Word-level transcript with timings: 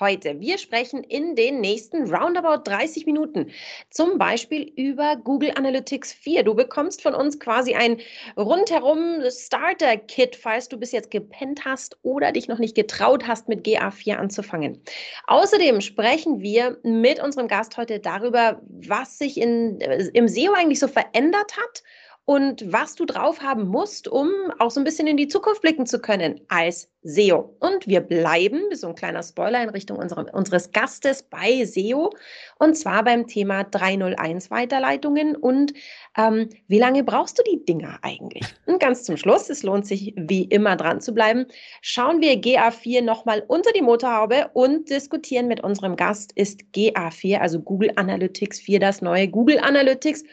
heute. 0.00 0.40
Wir 0.40 0.58
sprechen 0.58 1.02
in 1.04 1.34
den 1.34 1.60
nächsten 1.60 2.12
roundabout 2.12 2.62
30 2.64 3.06
Minuten 3.06 3.50
zum 3.90 4.18
Beispiel 4.18 4.72
über 4.76 5.16
Google 5.16 5.52
Analytics 5.56 6.12
4. 6.12 6.42
Du 6.42 6.54
bekommst 6.54 7.02
von 7.02 7.14
uns 7.14 7.38
quasi 7.38 7.74
ein 7.74 7.98
rundherum 8.36 9.22
Starter-Kit, 9.28 10.36
falls 10.36 10.68
du 10.68 10.78
bis 10.78 10.92
jetzt 10.92 11.10
gepennt 11.10 11.64
hast 11.64 11.98
oder 12.02 12.32
dich 12.32 12.48
noch 12.48 12.58
nicht 12.58 12.74
getraut 12.74 13.26
hast, 13.26 13.48
mit 13.48 13.66
GA4 13.66 14.14
anzufangen. 14.14 14.82
Außerdem 15.26 15.80
sprechen 15.80 16.40
wir 16.40 16.78
mit 16.82 17.22
unserem 17.22 17.48
Gast 17.48 17.76
heute 17.76 17.98
darüber, 17.98 18.60
was 18.66 19.18
sich 19.18 19.38
in, 19.38 19.80
im 19.80 20.28
SEO 20.28 20.52
eigentlich 20.52 20.80
so 20.80 20.88
verändert 20.88 21.56
hat 21.56 21.82
und 22.28 22.70
was 22.70 22.94
du 22.94 23.06
drauf 23.06 23.40
haben 23.40 23.68
musst, 23.68 24.06
um 24.06 24.28
auch 24.58 24.70
so 24.70 24.80
ein 24.80 24.84
bisschen 24.84 25.06
in 25.06 25.16
die 25.16 25.28
Zukunft 25.28 25.62
blicken 25.62 25.86
zu 25.86 25.98
können 25.98 26.38
als 26.48 26.90
SEO. 27.02 27.56
Und 27.58 27.86
wir 27.86 28.02
bleiben, 28.02 28.60
so 28.74 28.88
ein 28.88 28.94
kleiner 28.94 29.22
Spoiler 29.22 29.62
in 29.62 29.70
Richtung 29.70 29.96
unserem, 29.96 30.26
unseres 30.34 30.70
Gastes 30.72 31.22
bei 31.22 31.64
SEO, 31.64 32.10
und 32.58 32.76
zwar 32.76 33.02
beim 33.02 33.26
Thema 33.26 33.64
301 33.64 34.50
Weiterleitungen 34.50 35.36
und 35.36 35.72
ähm, 36.18 36.50
wie 36.66 36.78
lange 36.78 37.02
brauchst 37.02 37.38
du 37.38 37.42
die 37.44 37.64
Dinger 37.64 37.98
eigentlich? 38.02 38.44
Und 38.66 38.78
ganz 38.78 39.04
zum 39.04 39.16
Schluss, 39.16 39.48
es 39.48 39.62
lohnt 39.62 39.86
sich 39.86 40.12
wie 40.14 40.42
immer 40.42 40.76
dran 40.76 41.00
zu 41.00 41.14
bleiben, 41.14 41.46
schauen 41.80 42.20
wir 42.20 42.34
GA4 42.34 43.00
nochmal 43.00 43.42
unter 43.48 43.72
die 43.72 43.80
Motorhaube 43.80 44.50
und 44.52 44.90
diskutieren 44.90 45.48
mit 45.48 45.64
unserem 45.64 45.96
Gast, 45.96 46.32
ist 46.34 46.60
GA4, 46.74 47.38
also 47.38 47.58
Google 47.58 47.92
Analytics 47.96 48.60
4, 48.60 48.80
das 48.80 49.00
neue 49.00 49.28
Google 49.28 49.60
Analytics 49.60 50.24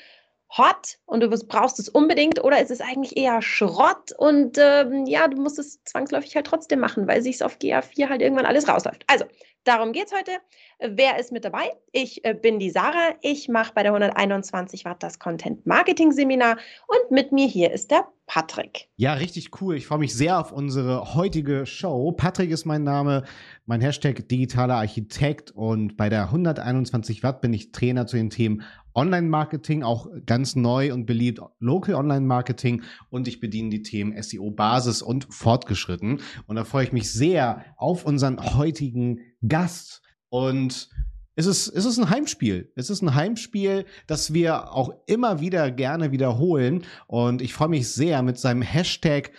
hot 0.57 0.97
und 1.05 1.21
du 1.21 1.29
brauchst 1.29 1.79
es 1.79 1.89
unbedingt 1.89 2.43
oder 2.43 2.61
ist 2.61 2.71
es 2.71 2.81
eigentlich 2.81 3.17
eher 3.17 3.41
Schrott 3.41 4.11
und 4.17 4.57
ähm, 4.57 5.05
ja, 5.05 5.27
du 5.27 5.41
musst 5.41 5.59
es 5.59 5.83
zwangsläufig 5.83 6.35
halt 6.35 6.47
trotzdem 6.47 6.79
machen, 6.79 7.07
weil 7.07 7.21
sich 7.21 7.43
auf 7.43 7.57
GA4 7.57 8.09
halt 8.09 8.21
irgendwann 8.21 8.45
alles 8.45 8.67
rausläuft. 8.67 9.03
Also, 9.07 9.25
darum 9.63 9.91
geht 9.91 10.07
es 10.07 10.13
heute. 10.13 10.31
Wer 10.79 11.19
ist 11.19 11.31
mit 11.31 11.45
dabei? 11.45 11.75
Ich 11.91 12.23
äh, 12.25 12.33
bin 12.33 12.59
die 12.59 12.69
Sarah. 12.69 13.15
Ich 13.21 13.49
mache 13.49 13.73
bei 13.73 13.83
der 13.83 13.91
121 13.91 14.85
Watt 14.85 15.01
das 15.01 15.19
Content 15.19 15.65
Marketing 15.65 16.11
Seminar 16.11 16.57
und 16.87 17.11
mit 17.11 17.31
mir 17.31 17.47
hier 17.47 17.71
ist 17.71 17.91
der 17.91 18.07
Patrick. 18.27 18.89
Ja, 18.95 19.13
richtig 19.13 19.61
cool. 19.61 19.75
Ich 19.75 19.87
freue 19.87 19.99
mich 19.99 20.15
sehr 20.15 20.39
auf 20.39 20.51
unsere 20.51 21.13
heutige 21.13 21.65
Show. 21.65 22.11
Patrick 22.11 22.49
ist 22.49 22.65
mein 22.65 22.83
Name, 22.83 23.23
mein 23.65 23.81
Hashtag 23.81 24.27
digitaler 24.27 24.75
Architekt 24.75 25.51
und 25.51 25.95
bei 25.95 26.09
der 26.09 26.23
121 26.23 27.21
Watt 27.23 27.41
bin 27.41 27.53
ich 27.53 27.71
Trainer 27.71 28.07
zu 28.07 28.17
den 28.17 28.31
Themen 28.31 28.63
Online-Marketing, 28.95 29.83
auch 29.83 30.07
ganz 30.25 30.55
neu 30.55 30.93
und 30.93 31.05
beliebt 31.05 31.41
Local 31.59 31.95
Online-Marketing 31.95 32.83
und 33.09 33.27
ich 33.27 33.39
bediene 33.39 33.69
die 33.69 33.83
Themen 33.83 34.19
SEO 34.21 34.51
Basis 34.51 35.01
und 35.01 35.27
fortgeschritten. 35.29 36.21
Und 36.47 36.55
da 36.55 36.63
freue 36.63 36.85
ich 36.85 36.93
mich 36.93 37.11
sehr 37.11 37.63
auf 37.77 38.05
unseren 38.05 38.55
heutigen 38.57 39.19
Gast. 39.47 40.01
Und 40.29 40.89
es 41.35 41.45
ist, 41.45 41.67
es 41.67 41.85
ist 41.85 41.97
ein 41.97 42.09
Heimspiel. 42.09 42.71
Es 42.75 42.89
ist 42.89 43.01
ein 43.01 43.13
Heimspiel, 43.13 43.85
das 44.07 44.33
wir 44.33 44.71
auch 44.71 44.93
immer 45.05 45.41
wieder 45.41 45.69
gerne 45.69 46.11
wiederholen. 46.11 46.85
Und 47.07 47.41
ich 47.41 47.53
freue 47.53 47.69
mich 47.69 47.89
sehr 47.89 48.21
mit 48.21 48.39
seinem 48.39 48.61
Hashtag 48.61 49.31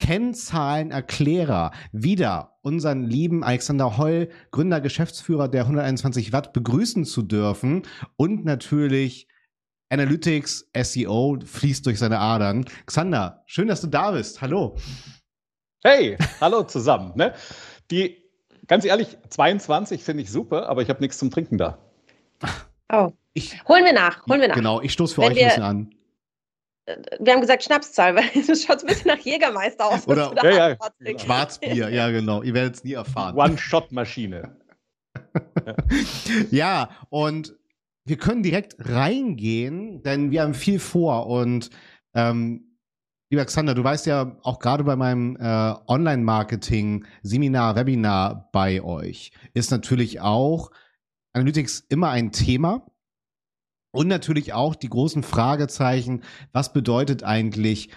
Kennzahlenerklärer 0.00 1.70
wieder 1.92 2.58
unseren 2.62 3.04
lieben 3.04 3.44
Alexander 3.44 3.96
Holl, 3.96 4.28
Gründer, 4.50 4.80
Geschäftsführer 4.80 5.48
der 5.48 5.62
121 5.62 6.32
Watt, 6.32 6.52
begrüßen 6.52 7.04
zu 7.04 7.22
dürfen. 7.22 7.82
Und 8.16 8.44
natürlich 8.44 9.28
Analytics, 9.90 10.70
SEO 10.76 11.38
fließt 11.44 11.86
durch 11.86 12.00
seine 12.00 12.18
Adern. 12.18 12.64
Xander, 12.86 13.44
schön, 13.46 13.68
dass 13.68 13.80
du 13.80 13.86
da 13.86 14.10
bist. 14.10 14.40
Hallo. 14.42 14.76
Hey, 15.84 16.16
hallo 16.40 16.64
zusammen. 16.64 17.12
Ne? 17.14 17.32
Die 17.90 18.23
ganz 18.66 18.84
ehrlich, 18.84 19.16
22 19.28 20.02
finde 20.02 20.22
ich 20.22 20.30
super, 20.30 20.68
aber 20.68 20.82
ich 20.82 20.88
habe 20.88 21.00
nichts 21.00 21.18
zum 21.18 21.30
Trinken 21.30 21.58
da. 21.58 21.78
Oh. 22.92 23.12
Ich, 23.32 23.66
holen 23.66 23.84
wir 23.84 23.92
nach, 23.92 24.26
holen 24.26 24.40
wir 24.40 24.48
nach. 24.48 24.54
Genau, 24.54 24.80
ich 24.80 24.92
stoße 24.92 25.16
für 25.16 25.22
Wenn 25.22 25.32
euch 25.32 25.42
ein 25.42 25.48
bisschen 25.48 25.62
an. 25.62 25.94
Wir 27.18 27.32
haben 27.32 27.40
gesagt 27.40 27.64
Schnapszahl, 27.64 28.14
weil 28.14 28.24
es 28.48 28.64
schaut 28.64 28.80
ein 28.80 28.86
bisschen 28.86 29.08
nach 29.08 29.18
Jägermeister 29.18 29.86
aus. 29.86 30.06
Oder 30.06 30.34
ja, 30.42 30.68
ja, 30.70 30.76
genau. 30.98 31.18
Schwarzbier, 31.18 31.88
ja 31.88 32.10
genau. 32.10 32.42
Ihr 32.42 32.54
werdet 32.54 32.76
es 32.76 32.84
nie 32.84 32.92
erfahren. 32.92 33.36
One-Shot-Maschine. 33.36 34.56
ja. 35.66 35.74
ja, 36.50 36.90
und 37.08 37.56
wir 38.04 38.18
können 38.18 38.42
direkt 38.42 38.76
reingehen, 38.78 40.02
denn 40.02 40.30
wir 40.30 40.42
haben 40.42 40.54
viel 40.54 40.78
vor 40.78 41.26
und 41.26 41.70
ähm, 42.14 42.73
Lieber 43.34 43.46
Xander, 43.46 43.74
du 43.74 43.82
weißt 43.82 44.06
ja 44.06 44.36
auch 44.44 44.60
gerade 44.60 44.84
bei 44.84 44.94
meinem 44.94 45.34
äh, 45.34 45.74
Online-Marketing-Seminar, 45.88 47.74
Webinar 47.74 48.48
bei 48.52 48.80
euch, 48.80 49.32
ist 49.54 49.72
natürlich 49.72 50.20
auch 50.20 50.70
Analytics 51.32 51.80
immer 51.88 52.10
ein 52.10 52.30
Thema. 52.30 52.86
Und 53.90 54.06
natürlich 54.06 54.52
auch 54.52 54.76
die 54.76 54.88
großen 54.88 55.24
Fragezeichen, 55.24 56.22
was 56.52 56.72
bedeutet 56.72 57.24
eigentlich 57.24 57.88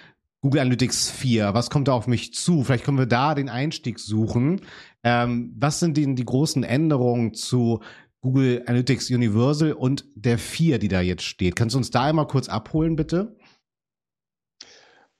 Google 0.41 0.61
Analytics 0.61 1.11
4? 1.11 1.53
Was 1.53 1.69
kommt 1.69 1.87
da 1.87 1.93
auf 1.93 2.07
mich 2.07 2.33
zu? 2.33 2.63
Vielleicht 2.63 2.83
können 2.83 2.97
wir 2.97 3.05
da 3.05 3.35
den 3.35 3.49
Einstieg 3.49 3.99
suchen. 3.99 4.61
Ähm, 5.03 5.53
was 5.55 5.79
sind 5.79 5.97
denn 5.97 6.15
die 6.15 6.25
großen 6.25 6.63
Änderungen 6.63 7.35
zu 7.35 7.83
Google 8.21 8.63
Analytics 8.65 9.11
Universal 9.11 9.73
und 9.73 10.03
der 10.15 10.39
4, 10.39 10.79
die 10.79 10.87
da 10.87 10.99
jetzt 10.99 11.25
steht? 11.25 11.55
Kannst 11.55 11.75
du 11.75 11.77
uns 11.77 11.91
da 11.91 12.05
einmal 12.05 12.25
kurz 12.25 12.49
abholen, 12.49 12.95
bitte? 12.95 13.36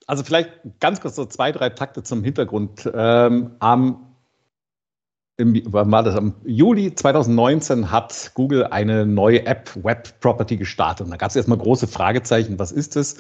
Also 0.08 0.24
vielleicht 0.24 0.52
ganz 0.80 1.02
kurz 1.02 1.16
so 1.16 1.26
zwei, 1.26 1.52
drei 1.52 1.70
Takte 1.70 2.02
zum 2.02 2.24
Hintergrund. 2.24 2.90
Ähm, 2.94 3.52
am 3.60 4.04
im, 5.40 5.62
war 5.72 6.02
das, 6.02 6.16
am 6.16 6.34
Juli 6.46 6.96
2019 6.96 7.92
hat 7.92 8.32
Google 8.34 8.66
eine 8.66 9.06
neue 9.06 9.46
App 9.46 9.70
Web 9.84 10.20
Property 10.20 10.58
gestartet. 10.58 11.06
Und 11.06 11.12
da 11.12 11.18
gab 11.18 11.30
es 11.30 11.36
erstmal 11.36 11.60
große 11.60 11.88
Fragezeichen, 11.88 12.58
was 12.58 12.72
ist 12.72 12.96
das? 12.96 13.18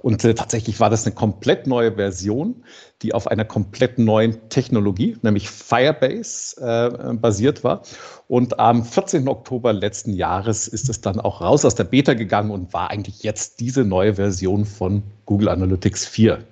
Und 0.00 0.24
äh, 0.24 0.34
tatsächlich 0.34 0.78
war 0.80 0.90
das 0.90 1.06
eine 1.06 1.14
komplett 1.14 1.66
neue 1.66 1.92
Version, 1.96 2.64
die 3.02 3.14
auf 3.14 3.26
einer 3.26 3.44
komplett 3.44 3.98
neuen 3.98 4.48
Technologie, 4.48 5.16
nämlich 5.22 5.48
Firebase, 5.48 6.60
äh, 6.60 7.14
basiert 7.14 7.64
war. 7.64 7.82
Und 8.28 8.58
am 8.58 8.84
14. 8.84 9.28
Oktober 9.28 9.72
letzten 9.72 10.12
Jahres 10.12 10.68
ist 10.68 10.88
es 10.88 11.00
dann 11.00 11.20
auch 11.20 11.40
raus 11.40 11.64
aus 11.64 11.74
der 11.74 11.84
Beta 11.84 12.14
gegangen 12.14 12.50
und 12.50 12.72
war 12.72 12.90
eigentlich 12.90 13.22
jetzt 13.22 13.60
diese 13.60 13.84
neue 13.84 14.14
Version 14.14 14.64
von 14.64 15.02
Google 15.24 15.48
Analytics 15.48 16.06
4. 16.06 16.44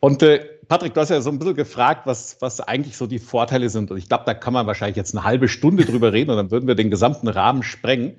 Und 0.00 0.22
äh, 0.22 0.44
Patrick, 0.68 0.94
du 0.94 1.00
hast 1.00 1.10
ja 1.10 1.20
so 1.20 1.30
ein 1.30 1.38
bisschen 1.38 1.54
gefragt, 1.54 2.06
was, 2.06 2.36
was 2.40 2.60
eigentlich 2.60 2.96
so 2.96 3.06
die 3.06 3.18
Vorteile 3.18 3.68
sind. 3.70 3.90
Und 3.90 3.98
ich 3.98 4.08
glaube, 4.08 4.24
da 4.26 4.34
kann 4.34 4.52
man 4.52 4.66
wahrscheinlich 4.66 4.96
jetzt 4.96 5.14
eine 5.14 5.24
halbe 5.24 5.48
Stunde 5.48 5.84
drüber 5.84 6.12
reden 6.12 6.30
und 6.30 6.36
dann 6.36 6.50
würden 6.50 6.66
wir 6.66 6.74
den 6.74 6.90
gesamten 6.90 7.28
Rahmen 7.28 7.62
sprengen. 7.62 8.16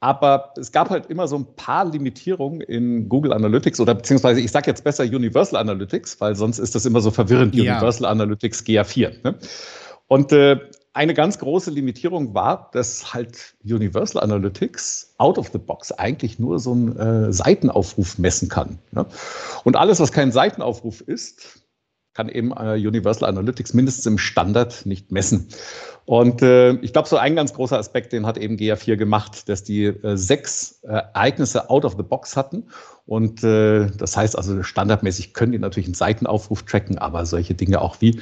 Aber 0.00 0.52
es 0.58 0.72
gab 0.72 0.90
halt 0.90 1.06
immer 1.06 1.26
so 1.26 1.36
ein 1.36 1.56
paar 1.56 1.86
Limitierungen 1.86 2.60
in 2.60 3.08
Google 3.08 3.32
Analytics 3.32 3.80
oder 3.80 3.94
beziehungsweise 3.94 4.40
ich 4.40 4.50
sage 4.50 4.70
jetzt 4.70 4.84
besser 4.84 5.04
Universal 5.04 5.58
Analytics, 5.58 6.20
weil 6.20 6.36
sonst 6.36 6.58
ist 6.58 6.74
das 6.74 6.84
immer 6.84 7.00
so 7.00 7.10
verwirrend, 7.10 7.54
ja. 7.54 7.72
Universal 7.74 8.06
Analytics 8.06 8.64
GA4. 8.64 9.22
Ne? 9.24 9.38
Und 10.06 10.32
äh, 10.32 10.58
eine 10.92 11.14
ganz 11.14 11.38
große 11.38 11.70
Limitierung 11.70 12.34
war, 12.34 12.70
dass 12.72 13.12
halt 13.12 13.54
Universal 13.64 14.22
Analytics 14.22 15.14
out 15.18 15.38
of 15.38 15.50
the 15.52 15.58
box 15.58 15.92
eigentlich 15.92 16.38
nur 16.38 16.58
so 16.58 16.72
einen 16.72 16.96
äh, 16.96 17.32
Seitenaufruf 17.32 18.18
messen 18.18 18.48
kann. 18.48 18.78
Ne? 18.92 19.06
Und 19.64 19.76
alles, 19.76 20.00
was 20.00 20.12
kein 20.12 20.32
Seitenaufruf 20.32 21.02
ist, 21.02 21.65
kann 22.16 22.30
eben 22.30 22.50
äh, 22.52 22.74
Universal 22.74 23.28
Analytics 23.28 23.74
mindestens 23.74 24.06
im 24.06 24.16
Standard 24.16 24.86
nicht 24.86 25.12
messen. 25.12 25.48
Und 26.06 26.40
äh, 26.40 26.72
ich 26.76 26.94
glaube, 26.94 27.08
so 27.08 27.18
ein 27.18 27.36
ganz 27.36 27.52
großer 27.52 27.78
Aspekt, 27.78 28.12
den 28.12 28.24
hat 28.24 28.38
eben 28.38 28.56
GA4 28.56 28.96
gemacht, 28.96 29.48
dass 29.50 29.64
die 29.64 29.84
äh, 29.84 30.16
sechs 30.16 30.80
äh, 30.82 30.92
Ereignisse 30.92 31.68
out 31.68 31.84
of 31.84 31.96
the 31.98 32.02
box 32.02 32.36
hatten. 32.36 32.68
Und 33.04 33.44
äh, 33.44 33.90
das 33.98 34.16
heißt 34.16 34.36
also, 34.38 34.62
standardmäßig 34.62 35.34
können 35.34 35.52
die 35.52 35.58
natürlich 35.58 35.88
einen 35.88 35.94
Seitenaufruf 35.94 36.62
tracken, 36.62 36.96
aber 36.96 37.26
solche 37.26 37.54
Dinge 37.54 37.82
auch 37.82 38.00
wie 38.00 38.20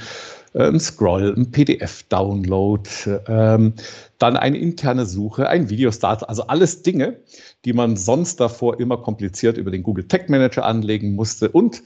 äh, 0.55 0.67
ein 0.67 0.81
Scroll, 0.81 1.33
ein 1.37 1.53
PDF-Download, 1.53 2.91
ähm, 3.29 3.75
dann 4.19 4.37
eine 4.37 4.59
interne 4.59 5.07
Suche, 5.07 5.49
ein 5.49 5.71
Videostart, 5.71 6.29
also 6.29 6.49
alles 6.49 6.83
Dinge, 6.83 7.21
die 7.65 7.73
man 7.73 7.97
sonst 7.97 8.41
davor 8.41 8.81
immer 8.81 8.97
kompliziert 8.97 9.57
über 9.57 9.71
den 9.71 9.85
Google 9.85 10.09
Tech 10.09 10.29
Manager 10.29 10.65
anlegen 10.65 11.15
musste 11.15 11.49
und 11.49 11.83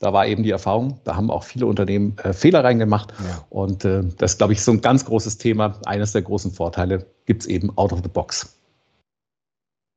da 0.00 0.14
war 0.14 0.26
eben 0.26 0.42
die 0.42 0.50
Erfahrung, 0.50 0.98
da 1.04 1.14
haben 1.14 1.30
auch 1.30 1.44
viele 1.44 1.66
Unternehmen 1.66 2.16
äh, 2.24 2.32
Fehler 2.32 2.64
reingemacht. 2.64 3.12
Ja. 3.18 3.44
Und 3.50 3.84
äh, 3.84 4.02
das 4.16 4.32
ist, 4.32 4.38
glaube 4.38 4.54
ich, 4.54 4.62
so 4.62 4.72
ein 4.72 4.80
ganz 4.80 5.04
großes 5.04 5.36
Thema. 5.36 5.78
Eines 5.84 6.12
der 6.12 6.22
großen 6.22 6.50
Vorteile 6.50 7.06
gibt 7.26 7.42
es 7.42 7.48
eben 7.48 7.76
out 7.76 7.92
of 7.92 8.00
the 8.02 8.08
box. 8.08 8.56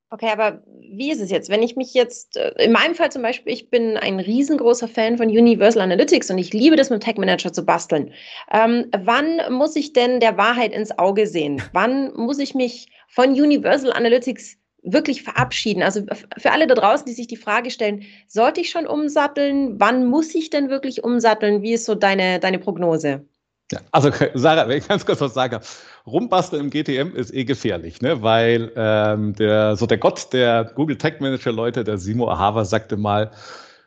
Okay, 0.09 0.29
aber 0.31 0.61
wie 0.79 1.11
ist 1.11 1.21
es 1.21 1.31
jetzt? 1.31 1.50
Wenn 1.50 1.63
ich 1.63 1.75
mich 1.75 1.94
jetzt, 1.94 2.38
äh, 2.38 2.51
in 2.63 2.73
meinem 2.73 2.95
Fall 2.95 3.11
zum 3.11 3.21
Beispiel, 3.21 3.53
ich 3.53 3.69
bin 3.69 3.97
ein 3.97 4.19
riesengroßer 4.19 4.89
Fan 4.89 5.17
von 5.17 5.27
Universal 5.27 5.81
Analytics 5.81 6.29
und 6.29 6.38
ich 6.38 6.53
liebe 6.53 6.75
das 6.75 6.89
mit 6.89 7.01
Tech 7.01 7.17
Manager 7.17 7.53
zu 7.53 7.65
basteln. 7.65 8.11
Ähm, 8.51 8.88
wann 8.95 9.39
muss 9.49 9.75
ich 9.77 9.94
denn 9.94 10.19
der 10.19 10.38
Wahrheit 10.38 10.73
ins 10.73 10.95
Auge 10.99 11.27
sehen? 11.27 11.63
Wann 11.71 12.13
muss 12.13 12.39
ich 12.39 12.53
mich 12.53 12.89
von 13.07 13.31
Universal 13.31 13.94
Analytics 13.94 14.57
wirklich 14.83 15.24
verabschieden? 15.24 15.83
Also 15.83 16.01
für 16.38 16.51
alle 16.51 16.68
da 16.68 16.75
draußen, 16.75 17.06
die 17.06 17.13
sich 17.13 17.27
die 17.27 17.38
Frage 17.38 17.71
stellen, 17.71 18.03
sollte 18.27 18.62
ich 18.62 18.69
schon 18.69 18.85
umsatteln? 18.85 19.80
Wann 19.80 20.06
muss 20.07 20.35
ich 20.35 20.50
denn 20.50 20.69
wirklich 20.69 21.03
umsatteln? 21.03 21.62
Wie 21.62 21.74
ist 21.74 21.85
so 21.85 21.95
deine, 21.95 22.39
deine 22.39 22.59
Prognose? 22.59 23.25
Ja, 23.71 23.80
also 23.91 24.12
Sarah, 24.33 24.68
wenn 24.68 24.77
ich 24.77 24.88
ganz 24.88 25.06
kurz 25.06 25.21
was 25.21 25.33
sage, 25.33 25.62
rumbasteln 26.06 26.63
im 26.63 26.69
GTM 26.69 27.15
ist 27.15 27.33
eh 27.33 27.45
gefährlich, 27.45 28.01
ne? 28.01 28.21
weil 28.21 28.71
ähm, 28.75 29.33
der, 29.35 29.75
so 29.75 29.85
der 29.85 29.97
Gott 29.97 30.31
der 30.33 30.71
Google 30.75 30.97
Tech 30.97 31.19
Manager 31.19 31.51
Leute, 31.51 31.83
der 31.83 31.97
Simo 31.97 32.30
Ahava, 32.30 32.65
sagte 32.65 32.97
mal, 32.97 33.31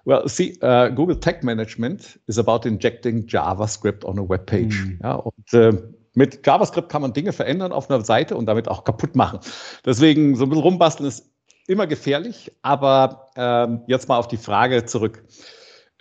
well, 0.07 0.23
see, 0.27 0.59
uh, 0.63 0.89
Google 0.89 1.21
Tech 1.21 1.43
Management 1.43 2.19
is 2.27 2.39
about 2.39 2.67
injecting 2.67 3.27
JavaScript 3.27 4.05
on 4.05 4.19
a 4.19 4.27
web 4.27 4.47
page. 4.47 4.85
Mhm. 4.85 5.01
Ja, 5.03 5.15
und 5.15 5.53
äh, 5.53 5.73
mit 6.17 6.45
JavaScript 6.47 6.89
kann 6.89 7.03
man 7.03 7.13
Dinge 7.13 7.33
verändern 7.33 7.73
auf 7.73 7.91
einer 7.91 8.05
Seite 8.05 8.37
und 8.37 8.47
damit 8.47 8.69
auch 8.69 8.85
kaputt 8.85 9.15
machen. 9.15 9.39
Deswegen 9.85 10.35
so 10.35 10.45
ein 10.45 10.49
bisschen 10.49 10.63
rumbasteln 10.63 11.09
ist 11.09 11.31
immer 11.69 11.87
gefährlich, 11.87 12.53
aber 12.63 13.29
ähm, 13.37 13.83
jetzt 13.87 14.09
mal 14.09 14.17
auf 14.17 14.27
die 14.27 14.39
Frage 14.39 14.87
zurück. 14.87 15.25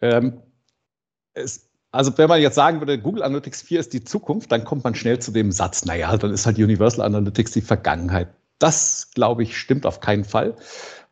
Ähm, 0.02 0.42
es, 1.34 1.70
also 1.92 2.18
wenn 2.18 2.30
man 2.30 2.42
jetzt 2.42 2.56
sagen 2.56 2.80
würde, 2.80 2.98
Google 2.98 3.24
Analytics 3.24 3.62
4 3.64 3.80
ist 3.82 3.94
die 3.94 4.04
Zukunft, 4.04 4.52
dann 4.52 4.64
kommt 4.64 4.84
man 4.84 4.96
schnell 4.96 5.20
zu 5.20 5.32
dem 5.32 5.52
Satz, 5.52 5.84
naja, 5.86 6.16
dann 6.16 6.32
ist 6.32 6.46
halt 6.46 6.58
Universal 6.58 7.06
Analytics 7.06 7.52
die 7.52 7.62
Vergangenheit. 7.62 8.30
Das, 8.60 9.12
glaube 9.14 9.44
ich, 9.44 9.58
stimmt 9.58 9.86
auf 9.86 10.00
keinen 10.00 10.24
Fall, 10.24 10.56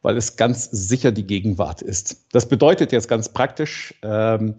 weil 0.01 0.15
es 0.15 0.37
ganz 0.37 0.69
sicher 0.71 1.11
die 1.11 1.27
Gegenwart 1.27 1.81
ist. 1.81 2.25
Das 2.31 2.47
bedeutet 2.47 2.93
jetzt 2.93 3.09
ganz 3.09 3.27
praktisch, 3.29 3.95
ähm, 4.01 4.55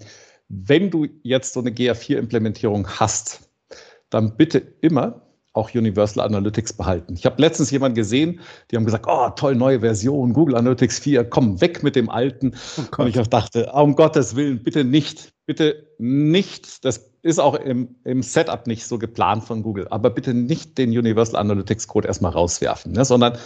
wenn 0.49 0.91
du 0.91 1.07
jetzt 1.23 1.55
so 1.55 1.61
eine 1.61 1.71
GA4-Implementierung 1.71 2.87
hast, 2.89 3.44
dann 4.15 4.37
bitte 4.37 4.63
immer 4.81 5.23
auch 5.55 5.73
Universal 5.73 6.25
Analytics 6.25 6.73
behalten. 6.73 7.15
Ich 7.15 7.27
habe 7.27 7.41
letztens 7.41 7.71
jemanden 7.71 7.95
gesehen, 7.95 8.41
die 8.71 8.77
haben 8.77 8.85
gesagt, 8.85 9.07
oh, 9.09 9.31
toll, 9.31 9.55
neue 9.55 9.81
Version, 9.81 10.33
Google 10.33 10.57
Analytics 10.57 10.99
4, 10.99 11.25
komm, 11.25 11.61
weg 11.61 11.83
mit 11.85 11.95
dem 11.95 12.11
alten. 12.11 12.55
Oh 12.77 13.03
und 13.03 13.09
ich 13.09 13.19
auch 13.21 13.27
dachte, 13.27 13.71
um 13.73 13.95
Gottes 13.95 14.35
Willen, 14.35 14.63
bitte 14.65 14.85
nicht, 14.85 15.33
bitte 15.47 15.87
nicht, 15.99 16.85
das 16.85 17.09
ist 17.23 17.39
auch 17.39 17.55
im, 17.55 17.95
im 18.05 18.23
Setup 18.23 18.67
nicht 18.67 18.85
so 18.87 18.99
geplant 18.99 19.45
von 19.45 19.63
Google, 19.63 19.87
aber 19.91 20.11
bitte 20.11 20.35
nicht 20.35 20.77
den 20.77 20.91
Universal 20.91 21.41
Analytics 21.41 21.87
Code 21.87 22.09
erstmal 22.09 22.33
rauswerfen, 22.33 22.93
ne, 22.93 23.05
sondern 23.05 23.39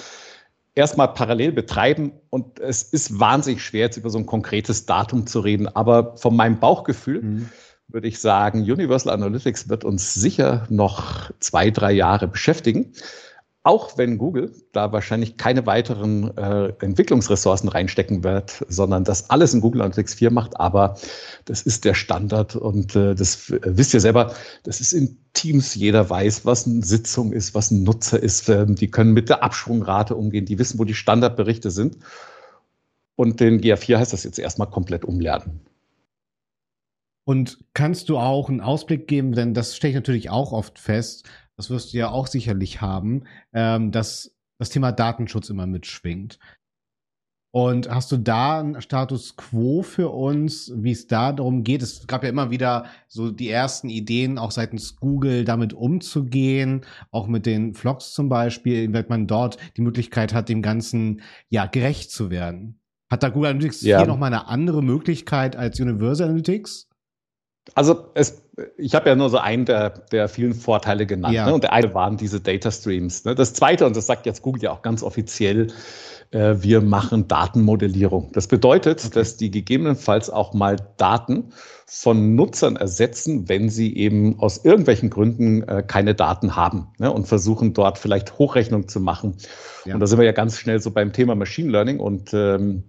erstmal 0.74 1.08
parallel 1.08 1.52
betreiben. 1.52 2.12
Und 2.30 2.58
es 2.58 2.82
ist 2.82 3.20
wahnsinnig 3.20 3.62
schwer, 3.62 3.82
jetzt 3.82 3.98
über 3.98 4.08
so 4.08 4.18
ein 4.18 4.26
konkretes 4.26 4.86
Datum 4.86 5.26
zu 5.26 5.40
reden, 5.40 5.68
aber 5.68 6.16
von 6.16 6.34
meinem 6.34 6.58
Bauchgefühl, 6.58 7.22
mhm 7.22 7.48
würde 7.88 8.08
ich 8.08 8.20
sagen, 8.20 8.60
Universal 8.60 9.12
Analytics 9.12 9.68
wird 9.68 9.84
uns 9.84 10.14
sicher 10.14 10.66
noch 10.68 11.30
zwei, 11.40 11.70
drei 11.70 11.92
Jahre 11.92 12.28
beschäftigen. 12.28 12.92
Auch 13.64 13.98
wenn 13.98 14.18
Google 14.18 14.52
da 14.72 14.92
wahrscheinlich 14.92 15.36
keine 15.36 15.66
weiteren 15.66 16.36
äh, 16.38 16.72
Entwicklungsressourcen 16.80 17.68
reinstecken 17.68 18.24
wird, 18.24 18.64
sondern 18.68 19.04
das 19.04 19.30
alles 19.30 19.52
in 19.52 19.60
Google 19.60 19.82
Analytics 19.82 20.14
4 20.14 20.30
macht. 20.30 20.58
Aber 20.58 20.96
das 21.44 21.62
ist 21.62 21.84
der 21.84 21.94
Standard 21.94 22.56
und 22.56 22.94
äh, 22.94 23.14
das 23.14 23.50
äh, 23.50 23.60
wisst 23.64 23.94
ihr 23.94 24.00
selber, 24.00 24.34
das 24.62 24.80
ist 24.80 24.92
in 24.92 25.18
Teams, 25.32 25.74
jeder 25.74 26.08
weiß, 26.08 26.46
was 26.46 26.66
eine 26.66 26.82
Sitzung 26.82 27.32
ist, 27.32 27.54
was 27.54 27.70
ein 27.70 27.82
Nutzer 27.82 28.22
ist. 28.22 28.48
Ähm, 28.48 28.74
die 28.74 28.90
können 28.90 29.12
mit 29.12 29.28
der 29.28 29.42
Abschwungrate 29.42 30.14
umgehen, 30.14 30.46
die 30.46 30.58
wissen, 30.58 30.78
wo 30.78 30.84
die 30.84 30.94
Standardberichte 30.94 31.70
sind. 31.70 31.98
Und 33.16 33.40
den 33.40 33.60
GA4 33.60 33.98
heißt 33.98 34.12
das 34.12 34.24
jetzt 34.24 34.38
erstmal 34.38 34.70
komplett 34.70 35.04
umlernen. 35.04 35.67
Und 37.28 37.58
kannst 37.74 38.08
du 38.08 38.16
auch 38.16 38.48
einen 38.48 38.62
Ausblick 38.62 39.06
geben, 39.06 39.32
denn 39.32 39.52
das 39.52 39.76
stelle 39.76 39.90
ich 39.90 39.96
natürlich 39.96 40.30
auch 40.30 40.52
oft 40.52 40.78
fest, 40.78 41.28
das 41.58 41.68
wirst 41.68 41.92
du 41.92 41.98
ja 41.98 42.10
auch 42.10 42.26
sicherlich 42.26 42.80
haben, 42.80 43.24
ähm, 43.52 43.90
dass 43.92 44.34
das 44.58 44.70
Thema 44.70 44.92
Datenschutz 44.92 45.50
immer 45.50 45.66
mitschwingt. 45.66 46.38
Und 47.50 47.90
hast 47.90 48.10
du 48.12 48.16
da 48.16 48.60
einen 48.60 48.80
Status 48.80 49.36
quo 49.36 49.82
für 49.82 50.08
uns, 50.08 50.72
wie 50.74 50.92
es 50.92 51.06
da 51.06 51.32
darum 51.32 51.64
geht? 51.64 51.82
Es 51.82 52.06
gab 52.06 52.22
ja 52.22 52.30
immer 52.30 52.50
wieder 52.50 52.86
so 53.08 53.30
die 53.30 53.50
ersten 53.50 53.90
Ideen, 53.90 54.38
auch 54.38 54.50
seitens 54.50 54.96
Google 54.96 55.44
damit 55.44 55.74
umzugehen, 55.74 56.86
auch 57.10 57.26
mit 57.26 57.44
den 57.44 57.74
Vlogs 57.74 58.14
zum 58.14 58.30
Beispiel, 58.30 58.90
wenn 58.94 59.04
man 59.06 59.26
dort 59.26 59.58
die 59.76 59.82
Möglichkeit 59.82 60.32
hat, 60.32 60.48
dem 60.48 60.62
Ganzen 60.62 61.20
ja 61.50 61.66
gerecht 61.66 62.10
zu 62.10 62.30
werden. 62.30 62.80
Hat 63.10 63.22
da 63.22 63.28
Google 63.28 63.50
Analytics 63.50 63.82
ja. 63.82 63.98
hier 63.98 64.06
nochmal 64.06 64.32
eine 64.32 64.48
andere 64.48 64.82
Möglichkeit 64.82 65.56
als 65.56 65.78
Universal 65.78 66.28
Analytics? 66.28 66.87
Also 67.74 68.06
es, 68.14 68.42
ich 68.76 68.94
habe 68.94 69.08
ja 69.08 69.14
nur 69.14 69.30
so 69.30 69.38
einen 69.38 69.64
der, 69.64 69.90
der 69.90 70.28
vielen 70.28 70.54
Vorteile 70.54 71.06
genannt. 71.06 71.34
Ja. 71.34 71.46
Ne? 71.46 71.54
Und 71.54 71.64
der 71.64 71.72
eine 71.72 71.94
waren 71.94 72.16
diese 72.16 72.40
Data 72.40 72.70
Streams. 72.70 73.24
Ne? 73.24 73.34
Das 73.34 73.52
zweite, 73.52 73.86
und 73.86 73.96
das 73.96 74.06
sagt 74.06 74.26
jetzt 74.26 74.42
Google 74.42 74.62
ja 74.62 74.72
auch 74.72 74.82
ganz 74.82 75.02
offiziell, 75.02 75.68
äh, 76.30 76.56
wir 76.58 76.80
machen 76.80 77.28
Datenmodellierung. 77.28 78.30
Das 78.32 78.48
bedeutet, 78.48 79.04
okay. 79.04 79.14
dass 79.14 79.36
die 79.36 79.50
gegebenenfalls 79.50 80.30
auch 80.30 80.52
mal 80.54 80.76
Daten 80.96 81.52
von 81.86 82.34
Nutzern 82.34 82.76
ersetzen, 82.76 83.48
wenn 83.48 83.70
sie 83.70 83.96
eben 83.96 84.38
aus 84.40 84.64
irgendwelchen 84.64 85.08
Gründen 85.08 85.62
äh, 85.62 85.82
keine 85.86 86.14
Daten 86.14 86.54
haben 86.54 86.88
ne? 86.98 87.10
und 87.12 87.26
versuchen 87.26 87.72
dort 87.72 87.98
vielleicht 87.98 88.38
Hochrechnung 88.38 88.88
zu 88.88 89.00
machen. 89.00 89.36
Ja. 89.84 89.94
Und 89.94 90.00
da 90.00 90.06
sind 90.06 90.18
wir 90.18 90.26
ja 90.26 90.32
ganz 90.32 90.58
schnell 90.58 90.80
so 90.80 90.90
beim 90.90 91.12
Thema 91.12 91.34
Machine 91.34 91.70
Learning 91.70 91.98
und 91.98 92.34
ähm, 92.34 92.84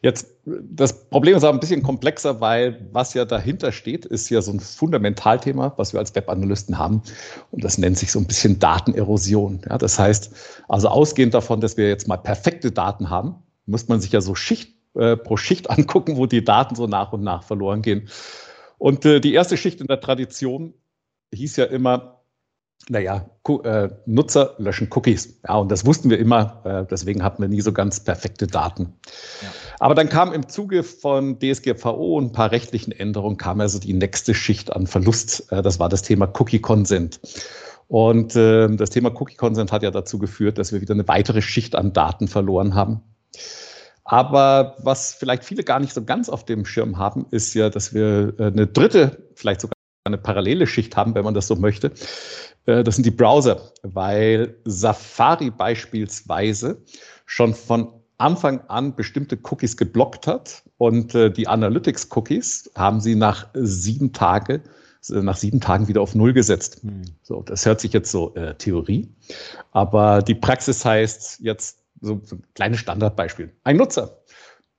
Jetzt, 0.00 0.28
das 0.44 1.08
Problem 1.08 1.36
ist 1.36 1.42
aber 1.42 1.56
ein 1.56 1.60
bisschen 1.60 1.82
komplexer, 1.82 2.40
weil 2.40 2.88
was 2.92 3.14
ja 3.14 3.24
dahinter 3.24 3.72
steht, 3.72 4.04
ist 4.04 4.30
ja 4.30 4.40
so 4.40 4.52
ein 4.52 4.60
Fundamentalthema, 4.60 5.72
was 5.76 5.92
wir 5.92 5.98
als 5.98 6.14
Webanalysten 6.14 6.78
haben. 6.78 7.02
Und 7.50 7.64
das 7.64 7.78
nennt 7.78 7.98
sich 7.98 8.12
so 8.12 8.20
ein 8.20 8.26
bisschen 8.26 8.58
Datenerosion. 8.60 9.60
Ja, 9.68 9.76
das 9.76 9.98
heißt, 9.98 10.30
also 10.68 10.88
ausgehend 10.88 11.34
davon, 11.34 11.60
dass 11.60 11.76
wir 11.76 11.88
jetzt 11.88 12.06
mal 12.06 12.16
perfekte 12.16 12.70
Daten 12.70 13.10
haben, 13.10 13.36
muss 13.66 13.88
man 13.88 14.00
sich 14.00 14.12
ja 14.12 14.20
so 14.20 14.34
Schicht 14.36 14.72
äh, 14.94 15.16
pro 15.16 15.36
Schicht 15.36 15.68
angucken, 15.76 16.16
wo 16.16 16.26
die 16.26 16.44
Daten 16.44 16.76
so 16.76 16.86
nach 16.86 17.12
und 17.12 17.22
nach 17.22 17.42
verloren 17.42 17.82
gehen. 17.82 18.08
Und 18.78 19.04
äh, 19.04 19.20
die 19.20 19.34
erste 19.34 19.56
Schicht 19.56 19.80
in 19.80 19.88
der 19.88 20.00
Tradition 20.00 20.74
hieß 21.34 21.56
ja 21.56 21.64
immer, 21.64 22.22
naja, 22.88 23.28
äh, 23.64 23.88
Nutzer 24.06 24.54
löschen 24.58 24.88
Cookies. 24.92 25.40
Ja, 25.46 25.56
und 25.56 25.70
das 25.70 25.84
wussten 25.84 26.10
wir 26.10 26.18
immer, 26.18 26.62
äh, 26.64 26.86
deswegen 26.88 27.22
hatten 27.22 27.42
wir 27.42 27.48
nie 27.48 27.60
so 27.60 27.72
ganz 27.72 28.00
perfekte 28.00 28.46
Daten. 28.46 28.94
Ja. 29.42 29.48
Aber 29.78 29.94
dann 29.94 30.08
kam 30.08 30.32
im 30.32 30.48
Zuge 30.48 30.82
von 30.82 31.38
DSGVO 31.38 32.18
und 32.18 32.26
ein 32.26 32.32
paar 32.32 32.50
rechtlichen 32.50 32.92
Änderungen, 32.92 33.36
kam 33.36 33.60
also 33.60 33.78
die 33.78 33.92
nächste 33.92 34.34
Schicht 34.34 34.72
an 34.72 34.86
Verlust. 34.86 35.50
Äh, 35.52 35.62
das 35.62 35.78
war 35.78 35.88
das 35.88 36.02
Thema 36.02 36.26
Cookie-Consent. 36.26 37.20
Und 37.86 38.36
äh, 38.36 38.68
das 38.68 38.90
Thema 38.90 39.10
Cookie-Consent 39.10 39.72
hat 39.72 39.82
ja 39.82 39.90
dazu 39.90 40.18
geführt, 40.18 40.58
dass 40.58 40.72
wir 40.72 40.80
wieder 40.80 40.94
eine 40.94 41.08
weitere 41.08 41.42
Schicht 41.42 41.74
an 41.74 41.92
Daten 41.92 42.28
verloren 42.28 42.74
haben. 42.74 43.02
Aber 44.04 44.76
was 44.78 45.14
vielleicht 45.14 45.44
viele 45.44 45.64
gar 45.64 45.80
nicht 45.80 45.92
so 45.92 46.02
ganz 46.02 46.28
auf 46.28 46.44
dem 46.44 46.64
Schirm 46.64 46.98
haben, 46.98 47.26
ist 47.30 47.54
ja, 47.54 47.70
dass 47.70 47.94
wir 47.94 48.34
äh, 48.38 48.46
eine 48.46 48.66
dritte, 48.66 49.28
vielleicht 49.34 49.60
sogar 49.60 49.74
eine 50.04 50.18
parallele 50.18 50.66
Schicht 50.66 50.96
haben, 50.96 51.14
wenn 51.14 51.24
man 51.24 51.34
das 51.34 51.46
so 51.46 51.56
möchte. 51.56 51.92
Äh, 52.66 52.84
das 52.84 52.96
sind 52.96 53.04
die 53.04 53.10
Browser, 53.10 53.60
weil 53.82 54.56
Safari 54.64 55.50
beispielsweise 55.50 56.82
schon 57.26 57.54
von 57.54 57.97
Anfang 58.18 58.60
an 58.68 58.94
bestimmte 58.94 59.38
Cookies 59.42 59.76
geblockt 59.76 60.26
hat 60.26 60.64
und 60.76 61.14
äh, 61.14 61.30
die 61.30 61.48
Analytics-Cookies 61.48 62.72
haben 62.76 63.00
sie 63.00 63.14
nach 63.14 63.48
sieben 63.54 64.12
Tage 64.12 64.62
nach 65.08 65.36
sieben 65.36 65.60
Tagen 65.60 65.88
wieder 65.88 66.00
auf 66.00 66.14
Null 66.14 66.32
gesetzt. 66.32 66.82
Hm. 66.82 67.02
So, 67.22 67.42
das 67.42 67.64
hört 67.64 67.80
sich 67.80 67.92
jetzt 67.92 68.10
so 68.10 68.34
äh, 68.34 68.54
Theorie, 68.54 69.08
aber 69.70 70.22
die 70.22 70.34
Praxis 70.34 70.84
heißt 70.84 71.40
jetzt 71.40 71.78
so, 72.00 72.20
so 72.24 72.36
ein 72.36 72.44
kleines 72.54 72.80
Standardbeispiel. 72.80 73.52
Ein 73.64 73.76
Nutzer 73.76 74.18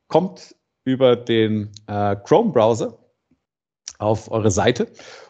kommt 0.08 0.56
über 0.86 1.16
den 1.16 1.70
äh, 1.88 2.16
Chrome-Browser 2.16 2.98
auf 3.98 4.32
eure 4.32 4.52
Seite 4.52 4.88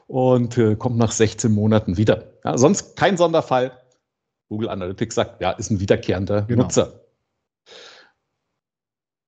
und 0.08 0.58
äh, 0.58 0.76
kommt 0.76 0.98
nach 0.98 1.12
16 1.12 1.52
Monaten 1.52 1.98
wieder. 1.98 2.34
Ja, 2.44 2.58
sonst 2.58 2.96
kein 2.96 3.18
Sonderfall. 3.18 3.72
Google 4.48 4.70
Analytics 4.70 5.16
sagt, 5.16 5.42
ja, 5.42 5.52
ist 5.52 5.70
ein 5.70 5.80
wiederkehrender 5.80 6.44
genau. 6.44 6.64
Nutzer. 6.64 7.02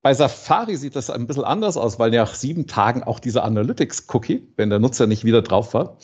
Bei 0.01 0.13
Safari 0.15 0.77
sieht 0.77 0.95
das 0.95 1.11
ein 1.11 1.27
bisschen 1.27 1.43
anders 1.43 1.77
aus, 1.77 1.99
weil 1.99 2.09
nach 2.11 2.33
sieben 2.33 2.65
Tagen 2.65 3.03
auch 3.03 3.19
dieser 3.19 3.43
Analytics-Cookie, 3.43 4.47
wenn 4.57 4.71
der 4.71 4.79
Nutzer 4.79 5.05
nicht 5.05 5.25
wieder 5.25 5.43
drauf 5.43 5.73
war, 5.75 5.97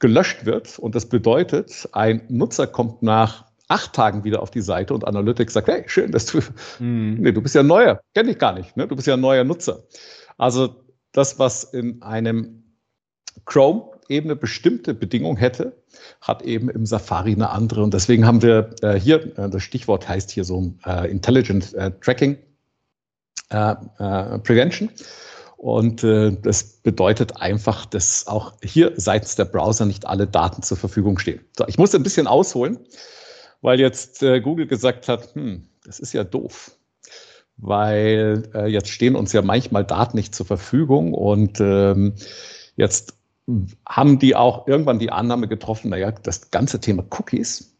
gelöscht 0.00 0.44
wird. 0.44 0.78
Und 0.78 0.94
das 0.94 1.08
bedeutet, 1.08 1.88
ein 1.92 2.22
Nutzer 2.28 2.66
kommt 2.66 3.02
nach 3.02 3.46
acht 3.68 3.92
Tagen 3.92 4.24
wieder 4.24 4.42
auf 4.42 4.50
die 4.50 4.60
Seite 4.60 4.92
und 4.92 5.06
Analytics 5.06 5.54
sagt, 5.54 5.68
hey, 5.68 5.84
schön, 5.86 6.10
dass 6.10 6.26
du, 6.26 6.40
mhm. 6.80 7.16
nee, 7.20 7.32
du 7.32 7.40
bist 7.40 7.54
ja 7.54 7.62
neuer, 7.62 8.00
kenne 8.14 8.32
ich 8.32 8.38
gar 8.38 8.52
nicht, 8.52 8.76
ne? 8.76 8.86
du 8.86 8.96
bist 8.96 9.06
ja 9.06 9.14
ein 9.14 9.20
neuer 9.20 9.44
Nutzer. 9.44 9.84
Also 10.36 10.84
das, 11.12 11.38
was 11.38 11.64
in 11.64 12.02
einem 12.02 12.64
Chrome 13.46 13.90
eben 14.08 14.26
eine 14.26 14.36
bestimmte 14.36 14.94
Bedingung 14.94 15.36
hätte, 15.36 15.82
hat 16.20 16.42
eben 16.42 16.68
im 16.68 16.84
Safari 16.86 17.32
eine 17.32 17.50
andere. 17.50 17.82
Und 17.82 17.94
deswegen 17.94 18.26
haben 18.26 18.42
wir 18.42 18.74
äh, 18.82 18.98
hier, 18.98 19.38
äh, 19.38 19.48
das 19.48 19.62
Stichwort 19.62 20.08
heißt 20.08 20.30
hier 20.30 20.44
so 20.44 20.74
äh, 20.84 21.10
Intelligent 21.10 21.72
äh, 21.74 21.92
Tracking 22.00 22.36
äh, 23.50 23.74
äh, 23.98 24.38
Prevention. 24.40 24.90
Und 25.56 26.02
das 26.02 26.62
bedeutet 26.82 27.40
einfach, 27.40 27.86
dass 27.86 28.26
auch 28.26 28.52
hier 28.62 28.92
seitens 28.96 29.34
der 29.34 29.46
Browser 29.46 29.86
nicht 29.86 30.06
alle 30.06 30.26
Daten 30.26 30.62
zur 30.62 30.76
Verfügung 30.76 31.18
stehen. 31.18 31.40
So, 31.56 31.64
ich 31.68 31.78
muss 31.78 31.94
ein 31.94 32.02
bisschen 32.02 32.26
ausholen, 32.26 32.80
weil 33.62 33.80
jetzt 33.80 34.20
Google 34.20 34.66
gesagt 34.66 35.08
hat, 35.08 35.34
hm, 35.34 35.66
das 35.86 36.00
ist 36.00 36.12
ja 36.12 36.22
doof 36.22 36.72
weil 37.56 38.48
äh, 38.54 38.66
jetzt 38.66 38.88
stehen 38.88 39.16
uns 39.16 39.32
ja 39.32 39.42
manchmal 39.42 39.84
Daten 39.84 40.16
nicht 40.16 40.34
zur 40.34 40.46
Verfügung 40.46 41.14
und 41.14 41.60
ähm, 41.60 42.14
jetzt 42.76 43.16
haben 43.86 44.18
die 44.18 44.34
auch 44.34 44.66
irgendwann 44.66 44.98
die 44.98 45.10
Annahme 45.10 45.48
getroffen, 45.48 45.90
naja, 45.90 46.10
das 46.10 46.50
ganze 46.50 46.80
Thema 46.80 47.04
Cookies, 47.10 47.73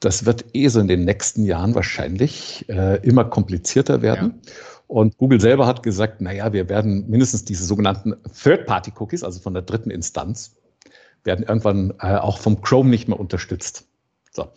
das 0.00 0.26
wird 0.26 0.44
eh 0.54 0.68
so 0.68 0.80
in 0.80 0.88
den 0.88 1.04
nächsten 1.04 1.44
Jahren 1.44 1.74
wahrscheinlich 1.74 2.68
äh, 2.68 2.96
immer 3.06 3.24
komplizierter 3.24 4.02
werden. 4.02 4.40
Ja. 4.44 4.52
Und 4.88 5.18
Google 5.18 5.40
selber 5.40 5.66
hat 5.66 5.82
gesagt, 5.82 6.20
naja, 6.20 6.52
wir 6.52 6.68
werden 6.68 7.08
mindestens 7.08 7.44
diese 7.44 7.64
sogenannten 7.64 8.14
Third-Party-Cookies, 8.42 9.24
also 9.24 9.40
von 9.40 9.54
der 9.54 9.62
dritten 9.62 9.90
Instanz, 9.90 10.56
werden 11.24 11.44
irgendwann 11.44 11.94
äh, 12.00 12.16
auch 12.16 12.38
vom 12.38 12.60
Chrome 12.60 12.90
nicht 12.90 13.08
mehr 13.08 13.18
unterstützt. 13.18 13.88
So. 14.30 14.48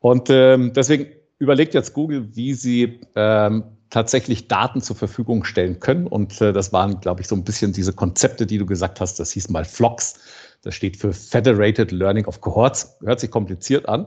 Und 0.00 0.30
ähm, 0.30 0.72
deswegen 0.72 1.08
überlegt 1.38 1.74
jetzt 1.74 1.92
Google, 1.92 2.34
wie 2.34 2.54
sie 2.54 3.00
ähm, 3.16 3.64
tatsächlich 3.90 4.48
Daten 4.48 4.80
zur 4.80 4.96
Verfügung 4.96 5.44
stellen 5.44 5.80
können. 5.80 6.06
Und 6.06 6.40
äh, 6.40 6.52
das 6.52 6.72
waren, 6.72 7.00
glaube 7.00 7.20
ich, 7.20 7.28
so 7.28 7.34
ein 7.34 7.44
bisschen 7.44 7.72
diese 7.72 7.92
Konzepte, 7.92 8.46
die 8.46 8.58
du 8.58 8.66
gesagt 8.66 9.00
hast. 9.00 9.20
Das 9.20 9.32
hieß 9.32 9.50
mal 9.50 9.64
FLOCS. 9.64 10.14
Das 10.62 10.74
steht 10.74 10.96
für 10.96 11.12
Federated 11.12 11.92
Learning 11.92 12.24
of 12.24 12.40
Cohorts. 12.40 12.96
Hört 13.04 13.20
sich 13.20 13.30
kompliziert 13.30 13.88
an. 13.88 14.06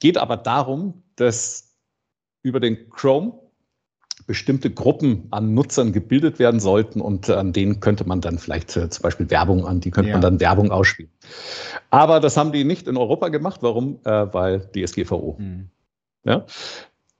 Geht 0.00 0.18
aber 0.18 0.36
darum, 0.36 1.02
dass 1.16 1.76
über 2.42 2.58
den 2.58 2.90
Chrome 2.90 3.38
bestimmte 4.26 4.70
Gruppen 4.70 5.26
an 5.30 5.54
Nutzern 5.54 5.92
gebildet 5.92 6.38
werden 6.38 6.60
sollten 6.60 7.00
und 7.00 7.28
an 7.30 7.52
denen 7.52 7.80
könnte 7.80 8.06
man 8.06 8.20
dann 8.20 8.38
vielleicht 8.38 8.76
äh, 8.76 8.88
zum 8.88 9.02
Beispiel 9.02 9.30
Werbung 9.30 9.66
an, 9.66 9.80
die 9.80 9.90
könnte 9.90 10.10
ja. 10.10 10.14
man 10.14 10.22
dann 10.22 10.40
Werbung 10.40 10.70
ausspielen. 10.70 11.10
Aber 11.90 12.20
das 12.20 12.36
haben 12.36 12.52
die 12.52 12.64
nicht 12.64 12.86
in 12.86 12.96
Europa 12.96 13.28
gemacht. 13.28 13.60
Warum? 13.62 13.98
Äh, 14.04 14.32
weil 14.32 14.60
DSGVO. 14.72 15.36
Mhm. 15.38 15.70
Ja? 16.24 16.46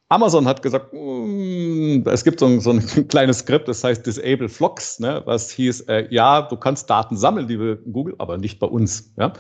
Amazon 0.09 0.47
hat 0.47 0.63
gesagt, 0.63 0.93
mm, 0.93 2.03
es 2.07 2.25
gibt 2.25 2.41
so 2.41 2.47
ein, 2.47 2.61
so 2.61 2.71
ein, 2.71 2.81
kleines 3.09 3.41
Skript, 3.41 3.69
das 3.69 3.83
heißt 3.85 4.05
Disable 4.05 4.49
Flocks, 4.49 4.99
ne, 4.99 5.23
was 5.25 5.51
hieß, 5.51 5.83
äh, 5.83 6.09
ja, 6.11 6.43
du 6.43 6.57
kannst 6.57 6.91
Daten 6.91 7.17
sammeln, 7.17 7.47
liebe 7.47 7.79
Google, 7.91 8.17
aber 8.19 8.37
nicht 8.37 8.59
bei 8.59 8.67
uns. 8.67 9.13
Ja? 9.17 9.33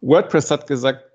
WordPress 0.00 0.50
hat 0.50 0.66
gesagt, 0.66 1.07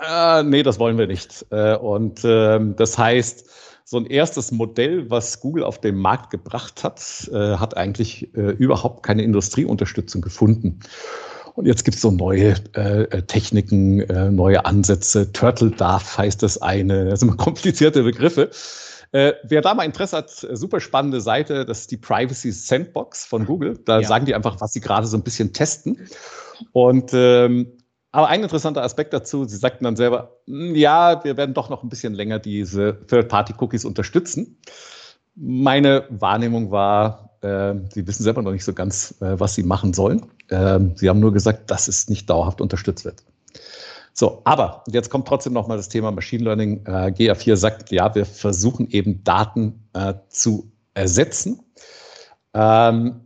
äh, 0.00 0.42
nee, 0.42 0.62
das 0.62 0.78
wollen 0.78 0.98
wir 0.98 1.06
nicht. 1.06 1.46
Äh, 1.50 1.76
und 1.76 2.20
ähm, 2.24 2.76
das 2.76 2.98
heißt, 2.98 3.48
so 3.84 3.98
ein 3.98 4.06
erstes 4.06 4.50
Modell, 4.50 5.08
was 5.10 5.40
Google 5.40 5.62
auf 5.62 5.80
den 5.80 5.96
Markt 5.96 6.30
gebracht 6.30 6.82
hat, 6.82 7.30
äh, 7.32 7.56
hat 7.56 7.76
eigentlich 7.76 8.34
äh, 8.34 8.50
überhaupt 8.50 9.04
keine 9.04 9.22
Industrieunterstützung 9.22 10.22
gefunden. 10.22 10.80
Und 11.54 11.66
jetzt 11.66 11.84
gibt 11.84 11.94
es 11.94 12.02
so 12.02 12.10
neue 12.10 12.54
äh, 12.74 13.02
äh, 13.04 13.22
Techniken, 13.22 14.00
äh, 14.00 14.30
neue 14.30 14.66
Ansätze. 14.66 15.32
Turtle 15.32 15.70
Darf 15.70 16.18
heißt 16.18 16.42
das 16.42 16.60
eine. 16.60 17.06
Das 17.06 17.20
sind 17.20 17.36
komplizierte 17.38 18.02
Begriffe. 18.02 18.50
Äh, 19.12 19.34
wer 19.44 19.62
da 19.62 19.72
mal 19.72 19.84
Interesse 19.84 20.16
hat, 20.16 20.30
super 20.30 20.80
spannende 20.80 21.20
Seite, 21.20 21.64
das 21.64 21.82
ist 21.82 21.92
die 21.92 21.96
Privacy 21.96 22.50
Sandbox 22.50 23.24
von 23.24 23.46
Google. 23.46 23.78
Da 23.84 24.00
ja. 24.00 24.06
sagen 24.06 24.26
die 24.26 24.34
einfach, 24.34 24.60
was 24.60 24.72
sie 24.72 24.80
gerade 24.80 25.06
so 25.06 25.16
ein 25.16 25.22
bisschen 25.22 25.52
testen. 25.52 26.08
Und 26.72 27.12
ähm, 27.14 27.75
aber 28.16 28.28
ein 28.28 28.42
interessanter 28.42 28.82
Aspekt 28.82 29.12
dazu, 29.12 29.44
Sie 29.44 29.58
sagten 29.58 29.84
dann 29.84 29.94
selber, 29.94 30.38
hm, 30.46 30.74
ja, 30.74 31.22
wir 31.22 31.36
werden 31.36 31.54
doch 31.54 31.68
noch 31.68 31.82
ein 31.82 31.90
bisschen 31.90 32.14
länger 32.14 32.38
diese 32.38 32.98
Third-Party-Cookies 33.08 33.84
unterstützen. 33.84 34.56
Meine 35.34 36.04
Wahrnehmung 36.08 36.70
war, 36.70 37.36
äh, 37.42 37.74
Sie 37.92 38.06
wissen 38.06 38.22
selber 38.22 38.40
noch 38.40 38.52
nicht 38.52 38.64
so 38.64 38.72
ganz, 38.72 39.16
äh, 39.20 39.38
was 39.38 39.54
Sie 39.54 39.64
machen 39.64 39.92
sollen. 39.92 40.24
Ähm, 40.48 40.94
sie 40.96 41.10
haben 41.10 41.20
nur 41.20 41.34
gesagt, 41.34 41.70
dass 41.70 41.88
es 41.88 42.08
nicht 42.08 42.30
dauerhaft 42.30 42.62
unterstützt 42.62 43.04
wird. 43.04 43.22
So, 44.14 44.40
aber 44.44 44.82
jetzt 44.90 45.10
kommt 45.10 45.28
trotzdem 45.28 45.52
noch 45.52 45.68
mal 45.68 45.76
das 45.76 45.90
Thema 45.90 46.10
Machine 46.10 46.42
Learning. 46.42 46.86
Äh, 46.86 47.12
GA4 47.12 47.56
sagt, 47.56 47.90
ja, 47.90 48.14
wir 48.14 48.24
versuchen 48.24 48.88
eben 48.88 49.24
Daten 49.24 49.90
äh, 49.92 50.14
zu 50.30 50.72
ersetzen. 50.94 51.60
Ähm, 52.54 53.25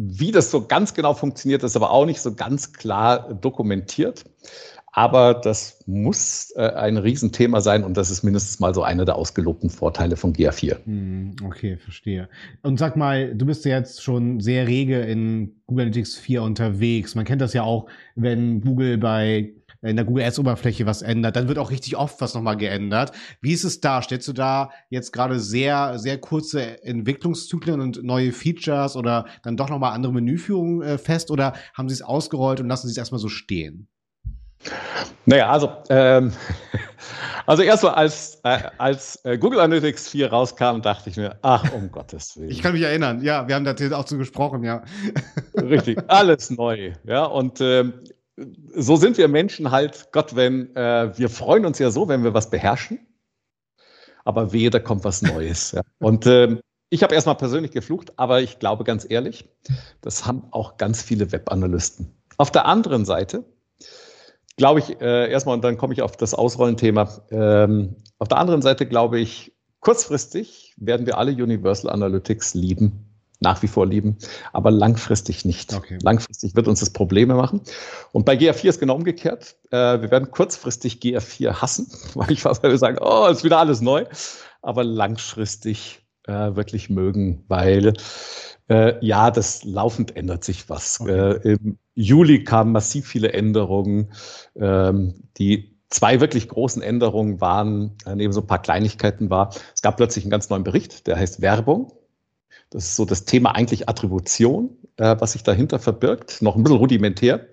wie 0.00 0.30
das 0.30 0.52
so 0.52 0.64
ganz 0.64 0.94
genau 0.94 1.12
funktioniert, 1.12 1.64
ist 1.64 1.74
aber 1.74 1.90
auch 1.90 2.06
nicht 2.06 2.20
so 2.20 2.34
ganz 2.34 2.72
klar 2.72 3.34
dokumentiert. 3.34 4.24
Aber 4.92 5.34
das 5.34 5.80
muss 5.86 6.52
äh, 6.56 6.70
ein 6.70 6.96
Riesenthema 6.96 7.60
sein 7.60 7.84
und 7.84 7.96
das 7.96 8.10
ist 8.10 8.22
mindestens 8.22 8.58
mal 8.58 8.74
so 8.74 8.82
einer 8.82 9.04
der 9.04 9.16
ausgelobten 9.16 9.70
Vorteile 9.70 10.16
von 10.16 10.32
GA4. 10.32 10.76
Hm, 10.84 11.36
okay, 11.44 11.76
verstehe. 11.76 12.28
Und 12.62 12.78
sag 12.78 12.96
mal, 12.96 13.34
du 13.34 13.44
bist 13.46 13.64
ja 13.64 13.76
jetzt 13.76 14.02
schon 14.02 14.40
sehr 14.40 14.66
rege 14.66 15.00
in 15.00 15.56
Google 15.66 15.86
Analytics 15.86 16.16
4 16.16 16.42
unterwegs. 16.42 17.14
Man 17.14 17.24
kennt 17.24 17.42
das 17.42 17.52
ja 17.52 17.64
auch, 17.64 17.86
wenn 18.14 18.60
Google 18.60 18.98
bei 18.98 19.52
in 19.82 19.96
der 19.96 20.04
Google 20.04 20.24
Ads 20.24 20.38
Oberfläche 20.38 20.86
was 20.86 21.02
ändert, 21.02 21.36
dann 21.36 21.48
wird 21.48 21.58
auch 21.58 21.70
richtig 21.70 21.96
oft 21.96 22.20
was 22.20 22.34
nochmal 22.34 22.56
geändert. 22.56 23.12
Wie 23.40 23.52
ist 23.52 23.64
es 23.64 23.80
da? 23.80 24.02
Stellst 24.02 24.26
du 24.28 24.32
da 24.32 24.70
jetzt 24.90 25.12
gerade 25.12 25.38
sehr, 25.38 25.98
sehr 25.98 26.18
kurze 26.18 26.82
Entwicklungszyklen 26.82 27.80
und 27.80 28.02
neue 28.02 28.32
Features 28.32 28.96
oder 28.96 29.26
dann 29.42 29.56
doch 29.56 29.68
nochmal 29.68 29.92
andere 29.92 30.12
Menüführungen 30.12 30.82
äh, 30.82 30.98
fest 30.98 31.30
oder 31.30 31.54
haben 31.74 31.88
sie 31.88 31.94
es 31.94 32.02
ausgerollt 32.02 32.60
und 32.60 32.68
lassen 32.68 32.88
sie 32.88 32.92
es 32.92 32.98
erstmal 32.98 33.20
so 33.20 33.28
stehen? 33.28 33.88
Naja, 35.26 35.50
also, 35.50 35.70
ähm, 35.90 36.32
also 37.46 37.62
erstmal 37.62 37.94
als, 37.94 38.40
äh, 38.44 38.58
als 38.78 39.24
äh, 39.24 39.38
Google 39.38 39.60
Analytics 39.60 40.08
4 40.08 40.30
rauskam, 40.30 40.80
dachte 40.80 41.10
ich 41.10 41.16
mir, 41.16 41.38
ach, 41.42 41.72
um 41.72 41.90
Gottes 41.92 42.36
Willen. 42.36 42.50
Ich 42.50 42.62
kann 42.62 42.72
mich 42.72 42.82
erinnern, 42.82 43.22
ja, 43.22 43.46
wir 43.46 43.54
haben 43.54 43.64
da 43.64 43.74
auch 43.96 44.04
zu 44.04 44.18
gesprochen, 44.18 44.64
ja. 44.64 44.82
Richtig, 45.54 45.98
alles 46.08 46.50
neu, 46.50 46.92
ja, 47.04 47.24
und 47.24 47.60
ähm, 47.60 47.94
so 48.74 48.96
sind 48.96 49.18
wir 49.18 49.28
Menschen 49.28 49.70
halt, 49.70 50.08
Gott, 50.12 50.36
wenn, 50.36 50.74
äh, 50.76 51.16
wir 51.16 51.28
freuen 51.28 51.66
uns 51.66 51.78
ja 51.78 51.90
so, 51.90 52.08
wenn 52.08 52.24
wir 52.24 52.34
was 52.34 52.50
beherrschen, 52.50 53.00
aber 54.24 54.52
wehe, 54.52 54.70
da 54.70 54.78
kommt 54.78 55.04
was 55.04 55.22
Neues. 55.22 55.72
ja. 55.72 55.82
Und 55.98 56.26
ähm, 56.26 56.60
ich 56.90 57.02
habe 57.02 57.14
erstmal 57.14 57.36
persönlich 57.36 57.72
geflucht, 57.72 58.12
aber 58.18 58.40
ich 58.40 58.58
glaube 58.58 58.84
ganz 58.84 59.06
ehrlich, 59.08 59.48
das 60.00 60.26
haben 60.26 60.44
auch 60.52 60.76
ganz 60.76 61.02
viele 61.02 61.32
Webanalysten. 61.32 62.14
Auf 62.36 62.50
der 62.50 62.66
anderen 62.66 63.04
Seite 63.04 63.44
glaube 64.58 64.80
ich, 64.80 65.00
äh, 65.00 65.30
erstmal, 65.30 65.54
und 65.54 65.64
dann 65.64 65.78
komme 65.78 65.94
ich 65.94 66.02
auf 66.02 66.16
das 66.16 66.34
Ausrollen-Thema. 66.34 67.22
Ähm, 67.30 67.96
auf 68.18 68.28
der 68.28 68.38
anderen 68.38 68.60
Seite 68.60 68.84
glaube 68.84 69.18
ich, 69.18 69.56
kurzfristig 69.80 70.74
werden 70.76 71.06
wir 71.06 71.16
alle 71.16 71.32
Universal 71.32 71.90
Analytics 71.90 72.52
lieben, 72.52 73.07
nach 73.40 73.62
wie 73.62 73.68
vor 73.68 73.86
lieben, 73.86 74.18
aber 74.52 74.70
langfristig 74.70 75.44
nicht. 75.44 75.74
Okay. 75.74 75.98
Langfristig 76.02 76.56
wird 76.56 76.66
uns 76.68 76.80
das 76.80 76.90
Probleme 76.90 77.34
machen. 77.34 77.60
Und 78.12 78.24
bei 78.24 78.34
GA4 78.34 78.68
ist 78.68 78.80
genau 78.80 78.96
umgekehrt. 78.96 79.56
Äh, 79.70 80.00
wir 80.00 80.10
werden 80.10 80.30
kurzfristig 80.30 80.94
GA4 81.00 81.60
hassen, 81.62 81.86
weil 82.14 82.30
ich 82.32 82.42
fast 82.42 82.62
sagen, 82.62 82.98
oh, 83.00 83.26
ist 83.26 83.44
wieder 83.44 83.58
alles 83.58 83.80
neu, 83.80 84.04
aber 84.62 84.84
langfristig 84.84 86.04
äh, 86.26 86.56
wirklich 86.56 86.90
mögen, 86.90 87.44
weil 87.48 87.94
äh, 88.68 89.04
ja, 89.04 89.30
das 89.30 89.64
laufend 89.64 90.16
ändert 90.16 90.44
sich 90.44 90.68
was. 90.68 91.00
Okay. 91.00 91.12
Äh, 91.12 91.52
Im 91.52 91.78
Juli 91.94 92.44
kamen 92.44 92.72
massiv 92.72 93.06
viele 93.06 93.32
Änderungen. 93.32 94.12
Ähm, 94.56 95.28
die 95.38 95.78
zwei 95.90 96.20
wirklich 96.20 96.48
großen 96.48 96.82
Änderungen 96.82 97.40
waren, 97.40 97.96
neben 98.14 98.32
so 98.32 98.42
ein 98.42 98.46
paar 98.46 98.60
Kleinigkeiten 98.60 99.30
war, 99.30 99.54
es 99.74 99.80
gab 99.80 99.96
plötzlich 99.96 100.24
einen 100.24 100.30
ganz 100.30 100.50
neuen 100.50 100.64
Bericht, 100.64 101.06
der 101.06 101.16
heißt 101.16 101.40
Werbung. 101.40 101.92
Das 102.70 102.84
ist 102.84 102.96
so 102.96 103.04
das 103.04 103.24
Thema 103.24 103.54
eigentlich 103.54 103.88
Attribution, 103.88 104.76
äh, 104.96 105.16
was 105.18 105.32
sich 105.32 105.42
dahinter 105.42 105.78
verbirgt, 105.78 106.42
noch 106.42 106.56
ein 106.56 106.62
bisschen 106.62 106.78
rudimentär. 106.78 107.48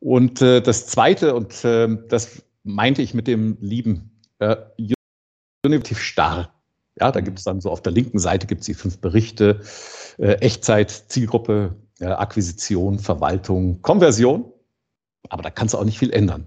Und 0.00 0.42
äh, 0.42 0.60
das 0.60 0.86
Zweite, 0.86 1.34
und 1.34 1.64
äh, 1.64 1.88
das 2.08 2.42
meinte 2.64 3.02
ich 3.02 3.14
mit 3.14 3.28
dem 3.28 3.56
lieben 3.60 4.20
äh, 4.38 4.56
Unitiv 5.64 6.00
starr. 6.00 6.52
Ja, 7.00 7.12
da 7.12 7.20
gibt 7.20 7.38
es 7.38 7.44
dann 7.44 7.60
so 7.60 7.70
auf 7.70 7.82
der 7.82 7.92
linken 7.92 8.18
Seite 8.18 8.46
gibt 8.46 8.62
es 8.62 8.66
die 8.66 8.74
fünf 8.74 8.98
Berichte, 8.98 9.60
äh, 10.18 10.32
Echtzeit, 10.34 10.90
Zielgruppe, 10.90 11.76
äh, 12.00 12.06
Akquisition, 12.06 12.98
Verwaltung, 12.98 13.80
Konversion. 13.80 14.52
Aber 15.28 15.42
da 15.42 15.50
kannst 15.50 15.74
du 15.74 15.78
auch 15.78 15.84
nicht 15.84 15.98
viel 15.98 16.12
ändern. 16.12 16.46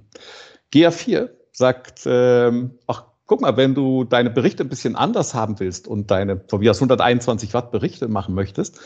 GA4 0.74 1.30
sagt, 1.54 2.02
ähm, 2.06 2.78
ach, 2.88 3.06
guck 3.25 3.41
mal, 3.41 3.58
wenn 3.58 3.74
du 3.74 4.03
deine 4.03 4.29
Berichte 4.29 4.63
ein 4.63 4.70
bisschen 4.70 4.96
anders 4.96 5.34
haben 5.34 5.60
willst 5.60 5.88
und 5.88 6.12
deine, 6.12 6.41
so 6.50 6.62
wie 6.62 6.70
aus 6.70 6.77
121 6.77 7.53
Watt 7.53 7.72
Berichte 7.72 8.08
machen 8.08 8.36
möchtest, 8.36 8.79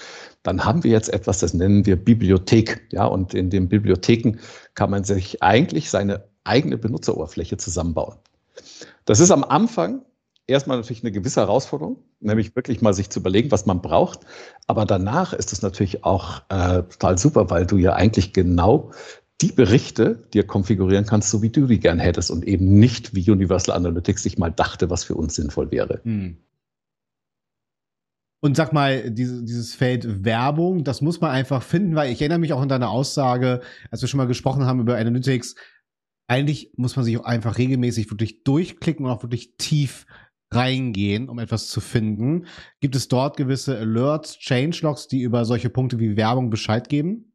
dann 0.44 0.66
haben 0.66 0.84
wir 0.84 0.92
jetzt 0.92 1.12
etwas, 1.12 1.40
das 1.40 1.54
nennen 1.54 1.86
wir 1.86 1.98
Bibliothek. 1.98 2.88
Ja, 2.92 3.06
und 3.06 3.34
in 3.34 3.50
den 3.50 3.68
Bibliotheken 3.68 4.38
kann 4.76 4.90
man 4.90 5.04
sich 5.04 5.44
eigentlich 5.44 5.90
seine 5.90 6.24
eigene 6.44 6.78
Benutzeroberfläche 6.78 7.58
zusammenbauen. 7.58 8.18
Das 9.06 9.20
ist 9.20 9.32
am 9.32 9.44
Anfang 9.44 10.04
erstmal 10.50 10.78
natürlich 10.78 11.04
eine 11.04 11.12
gewisse 11.12 11.42
Herausforderung, 11.42 12.04
nämlich 12.20 12.56
wirklich 12.56 12.82
mal 12.82 12.94
sich 12.94 13.10
zu 13.10 13.20
überlegen, 13.20 13.52
was 13.52 13.66
man 13.66 13.82
braucht. 13.82 14.22
Aber 14.68 14.86
danach 14.86 15.34
ist 15.34 15.54
es 15.54 15.62
natürlich 15.62 16.04
auch 16.04 16.42
äh, 16.50 16.84
total 16.84 17.18
super, 17.18 17.50
weil 17.50 17.66
du 17.66 17.78
ja 17.78 17.94
eigentlich 17.94 18.34
genau 18.34 18.92
die 19.42 19.52
Berichte 19.52 20.28
dir 20.34 20.46
konfigurieren 20.46 21.06
kannst, 21.06 21.30
so 21.30 21.42
wie 21.42 21.50
du 21.50 21.66
die 21.66 21.80
gern 21.80 22.00
hättest 22.00 22.30
und 22.30 22.46
eben 22.46 22.80
nicht 22.80 23.16
wie 23.16 23.30
Universal 23.30 23.76
Analytics 23.76 24.24
sich 24.24 24.38
mal 24.38 24.52
dachte, 24.52 24.90
was 24.90 25.04
für 25.04 25.16
uns 25.16 25.36
sinnvoll 25.36 25.72
wäre. 25.72 26.02
Hm. 26.04 26.38
Und 28.42 28.56
sag 28.56 28.72
mal, 28.72 29.12
diese, 29.12 29.44
dieses 29.44 29.76
Feld 29.76 30.24
Werbung, 30.24 30.84
das 30.84 31.02
muss 31.02 31.20
man 31.20 31.32
einfach 31.32 31.62
finden, 31.62 31.96
weil 31.96 32.12
ich 32.12 32.22
erinnere 32.22 32.40
mich 32.40 32.54
auch 32.54 32.62
an 32.62 32.70
deine 32.70 32.90
Aussage, 32.90 33.62
als 33.92 34.02
wir 34.02 34.08
schon 34.08 34.18
mal 34.18 34.28
gesprochen 34.28 34.64
haben 34.64 34.80
über 34.80 34.98
Analytics, 34.98 35.56
eigentlich 36.28 36.72
muss 36.78 36.96
man 36.96 37.04
sich 37.04 37.18
auch 37.18 37.26
einfach 37.26 37.58
regelmäßig 37.58 38.10
wirklich 38.12 38.44
durchklicken 38.44 39.06
und 39.06 39.12
auch 39.12 39.24
wirklich 39.24 39.56
tief 39.58 40.06
reingehen, 40.52 41.28
um 41.28 41.40
etwas 41.40 41.68
zu 41.68 41.82
finden. 41.82 42.46
Gibt 42.80 42.96
es 42.96 43.08
dort 43.08 43.36
gewisse 43.36 43.78
Alerts, 43.78 44.38
Changelogs, 44.38 45.08
die 45.08 45.22
über 45.22 45.46
solche 45.46 45.70
Punkte 45.70 46.00
wie 46.00 46.16
Werbung 46.16 46.50
Bescheid 46.50 46.88
geben? 46.88 47.29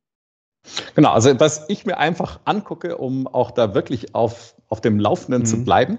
Genau, 0.94 1.10
also 1.10 1.38
was 1.40 1.64
ich 1.68 1.84
mir 1.84 1.98
einfach 1.98 2.40
angucke, 2.44 2.96
um 2.96 3.26
auch 3.26 3.50
da 3.50 3.74
wirklich 3.74 4.14
auf, 4.14 4.54
auf 4.68 4.80
dem 4.80 4.98
Laufenden 4.98 5.42
mhm. 5.42 5.46
zu 5.46 5.64
bleiben. 5.64 5.98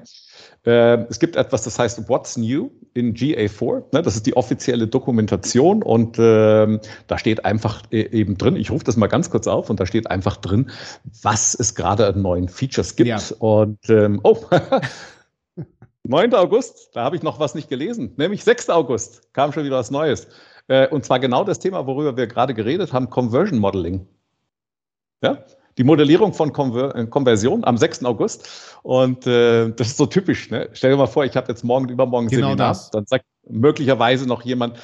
Äh, 0.66 1.06
es 1.10 1.20
gibt 1.20 1.36
etwas, 1.36 1.64
das 1.64 1.78
heißt 1.78 2.10
What's 2.10 2.38
New 2.38 2.72
in 2.94 3.14
GA4. 3.14 3.84
Ne? 3.94 4.02
Das 4.02 4.16
ist 4.16 4.26
die 4.26 4.36
offizielle 4.36 4.88
Dokumentation 4.88 5.84
und 5.84 6.18
äh, 6.18 6.80
da 7.08 7.18
steht 7.18 7.46
einfach 7.46 7.84
e 7.92 8.02
eben 8.02 8.38
drin, 8.38 8.56
ich 8.56 8.72
rufe 8.72 8.84
das 8.84 8.98
mal 8.98 9.08
ganz 9.08 9.30
kurz 9.30 9.48
auf 9.48 9.70
und 9.70 9.80
da 9.80 9.86
steht 9.86 10.10
einfach 10.10 10.38
drin, 10.38 10.72
was 11.22 11.54
es 11.54 11.76
gerade 11.76 12.08
an 12.08 12.22
neuen 12.22 12.50
Features 12.50 12.96
gibt. 12.96 13.10
Ja. 13.10 13.20
Und 13.40 13.90
ähm, 13.90 14.20
oh, 14.24 14.38
9. 16.04 16.34
August, 16.34 16.90
da 16.94 17.04
habe 17.04 17.16
ich 17.16 17.24
noch 17.24 17.40
was 17.40 17.56
nicht 17.56 17.70
gelesen, 17.70 18.14
nämlich 18.18 18.44
6. 18.44 18.70
August 18.70 19.34
kam 19.34 19.52
schon 19.52 19.66
wieder 19.66 19.78
was 19.78 19.92
Neues. 19.92 20.28
Äh, 20.68 20.88
und 20.88 21.06
zwar 21.06 21.20
genau 21.20 21.44
das 21.44 21.60
Thema, 21.60 21.86
worüber 21.86 22.18
wir 22.18 22.26
gerade 22.28 22.54
geredet 22.54 22.92
haben, 22.92 23.10
Conversion 23.10 23.60
Modeling. 23.60 24.08
Ja? 25.22 25.40
Die 25.78 25.84
Modellierung 25.84 26.34
von 26.34 26.54
Konver 26.54 26.96
äh, 26.96 27.06
Konversion 27.08 27.64
am 27.64 27.78
6. 27.78 28.06
August. 28.06 28.48
Und 28.84 29.28
äh, 29.28 29.70
das 29.72 29.88
ist 29.88 29.98
so 29.98 30.06
typisch. 30.06 30.50
Ne? 30.50 30.70
Stell 30.74 30.92
dir 30.92 30.98
mal 30.98 31.08
vor, 31.08 31.26
ich 31.26 31.36
habe 31.36 31.48
jetzt 31.50 31.64
morgen, 31.64 31.90
übermorgen 31.90 32.28
genau 32.28 32.50
Seminar. 32.50 32.70
Das. 32.70 32.92
Dann 32.92 33.06
sagt 33.06 33.26
möglicherweise 33.50 34.26
noch 34.26 34.44
jemand, 34.44 34.78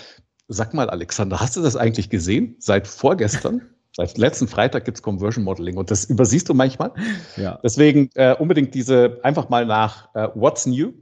sag 0.48 0.74
mal, 0.74 0.90
Alexander, 0.90 1.40
hast 1.40 1.56
du 1.56 1.62
das 1.62 1.76
eigentlich 1.76 2.10
gesehen? 2.10 2.56
Seit 2.60 2.88
vorgestern? 2.88 3.62
Seit 3.94 4.18
letzten 4.18 4.48
Freitag 4.48 4.86
gibt's 4.86 5.02
Conversion 5.02 5.44
Modeling 5.44 5.76
und 5.76 5.92
das 5.92 6.06
übersiehst 6.06 6.48
du 6.48 6.54
manchmal. 6.54 6.94
Ja. 7.36 7.60
Deswegen 7.62 8.10
äh, 8.16 8.34
unbedingt 8.40 8.74
diese 8.74 9.20
einfach 9.24 9.50
mal 9.50 9.66
nach 9.66 10.16
äh, 10.16 10.30
What's 10.34 10.66
New, 10.66 10.94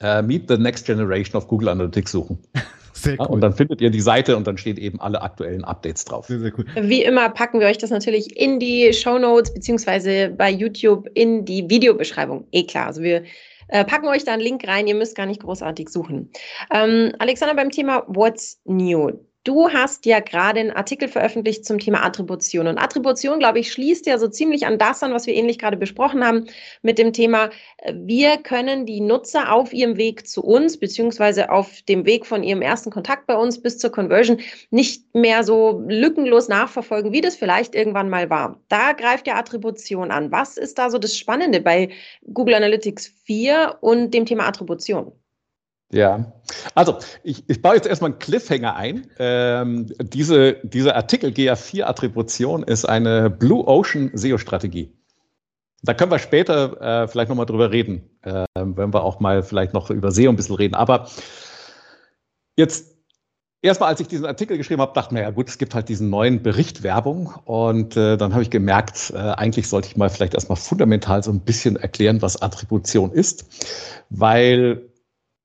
äh, 0.00 0.22
Meet 0.22 0.48
the 0.48 0.56
Next 0.56 0.86
Generation 0.86 1.36
of 1.36 1.48
Google 1.48 1.68
Analytics 1.68 2.12
suchen. 2.12 2.38
Sehr 2.92 3.18
cool. 3.20 3.26
Und 3.26 3.40
dann 3.40 3.52
findet 3.52 3.80
ihr 3.80 3.90
die 3.90 4.00
Seite 4.00 4.36
und 4.36 4.46
dann 4.46 4.58
steht 4.58 4.78
eben 4.78 5.00
alle 5.00 5.22
aktuellen 5.22 5.64
Updates 5.64 6.04
drauf. 6.04 6.26
Sehr, 6.26 6.40
sehr 6.40 6.52
cool. 6.58 6.66
Wie 6.80 7.02
immer 7.02 7.28
packen 7.30 7.60
wir 7.60 7.66
euch 7.66 7.78
das 7.78 7.90
natürlich 7.90 8.36
in 8.36 8.58
die 8.58 8.92
Show 8.92 9.18
Notes 9.18 9.52
beziehungsweise 9.52 10.30
bei 10.30 10.50
YouTube 10.50 11.08
in 11.14 11.44
die 11.44 11.68
Videobeschreibung. 11.68 12.46
Eh 12.52 12.64
klar. 12.64 12.86
Also 12.86 13.02
wir 13.02 13.22
äh, 13.68 13.84
packen 13.84 14.08
euch 14.08 14.24
da 14.24 14.32
einen 14.32 14.42
Link 14.42 14.66
rein. 14.66 14.86
Ihr 14.86 14.94
müsst 14.94 15.16
gar 15.16 15.26
nicht 15.26 15.42
großartig 15.42 15.88
suchen. 15.88 16.30
Ähm, 16.72 17.12
Alexander, 17.18 17.54
beim 17.54 17.70
Thema 17.70 18.04
What's 18.08 18.60
New. 18.64 19.12
Du 19.42 19.70
hast 19.70 20.04
ja 20.04 20.20
gerade 20.20 20.60
einen 20.60 20.70
Artikel 20.70 21.08
veröffentlicht 21.08 21.64
zum 21.64 21.78
Thema 21.78 22.04
Attribution. 22.04 22.66
Und 22.66 22.76
Attribution, 22.76 23.38
glaube 23.38 23.58
ich, 23.58 23.72
schließt 23.72 24.04
ja 24.04 24.18
so 24.18 24.28
ziemlich 24.28 24.66
an 24.66 24.76
das 24.76 25.02
an, 25.02 25.14
was 25.14 25.26
wir 25.26 25.32
ähnlich 25.34 25.58
gerade 25.58 25.78
besprochen 25.78 26.22
haben 26.22 26.44
mit 26.82 26.98
dem 26.98 27.14
Thema, 27.14 27.48
äh, 27.78 27.94
wir 27.96 28.36
können 28.36 28.84
die 28.84 29.00
Nutzer 29.00 29.50
auf 29.50 29.72
ihrem 29.72 29.96
Weg 29.96 30.28
zu 30.28 30.44
uns, 30.44 30.78
beziehungsweise 30.78 31.50
auf 31.50 31.80
dem 31.88 32.04
Weg 32.04 32.26
von 32.26 32.42
ihrem 32.42 32.60
ersten 32.60 32.90
Kontakt 32.90 33.26
bei 33.26 33.34
uns 33.34 33.62
bis 33.62 33.78
zur 33.78 33.90
Conversion 33.90 34.40
nicht 34.70 35.14
mehr 35.14 35.42
so 35.42 35.82
lückenlos 35.88 36.48
nachverfolgen, 36.48 37.12
wie 37.12 37.22
das 37.22 37.36
vielleicht 37.36 37.74
irgendwann 37.74 38.10
mal 38.10 38.28
war. 38.28 38.60
Da 38.68 38.92
greift 38.92 39.26
ja 39.26 39.36
Attribution 39.36 40.10
an. 40.10 40.30
Was 40.30 40.58
ist 40.58 40.78
da 40.78 40.90
so 40.90 40.98
das 40.98 41.16
Spannende 41.16 41.62
bei 41.62 41.88
Google 42.34 42.56
Analytics 42.56 43.06
4 43.24 43.78
und 43.80 44.12
dem 44.12 44.26
Thema 44.26 44.46
Attribution? 44.46 45.12
Ja, 45.92 46.32
also 46.76 46.98
ich, 47.24 47.48
ich 47.48 47.62
baue 47.62 47.74
jetzt 47.74 47.86
erstmal 47.86 48.12
einen 48.12 48.20
Cliffhanger 48.20 48.76
ein. 48.76 49.08
Ähm, 49.18 49.86
diese, 50.00 50.54
dieser 50.62 50.94
Artikel 50.94 51.30
GA4-Attribution 51.30 52.62
ist 52.62 52.84
eine 52.84 53.28
Blue 53.28 53.66
Ocean 53.66 54.10
SEO-Strategie. 54.14 54.92
Da 55.82 55.94
können 55.94 56.12
wir 56.12 56.18
später 56.18 56.80
äh, 57.02 57.08
vielleicht 57.08 57.28
nochmal 57.28 57.46
drüber 57.46 57.72
reden, 57.72 58.08
äh, 58.22 58.44
wenn 58.54 58.94
wir 58.94 59.02
auch 59.02 59.18
mal 59.18 59.42
vielleicht 59.42 59.72
noch 59.72 59.90
über 59.90 60.12
SEO 60.12 60.28
ein 60.28 60.36
bisschen 60.36 60.54
reden. 60.54 60.74
Aber 60.74 61.08
jetzt 62.56 62.94
erstmal, 63.62 63.88
als 63.88 64.00
ich 64.00 64.06
diesen 64.06 64.26
Artikel 64.26 64.58
geschrieben 64.58 64.82
habe, 64.82 64.92
dachte 64.94 65.14
mir, 65.14 65.22
ja 65.22 65.30
gut, 65.30 65.48
es 65.48 65.58
gibt 65.58 65.74
halt 65.74 65.88
diesen 65.88 66.10
neuen 66.10 66.42
Bericht 66.42 66.82
Werbung. 66.84 67.34
Und 67.46 67.96
äh, 67.96 68.16
dann 68.16 68.32
habe 68.32 68.42
ich 68.42 68.50
gemerkt, 68.50 69.12
äh, 69.14 69.16
eigentlich 69.16 69.68
sollte 69.68 69.88
ich 69.88 69.96
mal 69.96 70.10
vielleicht 70.10 70.34
erstmal 70.34 70.56
fundamental 70.56 71.24
so 71.24 71.32
ein 71.32 71.40
bisschen 71.40 71.76
erklären, 71.76 72.22
was 72.22 72.40
Attribution 72.40 73.10
ist. 73.10 73.46
Weil 74.10 74.89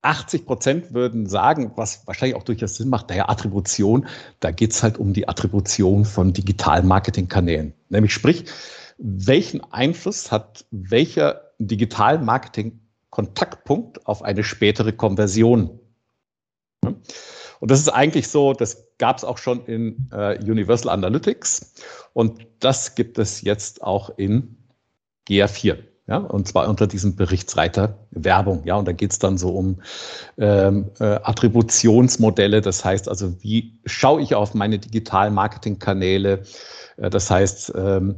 80 0.05 0.45
Prozent 0.45 0.93
würden 0.93 1.27
sagen, 1.27 1.71
was 1.75 2.05
wahrscheinlich 2.05 2.35
auch 2.35 2.43
durchaus 2.43 2.75
Sinn 2.75 2.89
macht, 2.89 3.09
naja, 3.09 3.27
Attribution, 3.29 4.07
da 4.39 4.51
geht 4.51 4.71
es 4.71 4.83
halt 4.83 4.97
um 4.97 5.13
die 5.13 5.27
Attribution 5.27 6.05
von 6.05 6.33
digitalen 6.33 6.87
Marketingkanälen. 6.87 7.73
Nämlich 7.89 8.13
sprich, 8.13 8.45
welchen 8.97 9.61
Einfluss 9.73 10.31
hat 10.31 10.65
welcher 10.71 11.41
Digital 11.59 12.19
Marketing 12.19 12.79
Kontaktpunkt 13.09 14.05
auf 14.07 14.21
eine 14.21 14.43
spätere 14.43 14.91
Konversion? 14.91 15.79
Und 16.81 17.71
das 17.71 17.79
ist 17.79 17.89
eigentlich 17.89 18.27
so, 18.27 18.53
das 18.53 18.89
gab 18.97 19.17
es 19.17 19.23
auch 19.23 19.37
schon 19.37 19.65
in 19.65 20.09
äh, 20.11 20.37
Universal 20.39 20.91
Analytics 20.91 21.73
und 22.13 22.45
das 22.59 22.95
gibt 22.95 23.17
es 23.17 23.41
jetzt 23.41 23.81
auch 23.81 24.09
in 24.17 24.57
GA4. 25.27 25.79
Ja, 26.07 26.17
und 26.17 26.47
zwar 26.47 26.69
unter 26.69 26.85
diesem 26.85 27.15
Berichtsreiter 27.15 27.97
Werbung. 28.11 28.61
Ja, 28.65 28.75
und 28.75 28.87
da 28.87 28.91
geht's 28.91 29.17
dann 29.17 29.39
so 29.39 29.49
um 29.49 29.81
ähm, 30.37 30.91
äh, 30.99 31.03
Attributionsmodelle. 31.03 32.61
Das 32.61 32.85
heißt 32.85 33.09
also, 33.09 33.41
wie 33.41 33.79
schaue 33.85 34.21
ich 34.21 34.35
auf 34.35 34.53
meine 34.53 34.77
digitalen 34.77 35.33
Marketingkanäle? 35.33 36.43
Äh, 36.97 37.09
das 37.09 37.31
heißt, 37.31 37.73
ähm, 37.75 38.17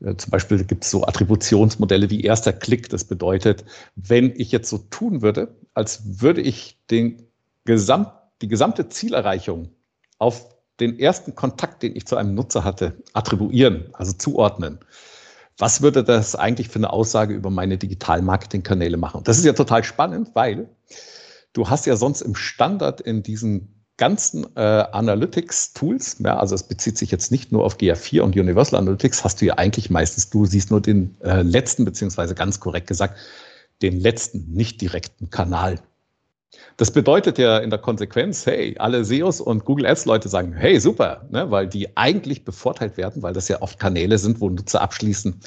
äh, 0.00 0.16
zum 0.16 0.30
Beispiel 0.32 0.64
gibt's 0.64 0.90
so 0.90 1.04
Attributionsmodelle 1.04 2.10
wie 2.10 2.22
erster 2.22 2.52
Klick. 2.52 2.88
Das 2.88 3.04
bedeutet, 3.04 3.64
wenn 3.94 4.32
ich 4.36 4.50
jetzt 4.50 4.68
so 4.68 4.78
tun 4.78 5.22
würde, 5.22 5.54
als 5.74 6.20
würde 6.20 6.40
ich 6.40 6.76
den 6.90 7.22
Gesamt, 7.64 8.10
die 8.42 8.48
gesamte 8.48 8.88
Zielerreichung 8.88 9.70
auf 10.18 10.46
den 10.80 10.98
ersten 10.98 11.36
Kontakt, 11.36 11.84
den 11.84 11.94
ich 11.94 12.06
zu 12.06 12.16
einem 12.16 12.34
Nutzer 12.34 12.64
hatte, 12.64 12.96
attribuieren, 13.12 13.90
also 13.92 14.12
zuordnen 14.12 14.80
was 15.58 15.82
würde 15.82 16.04
das 16.04 16.36
eigentlich 16.36 16.68
für 16.68 16.78
eine 16.78 16.92
Aussage 16.92 17.34
über 17.34 17.50
meine 17.50 17.78
digitalen 17.78 18.24
Marketingkanäle 18.24 18.96
machen? 18.96 19.22
Das 19.24 19.38
ist 19.38 19.44
ja 19.44 19.52
total 19.52 19.84
spannend, 19.84 20.30
weil 20.34 20.68
du 21.52 21.68
hast 21.68 21.86
ja 21.86 21.96
sonst 21.96 22.22
im 22.22 22.36
Standard 22.36 23.00
in 23.00 23.22
diesen 23.22 23.74
ganzen 23.96 24.46
äh, 24.56 24.60
Analytics-Tools, 24.60 26.18
ja, 26.20 26.38
also 26.38 26.54
es 26.54 26.62
bezieht 26.62 26.96
sich 26.96 27.10
jetzt 27.10 27.32
nicht 27.32 27.50
nur 27.50 27.64
auf 27.64 27.78
GA4 27.78 28.20
und 28.20 28.36
Universal 28.36 28.78
Analytics, 28.78 29.24
hast 29.24 29.40
du 29.40 29.46
ja 29.46 29.54
eigentlich 29.54 29.90
meistens, 29.90 30.30
du 30.30 30.46
siehst 30.46 30.70
nur 30.70 30.80
den 30.80 31.20
äh, 31.20 31.42
letzten, 31.42 31.84
beziehungsweise 31.84 32.36
ganz 32.36 32.60
korrekt 32.60 32.86
gesagt, 32.86 33.18
den 33.82 33.98
letzten 33.98 34.52
nicht 34.52 34.80
direkten 34.80 35.30
Kanal. 35.30 35.80
Das 36.76 36.90
bedeutet 36.90 37.38
ja 37.38 37.58
in 37.58 37.70
der 37.70 37.78
Konsequenz, 37.78 38.46
hey, 38.46 38.74
alle 38.78 39.04
SEOs 39.04 39.40
und 39.40 39.64
Google 39.64 39.86
Ads 39.86 40.06
Leute 40.06 40.28
sagen, 40.28 40.52
hey, 40.54 40.80
super, 40.80 41.26
ne, 41.30 41.50
weil 41.50 41.66
die 41.66 41.96
eigentlich 41.96 42.44
bevorteilt 42.44 42.96
werden, 42.96 43.22
weil 43.22 43.34
das 43.34 43.48
ja 43.48 43.60
oft 43.60 43.78
Kanäle 43.78 44.16
sind, 44.18 44.40
wo 44.40 44.48
Nutzer 44.48 44.80
abschließen. 44.80 45.40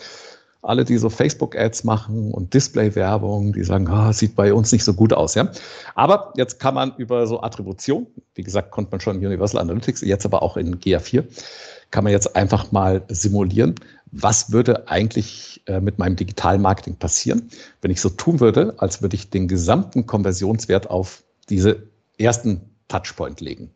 Alle, 0.63 0.85
die 0.85 0.97
so 0.97 1.09
Facebook 1.09 1.55
Ads 1.57 1.85
machen 1.85 2.31
und 2.31 2.53
Display 2.53 2.93
Werbung, 2.93 3.53
die 3.53 3.63
sagen, 3.63 3.87
ah, 3.87 4.13
sieht 4.13 4.35
bei 4.35 4.53
uns 4.53 4.71
nicht 4.71 4.83
so 4.83 4.93
gut 4.93 5.11
aus, 5.11 5.33
ja. 5.33 5.49
Aber 5.95 6.33
jetzt 6.37 6.59
kann 6.59 6.75
man 6.75 6.93
über 6.97 7.25
so 7.25 7.41
Attribution, 7.41 8.05
wie 8.35 8.43
gesagt, 8.43 8.69
konnte 8.69 8.91
man 8.91 8.99
schon 8.99 9.17
in 9.19 9.25
Universal 9.25 9.59
Analytics, 9.59 10.01
jetzt 10.01 10.25
aber 10.25 10.43
auch 10.43 10.57
in 10.57 10.79
GA4, 10.79 11.23
kann 11.89 12.03
man 12.03 12.13
jetzt 12.13 12.35
einfach 12.35 12.71
mal 12.71 13.01
simulieren, 13.07 13.73
was 14.11 14.51
würde 14.51 14.87
eigentlich 14.89 15.61
äh, 15.67 15.79
mit 15.79 15.97
meinem 15.97 16.15
digitalen 16.15 16.61
Marketing 16.61 16.97
passieren, 16.97 17.49
wenn 17.81 17.91
ich 17.91 18.01
so 18.01 18.09
tun 18.09 18.39
würde, 18.39 18.75
als 18.77 19.01
würde 19.01 19.15
ich 19.15 19.29
den 19.29 19.47
gesamten 19.47 20.05
Konversionswert 20.05 20.89
auf 20.89 21.23
diese 21.49 21.87
ersten 22.17 22.61
Touchpoint 22.87 23.41
legen. 23.41 23.71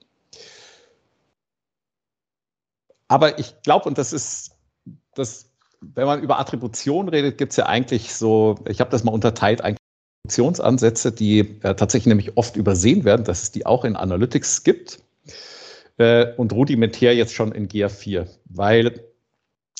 Aber 3.07 3.39
ich 3.39 3.61
glaube, 3.61 3.87
und 3.87 3.97
das 3.97 4.13
ist 4.13 4.51
das, 5.13 5.49
wenn 5.79 6.05
man 6.05 6.21
über 6.21 6.39
Attribution 6.39 7.07
redet, 7.07 7.37
gibt 7.37 7.51
es 7.51 7.57
ja 7.57 7.67
eigentlich 7.67 8.13
so, 8.13 8.55
ich 8.67 8.79
habe 8.79 8.89
das 8.89 9.03
mal 9.03 9.13
unterteilt, 9.13 9.61
eigentlich 9.61 9.77
Attributionsansätze, 10.25 11.11
die 11.11 11.39
äh, 11.39 11.75
tatsächlich 11.75 12.07
nämlich 12.07 12.35
oft 12.35 12.55
übersehen 12.55 13.03
werden, 13.03 13.23
dass 13.23 13.43
es 13.43 13.51
die 13.51 13.65
auch 13.65 13.85
in 13.85 13.95
Analytics 13.95 14.63
gibt 14.63 14.99
äh, 15.97 16.33
und 16.35 16.51
rudimentär 16.51 17.15
jetzt 17.15 17.33
schon 17.33 17.51
in 17.51 17.67
GA4, 17.67 18.27
weil 18.45 19.03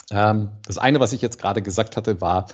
das 0.10 0.78
eine, 0.78 1.00
was 1.00 1.14
ich 1.14 1.22
jetzt 1.22 1.40
gerade 1.40 1.62
gesagt 1.62 1.98
hatte, 1.98 2.22
war, 2.22 2.48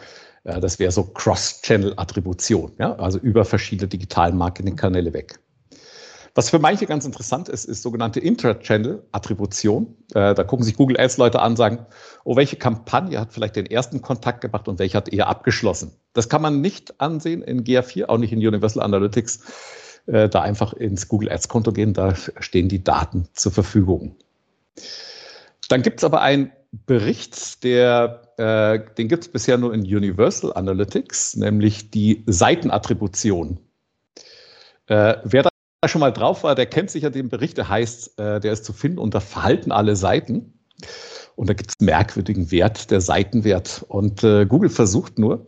Äh, 0.44 0.60
das 0.60 0.80
wäre 0.80 0.92
so 0.92 1.04
Cross-Channel-Attribution, 1.04 2.74
ja? 2.80 2.96
also 2.96 3.20
über 3.20 3.46
verschiedene 3.46 3.88
digitalen 3.88 4.38
Marketing-Kanäle 4.38 5.14
weg. 5.14 5.40
Was 6.34 6.50
für 6.50 6.60
manche 6.60 6.86
ganz 6.86 7.06
interessant 7.06 7.50
ist, 7.50 7.66
ist 7.66 7.82
sogenannte 7.82 8.22
Intra-Channel-Attribution. 8.22 9.98
Äh, 10.14 10.34
da 10.34 10.44
gucken 10.46 10.64
sich 10.64 10.78
Google 10.78 10.98
Ads-Leute 10.98 11.42
an, 11.42 11.58
sagen, 11.58 11.86
oh, 12.24 12.38
welche 12.38 12.56
Kampagne 12.56 13.20
hat 13.20 13.34
vielleicht 13.34 13.58
den 13.58 13.66
ersten 13.66 14.02
Kontakt 14.02 14.40
gemacht 14.40 14.70
und 14.70 14.80
welche 14.80 14.96
hat 14.96 15.12
eher 15.12 15.28
abgeschlossen. 15.28 15.92
Das 16.14 16.30
kann 16.30 16.42
man 16.42 16.62
nicht 16.62 17.02
ansehen 17.02 17.42
in 17.42 17.66
GA4, 17.66 18.06
auch 18.06 18.18
nicht 18.18 18.32
in 18.32 18.40
Universal 18.40 18.82
Analytics. 18.82 19.42
Äh, 20.08 20.30
da 20.30 20.42
einfach 20.42 20.72
ins 20.72 21.10
Google 21.10 21.30
Ads-Konto 21.30 21.74
gehen, 21.74 21.94
da 21.94 22.16
stehen 22.16 22.70
die 22.70 22.84
Daten 22.84 23.28
zur 23.34 23.52
Verfügung. 23.52 24.16
Dann 25.72 25.84
gibt 25.84 26.02
es 26.02 26.04
aber 26.04 26.20
einen 26.20 26.52
Bericht, 26.86 27.64
der, 27.64 28.34
äh, 28.36 28.94
den 28.98 29.08
gibt 29.08 29.24
es 29.24 29.32
bisher 29.32 29.58
nur 29.58 29.74
in 29.74 29.84
Universal 29.84 30.52
Analytics, 30.54 31.38
nämlich 31.38 31.92
die 31.92 32.24
Seitenattribution. 32.26 33.58
Äh, 34.88 35.16
wer 35.24 35.44
da 35.44 35.50
schon 35.88 36.02
mal 36.02 36.12
drauf 36.12 36.44
war, 36.44 36.56
der 36.56 36.66
kennt 36.66 36.92
sicher 36.92 37.10
den 37.10 37.30
Bericht, 37.30 37.58
der 37.58 37.70
heißt, 37.70 38.20
äh, 38.20 38.42
der 38.42 38.52
ist 38.52 38.66
zu 38.66 38.74
finden 38.74 39.00
unter 39.00 39.22
Verhalten 39.22 39.72
alle 39.72 39.96
Seiten. 39.96 40.60
Und 41.38 41.48
da 41.48 41.54
gibt 41.54 41.70
es 41.70 41.80
einen 41.80 41.86
merkwürdigen 41.86 42.52
Wert, 42.52 42.92
der 42.92 43.00
Seitenwert. 43.00 43.86
Und 43.88 44.26
äh, 44.26 44.46
Google 44.46 44.70
versucht 44.70 45.20
nur, 45.20 45.48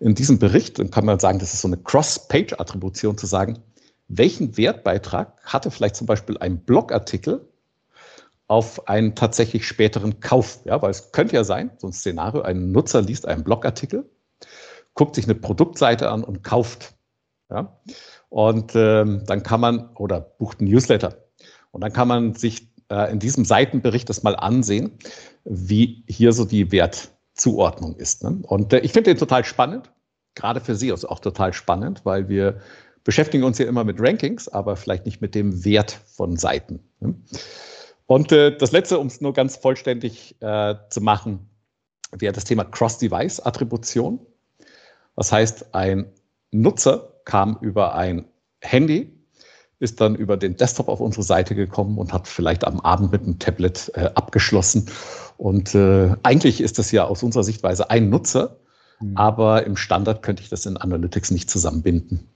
in 0.00 0.16
diesem 0.16 0.40
Bericht, 0.40 0.80
dann 0.80 0.90
kann 0.90 1.04
man 1.04 1.20
sagen, 1.20 1.38
das 1.38 1.54
ist 1.54 1.60
so 1.60 1.68
eine 1.68 1.76
Cross-Page-Attribution, 1.76 3.16
zu 3.16 3.26
sagen, 3.26 3.60
welchen 4.08 4.56
Wertbeitrag 4.56 5.40
hatte 5.44 5.70
vielleicht 5.70 5.94
zum 5.94 6.08
Beispiel 6.08 6.36
ein 6.38 6.58
Blogartikel 6.58 7.48
auf 8.52 8.86
einen 8.86 9.14
tatsächlich 9.14 9.66
späteren 9.66 10.20
Kauf. 10.20 10.60
Ja, 10.66 10.82
weil 10.82 10.90
es 10.90 11.10
könnte 11.10 11.36
ja 11.36 11.42
sein, 11.42 11.70
so 11.78 11.86
ein 11.86 11.94
Szenario, 11.94 12.42
ein 12.42 12.70
Nutzer 12.70 13.00
liest 13.00 13.26
einen 13.26 13.44
Blogartikel, 13.44 14.10
guckt 14.92 15.14
sich 15.14 15.24
eine 15.24 15.34
Produktseite 15.34 16.10
an 16.10 16.22
und 16.22 16.44
kauft. 16.44 16.92
Ja, 17.50 17.80
und 18.28 18.72
ähm, 18.74 19.22
dann 19.26 19.42
kann 19.42 19.60
man, 19.60 19.96
oder 19.96 20.20
bucht 20.20 20.60
einen 20.60 20.70
Newsletter. 20.70 21.16
Und 21.70 21.80
dann 21.80 21.94
kann 21.94 22.08
man 22.08 22.34
sich 22.34 22.68
äh, 22.90 23.10
in 23.10 23.18
diesem 23.18 23.46
Seitenbericht 23.46 24.10
das 24.10 24.22
mal 24.22 24.36
ansehen, 24.36 24.98
wie 25.44 26.04
hier 26.06 26.34
so 26.34 26.44
die 26.44 26.70
Wertzuordnung 26.72 27.96
ist. 27.96 28.22
Ne? 28.22 28.42
Und 28.42 28.74
äh, 28.74 28.80
ich 28.80 28.92
finde 28.92 29.10
den 29.10 29.18
total 29.18 29.46
spannend, 29.46 29.90
gerade 30.34 30.60
für 30.60 30.74
Sie 30.74 30.92
auch 30.92 31.20
total 31.20 31.54
spannend, 31.54 32.04
weil 32.04 32.28
wir 32.28 32.60
beschäftigen 33.02 33.44
uns 33.44 33.56
ja 33.56 33.64
immer 33.64 33.84
mit 33.84 33.96
Rankings, 33.98 34.48
aber 34.48 34.76
vielleicht 34.76 35.06
nicht 35.06 35.22
mit 35.22 35.34
dem 35.34 35.64
Wert 35.64 35.98
von 36.06 36.36
Seiten. 36.36 36.80
Ne? 37.00 37.14
Und 38.12 38.30
äh, 38.30 38.54
das 38.54 38.72
letzte, 38.72 38.98
um 38.98 39.06
es 39.06 39.22
nur 39.22 39.32
ganz 39.32 39.56
vollständig 39.56 40.36
äh, 40.42 40.74
zu 40.90 41.00
machen, 41.00 41.48
wäre 42.10 42.34
das 42.34 42.44
Thema 42.44 42.62
Cross-Device-Attribution. 42.62 44.20
Das 45.16 45.32
heißt, 45.32 45.74
ein 45.74 46.12
Nutzer 46.50 47.14
kam 47.24 47.56
über 47.62 47.94
ein 47.94 48.26
Handy, 48.60 49.18
ist 49.78 50.02
dann 50.02 50.14
über 50.14 50.36
den 50.36 50.58
Desktop 50.58 50.88
auf 50.88 51.00
unsere 51.00 51.22
Seite 51.22 51.54
gekommen 51.54 51.96
und 51.96 52.12
hat 52.12 52.28
vielleicht 52.28 52.64
am 52.64 52.80
Abend 52.80 53.12
mit 53.12 53.22
einem 53.22 53.38
Tablet 53.38 53.90
äh, 53.94 54.10
abgeschlossen. 54.14 54.90
Und 55.38 55.74
äh, 55.74 56.14
eigentlich 56.22 56.60
ist 56.60 56.78
das 56.78 56.92
ja 56.92 57.04
aus 57.04 57.22
unserer 57.22 57.44
Sichtweise 57.44 57.88
ein 57.88 58.10
Nutzer, 58.10 58.58
mhm. 59.00 59.16
aber 59.16 59.64
im 59.64 59.78
Standard 59.78 60.22
könnte 60.22 60.42
ich 60.42 60.50
das 60.50 60.66
in 60.66 60.76
Analytics 60.76 61.30
nicht 61.30 61.48
zusammenbinden. 61.48 62.28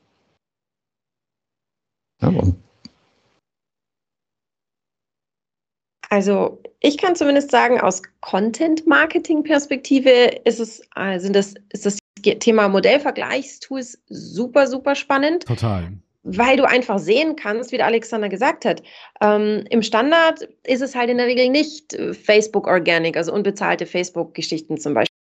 Ja, 2.22 2.28
und 2.28 2.56
Also 6.11 6.62
ich 6.81 6.99
kann 6.99 7.16
zumindest 7.16 7.51
sagen, 7.51 7.81
aus 7.81 8.03
Content-Marketing-Perspektive 8.21 10.11
ist 10.45 10.61
es, 10.61 10.83
sind 11.16 11.35
das, 11.35 11.55
ist 11.73 11.87
das 11.87 11.99
Thema 12.40 12.69
Modellvergleichstools 12.69 14.03
super, 14.09 14.66
super 14.66 14.95
spannend. 14.95 15.47
Total. 15.47 15.92
Weil 16.23 16.57
du 16.57 16.64
einfach 16.64 16.99
sehen 16.99 17.37
kannst, 17.37 17.71
wie 17.71 17.77
der 17.77 17.87
Alexander 17.87 18.29
gesagt 18.29 18.64
hat, 18.64 18.83
ähm, 19.21 19.64
im 19.71 19.83
Standard 19.83 20.49
ist 20.64 20.83
es 20.83 20.95
halt 20.97 21.09
in 21.09 21.19
der 21.19 21.27
Regel 21.27 21.49
nicht 21.51 21.95
äh, 21.95 22.14
Facebook 22.14 22.66
Organic, 22.66 23.16
also 23.16 23.33
unbezahlte 23.33 23.87
Facebook-Geschichten 23.87 24.77
zum 24.79 24.95
Beispiel 24.95 25.12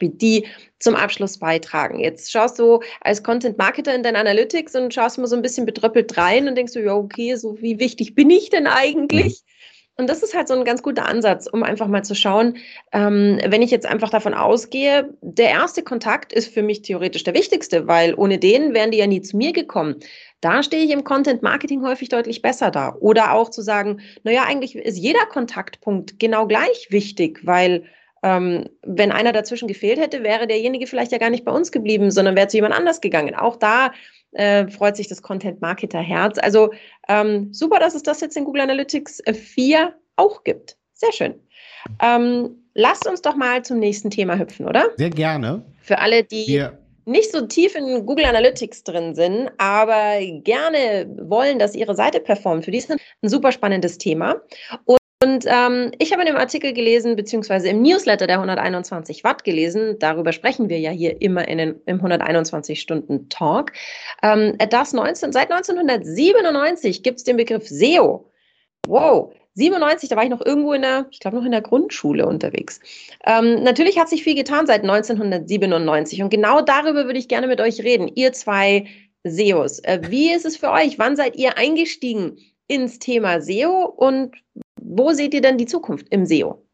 die 0.00 0.46
zum 0.78 0.94
Abschluss 0.94 1.38
beitragen. 1.38 1.98
Jetzt 1.98 2.30
schaust 2.30 2.58
du 2.58 2.80
als 3.00 3.22
Content 3.22 3.58
Marketer 3.58 3.94
in 3.94 4.02
dein 4.02 4.16
Analytics 4.16 4.74
und 4.76 4.94
schaust 4.94 5.18
mal 5.18 5.26
so 5.26 5.36
ein 5.36 5.42
bisschen 5.42 5.66
betröppelt 5.66 6.16
rein 6.16 6.48
und 6.48 6.54
denkst 6.54 6.72
du, 6.72 6.82
ja, 6.82 6.94
okay, 6.94 7.34
so 7.34 7.60
wie 7.60 7.78
wichtig 7.78 8.14
bin 8.14 8.30
ich 8.30 8.50
denn 8.50 8.66
eigentlich? 8.66 9.42
Mhm. 9.42 9.50
Und 10.00 10.08
das 10.08 10.22
ist 10.22 10.34
halt 10.34 10.48
so 10.48 10.54
ein 10.54 10.64
ganz 10.64 10.82
guter 10.82 11.06
Ansatz, 11.06 11.46
um 11.46 11.62
einfach 11.62 11.86
mal 11.86 12.02
zu 12.02 12.14
schauen, 12.14 12.56
ähm, 12.90 13.38
wenn 13.46 13.60
ich 13.60 13.70
jetzt 13.70 13.84
einfach 13.84 14.08
davon 14.08 14.32
ausgehe, 14.32 15.14
der 15.20 15.50
erste 15.50 15.82
Kontakt 15.82 16.32
ist 16.32 16.52
für 16.52 16.62
mich 16.62 16.80
theoretisch 16.80 17.22
der 17.22 17.34
wichtigste, 17.34 17.86
weil 17.86 18.14
ohne 18.14 18.38
den 18.38 18.72
wären 18.72 18.90
die 18.90 18.98
ja 18.98 19.06
nie 19.06 19.20
zu 19.20 19.36
mir 19.36 19.52
gekommen. 19.52 19.96
Da 20.40 20.62
stehe 20.62 20.82
ich 20.82 20.90
im 20.90 21.04
Content 21.04 21.42
Marketing 21.42 21.82
häufig 21.82 22.08
deutlich 22.08 22.40
besser 22.40 22.70
da. 22.70 22.96
Oder 22.98 23.34
auch 23.34 23.50
zu 23.50 23.60
sagen, 23.60 24.00
naja, 24.24 24.44
eigentlich 24.46 24.74
ist 24.74 24.96
jeder 24.96 25.26
Kontaktpunkt 25.26 26.18
genau 26.18 26.46
gleich 26.46 26.86
wichtig, 26.88 27.40
weil 27.44 27.84
ähm, 28.22 28.70
wenn 28.82 29.12
einer 29.12 29.32
dazwischen 29.32 29.68
gefehlt 29.68 30.00
hätte, 30.00 30.22
wäre 30.22 30.46
derjenige 30.46 30.86
vielleicht 30.86 31.12
ja 31.12 31.18
gar 31.18 31.30
nicht 31.30 31.44
bei 31.44 31.52
uns 31.52 31.72
geblieben, 31.72 32.10
sondern 32.10 32.36
wäre 32.36 32.48
zu 32.48 32.56
jemand 32.56 32.74
anders 32.74 33.02
gegangen. 33.02 33.34
Auch 33.34 33.56
da 33.56 33.92
äh, 34.32 34.68
freut 34.68 34.96
sich 34.96 35.08
das 35.08 35.22
Content 35.22 35.60
Marketer 35.60 36.00
Herz. 36.00 36.38
Also 36.38 36.70
ähm, 37.08 37.52
super, 37.52 37.78
dass 37.78 37.94
es 37.94 38.02
das 38.02 38.20
jetzt 38.20 38.36
in 38.36 38.44
Google 38.44 38.62
Analytics 38.62 39.22
4 39.32 39.78
äh, 39.78 39.86
auch 40.16 40.44
gibt. 40.44 40.76
Sehr 40.94 41.12
schön. 41.12 41.34
Ähm, 42.02 42.50
lasst 42.74 43.06
uns 43.06 43.22
doch 43.22 43.36
mal 43.36 43.64
zum 43.64 43.78
nächsten 43.78 44.10
Thema 44.10 44.38
hüpfen, 44.38 44.66
oder? 44.66 44.90
Sehr 44.96 45.10
gerne. 45.10 45.64
Für 45.80 45.98
alle, 45.98 46.24
die 46.24 46.46
Wir 46.46 46.78
nicht 47.10 47.32
so 47.32 47.46
tief 47.46 47.74
in 47.74 48.06
Google 48.06 48.24
Analytics 48.24 48.84
drin 48.84 49.14
sind, 49.14 49.50
aber 49.58 50.20
gerne 50.44 51.08
wollen, 51.22 51.58
dass 51.58 51.74
ihre 51.74 51.94
Seite 51.94 52.20
performt. 52.20 52.64
Für 52.64 52.70
die 52.70 52.78
ist 52.78 52.90
ein 52.90 52.98
super 53.22 53.52
spannendes 53.52 53.98
Thema. 53.98 54.36
Und 54.84 54.99
und 55.22 55.44
ähm, 55.46 55.92
ich 55.98 56.12
habe 56.12 56.22
in 56.22 56.28
dem 56.28 56.36
Artikel 56.36 56.72
gelesen, 56.72 57.14
beziehungsweise 57.14 57.68
im 57.68 57.82
Newsletter 57.82 58.26
der 58.26 58.36
121 58.36 59.22
Watt 59.22 59.44
gelesen, 59.44 59.98
darüber 59.98 60.32
sprechen 60.32 60.70
wir 60.70 60.78
ja 60.78 60.90
hier 60.90 61.20
immer 61.20 61.46
in 61.46 61.58
den, 61.58 61.80
im 61.84 62.00
121-Stunden-Talk, 62.00 63.72
ähm, 64.22 64.56
dass 64.70 64.94
19, 64.94 65.32
seit 65.32 65.52
1997 65.52 67.02
gibt 67.02 67.18
es 67.18 67.24
den 67.24 67.36
Begriff 67.36 67.68
SEO. 67.68 68.30
Wow, 68.86 69.34
97, 69.56 70.08
da 70.08 70.16
war 70.16 70.24
ich 70.24 70.30
noch 70.30 70.44
irgendwo 70.44 70.72
in 70.72 70.80
der, 70.80 71.06
ich 71.10 71.20
glaube 71.20 71.36
noch 71.36 71.44
in 71.44 71.52
der 71.52 71.60
Grundschule 71.60 72.24
unterwegs. 72.24 72.80
Ähm, 73.26 73.62
natürlich 73.62 73.98
hat 73.98 74.08
sich 74.08 74.24
viel 74.24 74.34
getan 74.34 74.66
seit 74.66 74.84
1997 74.84 76.22
und 76.22 76.30
genau 76.30 76.62
darüber 76.62 77.04
würde 77.04 77.18
ich 77.18 77.28
gerne 77.28 77.46
mit 77.46 77.60
euch 77.60 77.82
reden. 77.82 78.10
Ihr 78.14 78.32
zwei 78.32 78.86
SEOs, 79.24 79.80
äh, 79.80 80.00
wie 80.08 80.32
ist 80.32 80.46
es 80.46 80.56
für 80.56 80.70
euch? 80.70 80.98
Wann 80.98 81.14
seid 81.14 81.36
ihr 81.36 81.58
eingestiegen 81.58 82.38
ins 82.68 83.00
Thema 83.00 83.42
SEO 83.42 83.84
und 83.84 84.34
wo 84.90 85.12
seht 85.12 85.34
ihr 85.34 85.40
denn 85.40 85.58
die 85.58 85.66
Zukunft 85.66 86.08
im 86.10 86.26
SEO? 86.26 86.66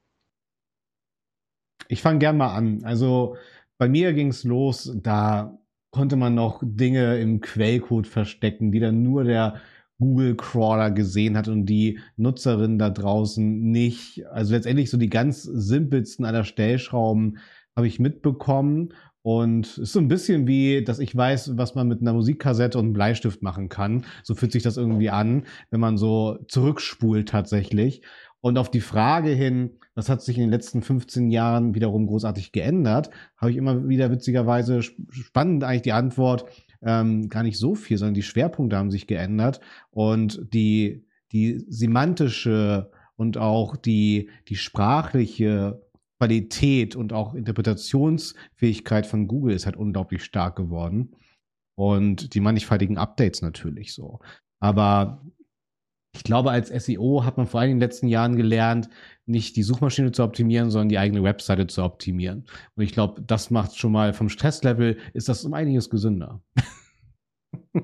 Ich 1.88 2.02
fange 2.02 2.18
gern 2.18 2.36
mal 2.36 2.54
an. 2.54 2.82
Also 2.84 3.36
bei 3.78 3.88
mir 3.88 4.12
ging 4.12 4.28
es 4.28 4.44
los, 4.44 4.92
da 4.96 5.58
konnte 5.90 6.16
man 6.16 6.34
noch 6.34 6.62
Dinge 6.64 7.18
im 7.18 7.40
Quellcode 7.40 8.06
verstecken, 8.06 8.72
die 8.72 8.80
dann 8.80 9.02
nur 9.02 9.24
der 9.24 9.60
Google 9.98 10.36
Crawler 10.36 10.90
gesehen 10.90 11.36
hat 11.36 11.48
und 11.48 11.66
die 11.66 12.00
Nutzerinnen 12.16 12.78
da 12.78 12.90
draußen 12.90 13.70
nicht. 13.70 14.26
Also 14.26 14.54
letztendlich 14.54 14.90
so 14.90 14.96
die 14.96 15.08
ganz 15.08 15.42
simpelsten 15.42 16.24
aller 16.24 16.44
Stellschrauben 16.44 17.38
habe 17.74 17.86
ich 17.86 17.98
mitbekommen. 17.98 18.94
Und 19.26 19.78
ist 19.78 19.92
so 19.92 19.98
ein 19.98 20.06
bisschen 20.06 20.46
wie, 20.46 20.84
dass 20.84 21.00
ich 21.00 21.16
weiß, 21.16 21.56
was 21.56 21.74
man 21.74 21.88
mit 21.88 22.00
einer 22.00 22.12
Musikkassette 22.12 22.78
und 22.78 22.84
einem 22.84 22.92
Bleistift 22.92 23.42
machen 23.42 23.68
kann. 23.68 24.04
So 24.22 24.36
fühlt 24.36 24.52
sich 24.52 24.62
das 24.62 24.76
irgendwie 24.76 25.10
an, 25.10 25.46
wenn 25.70 25.80
man 25.80 25.96
so 25.96 26.38
zurückspult 26.46 27.28
tatsächlich. 27.28 28.02
Und 28.40 28.56
auf 28.56 28.70
die 28.70 28.80
Frage 28.80 29.30
hin, 29.30 29.80
was 29.96 30.08
hat 30.08 30.22
sich 30.22 30.36
in 30.36 30.44
den 30.44 30.52
letzten 30.52 30.80
15 30.80 31.32
Jahren 31.32 31.74
wiederum 31.74 32.06
großartig 32.06 32.52
geändert, 32.52 33.10
habe 33.36 33.50
ich 33.50 33.56
immer 33.56 33.88
wieder 33.88 34.12
witzigerweise 34.12 34.80
spannend 34.82 35.64
eigentlich 35.64 35.82
die 35.82 35.92
Antwort, 35.92 36.44
ähm, 36.80 37.28
gar 37.28 37.42
nicht 37.42 37.58
so 37.58 37.74
viel, 37.74 37.98
sondern 37.98 38.14
die 38.14 38.22
Schwerpunkte 38.22 38.76
haben 38.76 38.92
sich 38.92 39.08
geändert 39.08 39.58
und 39.90 40.40
die, 40.54 41.04
die 41.32 41.64
semantische 41.68 42.92
und 43.16 43.38
auch 43.38 43.76
die, 43.76 44.30
die 44.48 44.56
sprachliche 44.56 45.82
Qualität 46.18 46.96
und 46.96 47.12
auch 47.12 47.34
Interpretationsfähigkeit 47.34 49.06
von 49.06 49.28
Google 49.28 49.54
ist 49.54 49.66
halt 49.66 49.76
unglaublich 49.76 50.24
stark 50.24 50.56
geworden. 50.56 51.14
Und 51.78 52.34
die 52.34 52.40
mannigfaltigen 52.40 52.96
Updates 52.96 53.42
natürlich 53.42 53.92
so. 53.92 54.20
Aber 54.60 55.20
ich 56.14 56.24
glaube, 56.24 56.50
als 56.50 56.68
SEO 56.68 57.24
hat 57.24 57.36
man 57.36 57.46
vor 57.46 57.60
allem 57.60 57.72
in 57.72 57.76
den 57.76 57.82
letzten 57.82 58.08
Jahren 58.08 58.36
gelernt, 58.36 58.88
nicht 59.26 59.56
die 59.56 59.62
Suchmaschine 59.62 60.12
zu 60.12 60.22
optimieren, 60.22 60.70
sondern 60.70 60.88
die 60.88 60.98
eigene 60.98 61.22
Webseite 61.22 61.66
zu 61.66 61.84
optimieren. 61.84 62.46
Und 62.74 62.84
ich 62.84 62.92
glaube, 62.92 63.20
das 63.20 63.50
macht 63.50 63.76
schon 63.76 63.92
mal 63.92 64.14
vom 64.14 64.30
Stresslevel, 64.30 64.96
ist 65.12 65.28
das 65.28 65.44
um 65.44 65.52
einiges 65.52 65.90
gesünder. 65.90 66.40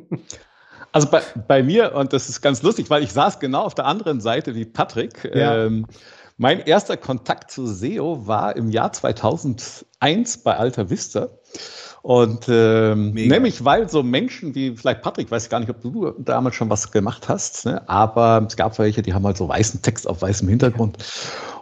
Also 0.94 1.08
bei, 1.10 1.22
bei 1.48 1.62
mir, 1.62 1.94
und 1.94 2.12
das 2.12 2.28
ist 2.28 2.42
ganz 2.42 2.62
lustig, 2.62 2.90
weil 2.90 3.02
ich 3.02 3.12
saß 3.12 3.40
genau 3.40 3.62
auf 3.62 3.74
der 3.74 3.86
anderen 3.86 4.20
Seite 4.20 4.54
wie 4.54 4.66
Patrick. 4.66 5.24
Ja. 5.34 5.64
Ähm, 5.64 5.86
Mein 6.42 6.58
erster 6.58 6.96
Kontakt 6.96 7.52
zu 7.52 7.68
SEO 7.68 8.26
war 8.26 8.56
im 8.56 8.68
Jahr 8.68 8.92
2001 8.92 10.38
bei 10.38 10.56
Alta 10.56 10.90
Vista. 10.90 11.28
Und 12.02 12.46
ähm, 12.48 13.12
nämlich, 13.12 13.64
weil 13.64 13.88
so 13.88 14.02
Menschen 14.02 14.52
wie 14.56 14.76
vielleicht 14.76 15.02
Patrick, 15.02 15.30
weiß 15.30 15.48
gar 15.50 15.60
nicht, 15.60 15.70
ob 15.70 15.80
du 15.82 16.10
damals 16.18 16.56
schon 16.56 16.68
was 16.68 16.90
gemacht 16.90 17.28
hast, 17.28 17.64
ne? 17.64 17.88
aber 17.88 18.44
es 18.44 18.56
gab 18.56 18.76
welche, 18.80 19.02
die 19.02 19.14
haben 19.14 19.24
halt 19.24 19.36
so 19.36 19.48
weißen 19.48 19.82
Text 19.82 20.08
auf 20.08 20.20
weißem 20.20 20.48
Hintergrund. 20.48 20.98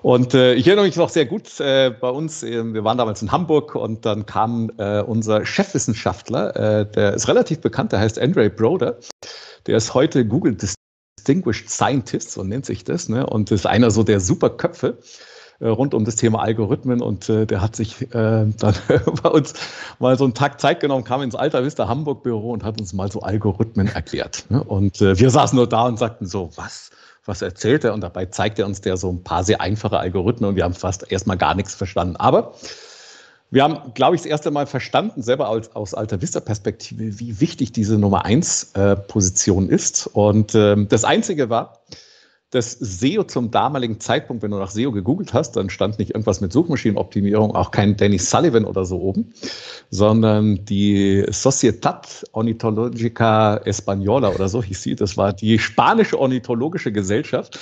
Und 0.01 0.33
äh, 0.33 0.55
ich 0.55 0.67
erinnere 0.67 0.87
mich 0.87 0.97
noch 0.97 1.11
sehr 1.11 1.27
gut 1.27 1.61
äh, 1.61 1.91
bei 1.91 2.09
uns, 2.09 2.43
äh, 2.43 2.65
wir 2.73 2.83
waren 2.83 2.97
damals 2.97 3.21
in 3.21 3.31
Hamburg 3.31 3.75
und 3.75 4.07
dann 4.07 4.25
kam 4.25 4.73
äh, 4.79 5.03
unser 5.03 5.45
Chefwissenschaftler, 5.45 6.57
äh, 6.57 6.91
der 6.91 7.13
ist 7.13 7.29
relativ 7.29 7.61
bekannt, 7.61 7.93
der 7.93 8.01
heißt 8.01 8.19
Andre 8.19 8.49
Broder, 8.49 8.97
der 9.67 9.77
ist 9.77 9.93
heute 9.93 10.25
Google 10.25 10.57
Distinguished 11.21 11.69
Scientist, 11.69 12.33
so 12.33 12.43
nennt 12.43 12.65
sich 12.65 12.85
das, 12.85 13.09
ne? 13.09 13.27
und 13.27 13.51
ist 13.51 13.67
einer 13.67 13.91
so 13.91 14.03
der 14.03 14.21
Superköpfe 14.21 14.99
äh, 15.61 15.69
rund 15.69 15.93
um 15.93 16.07
das 16.07 16.17
Thema 16.17 16.41
Algorithmen 16.41 17.03
und 17.03 17.29
äh, 17.29 17.47
der 17.47 17.61
hat 17.61 17.77
sich 17.77 18.01
äh, 18.15 18.47
dann 18.47 18.75
bei 19.23 19.29
uns 19.29 19.53
mal 19.99 20.17
so 20.17 20.25
einen 20.25 20.33
Tag 20.33 20.61
Zeit 20.61 20.81
genommen, 20.81 21.05
kam 21.05 21.21
ins 21.21 21.35
Alter 21.35 21.63
Vista 21.63 21.89
Hamburg 21.89 22.23
Büro 22.23 22.53
und 22.53 22.65
hat 22.65 22.81
uns 22.81 22.95
mal 22.95 23.13
so 23.13 23.21
Algorithmen 23.21 23.89
erklärt. 23.89 24.47
Ne? 24.49 24.65
Und 24.65 25.03
äh, 25.03 25.19
wir 25.19 25.31
saßen 25.31 25.57
nur 25.57 25.69
da 25.69 25.87
und 25.87 25.99
sagten 25.99 26.27
so, 26.27 26.51
was? 26.57 26.91
Was 27.27 27.43
erzählt 27.43 27.85
er? 27.85 27.93
Und 27.93 28.01
dabei 28.01 28.25
zeigt 28.27 28.59
er 28.59 28.65
uns 28.65 28.81
der 28.81 28.97
so 28.97 29.13
ein 29.13 29.23
paar 29.23 29.45
sehr 29.45 29.61
einfache 29.61 29.99
Algorithmen 29.99 30.49
und 30.49 30.57
wir 30.57 30.65
haben 30.65 30.73
fast 30.73 31.13
erstmal 31.13 31.37
gar 31.37 31.55
nichts 31.55 31.75
verstanden. 31.75 32.17
Aber 32.17 32.55
wir 33.51 33.65
haben, 33.65 33.95
glaube 33.95 34.15
ich, 34.15 34.23
das 34.23 34.31
erste 34.31 34.51
Mal 34.51 34.67
verstanden, 34.67 35.23
selber 35.23 35.49
aus, 35.49 35.75
aus 35.75 35.95
Alta 35.95 36.21
Vista-Perspektive, 36.21 37.19
wie 37.19 37.41
wichtig 37.41 37.73
diese 37.73 37.99
Nummer 37.99 38.25
1-Position 38.25 39.69
äh, 39.69 39.75
ist. 39.75 40.07
Und 40.07 40.55
ähm, 40.55 40.87
das 40.89 41.05
Einzige 41.05 41.51
war, 41.51 41.81
das 42.51 42.73
SEO 42.73 43.23
zum 43.25 43.53
damaligen 43.53 44.01
Zeitpunkt, 44.01 44.43
wenn 44.43 44.51
du 44.51 44.59
nach 44.59 44.71
SEO 44.71 44.91
gegoogelt 44.91 45.33
hast, 45.33 45.53
dann 45.53 45.71
stand 45.71 46.01
nicht 46.01 46.11
irgendwas 46.11 46.41
mit 46.41 46.53
Suchmaschinenoptimierung, 46.53 47.55
auch 47.55 47.71
kein 47.71 47.97
Danny 47.97 48.19
Sullivan 48.19 48.65
oder 48.65 48.85
so 48.85 49.01
oben, 49.01 49.33
sondern 49.91 50.65
die 50.65 51.25
Societat 51.31 52.25
Ornithologica 52.33 53.57
Española 53.59 54.35
oder 54.35 54.49
so 54.49 54.63
hieß 54.63 54.83
sie. 54.83 54.97
Das 54.97 55.17
war 55.17 55.33
die 55.33 55.61
spanische 55.61 56.19
ornithologische 56.19 56.91
Gesellschaft, 56.91 57.57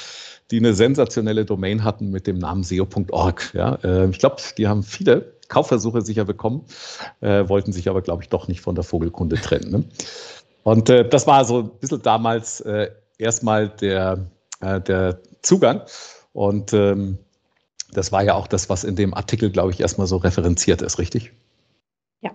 die 0.50 0.58
eine 0.58 0.74
sensationelle 0.74 1.44
Domain 1.44 1.84
hatten 1.84 2.10
mit 2.10 2.26
dem 2.26 2.38
Namen 2.38 2.62
SEO.org. 2.62 3.54
Ja, 3.54 3.74
äh, 3.84 4.08
ich 4.08 4.18
glaube, 4.18 4.36
die 4.56 4.66
haben 4.66 4.82
viele 4.82 5.32
Kaufversuche 5.48 6.02
sicher 6.02 6.24
bekommen, 6.24 6.64
äh, 7.20 7.48
wollten 7.48 7.72
sich 7.72 7.88
aber, 7.88 8.02
glaube 8.02 8.22
ich, 8.22 8.28
doch 8.28 8.48
nicht 8.48 8.60
von 8.60 8.74
der 8.74 8.84
Vogelkunde 8.84 9.36
trennen. 9.36 9.70
Ne? 9.70 9.84
Und 10.62 10.90
äh, 10.90 11.08
das 11.08 11.26
war 11.26 11.44
so 11.44 11.60
ein 11.60 11.70
bisschen 11.80 12.02
damals 12.02 12.60
äh, 12.60 12.90
erstmal 13.18 13.68
der 13.68 14.28
äh, 14.60 14.80
der 14.80 15.20
Zugang. 15.42 15.82
Und 16.32 16.72
ähm, 16.72 17.18
das 17.92 18.12
war 18.12 18.22
ja 18.22 18.34
auch 18.34 18.46
das, 18.46 18.68
was 18.68 18.84
in 18.84 18.96
dem 18.96 19.14
Artikel, 19.14 19.50
glaube 19.50 19.72
ich, 19.72 19.80
erstmal 19.80 20.06
so 20.06 20.16
referenziert 20.16 20.82
ist, 20.82 20.98
richtig? 20.98 21.32
Ja. 22.20 22.32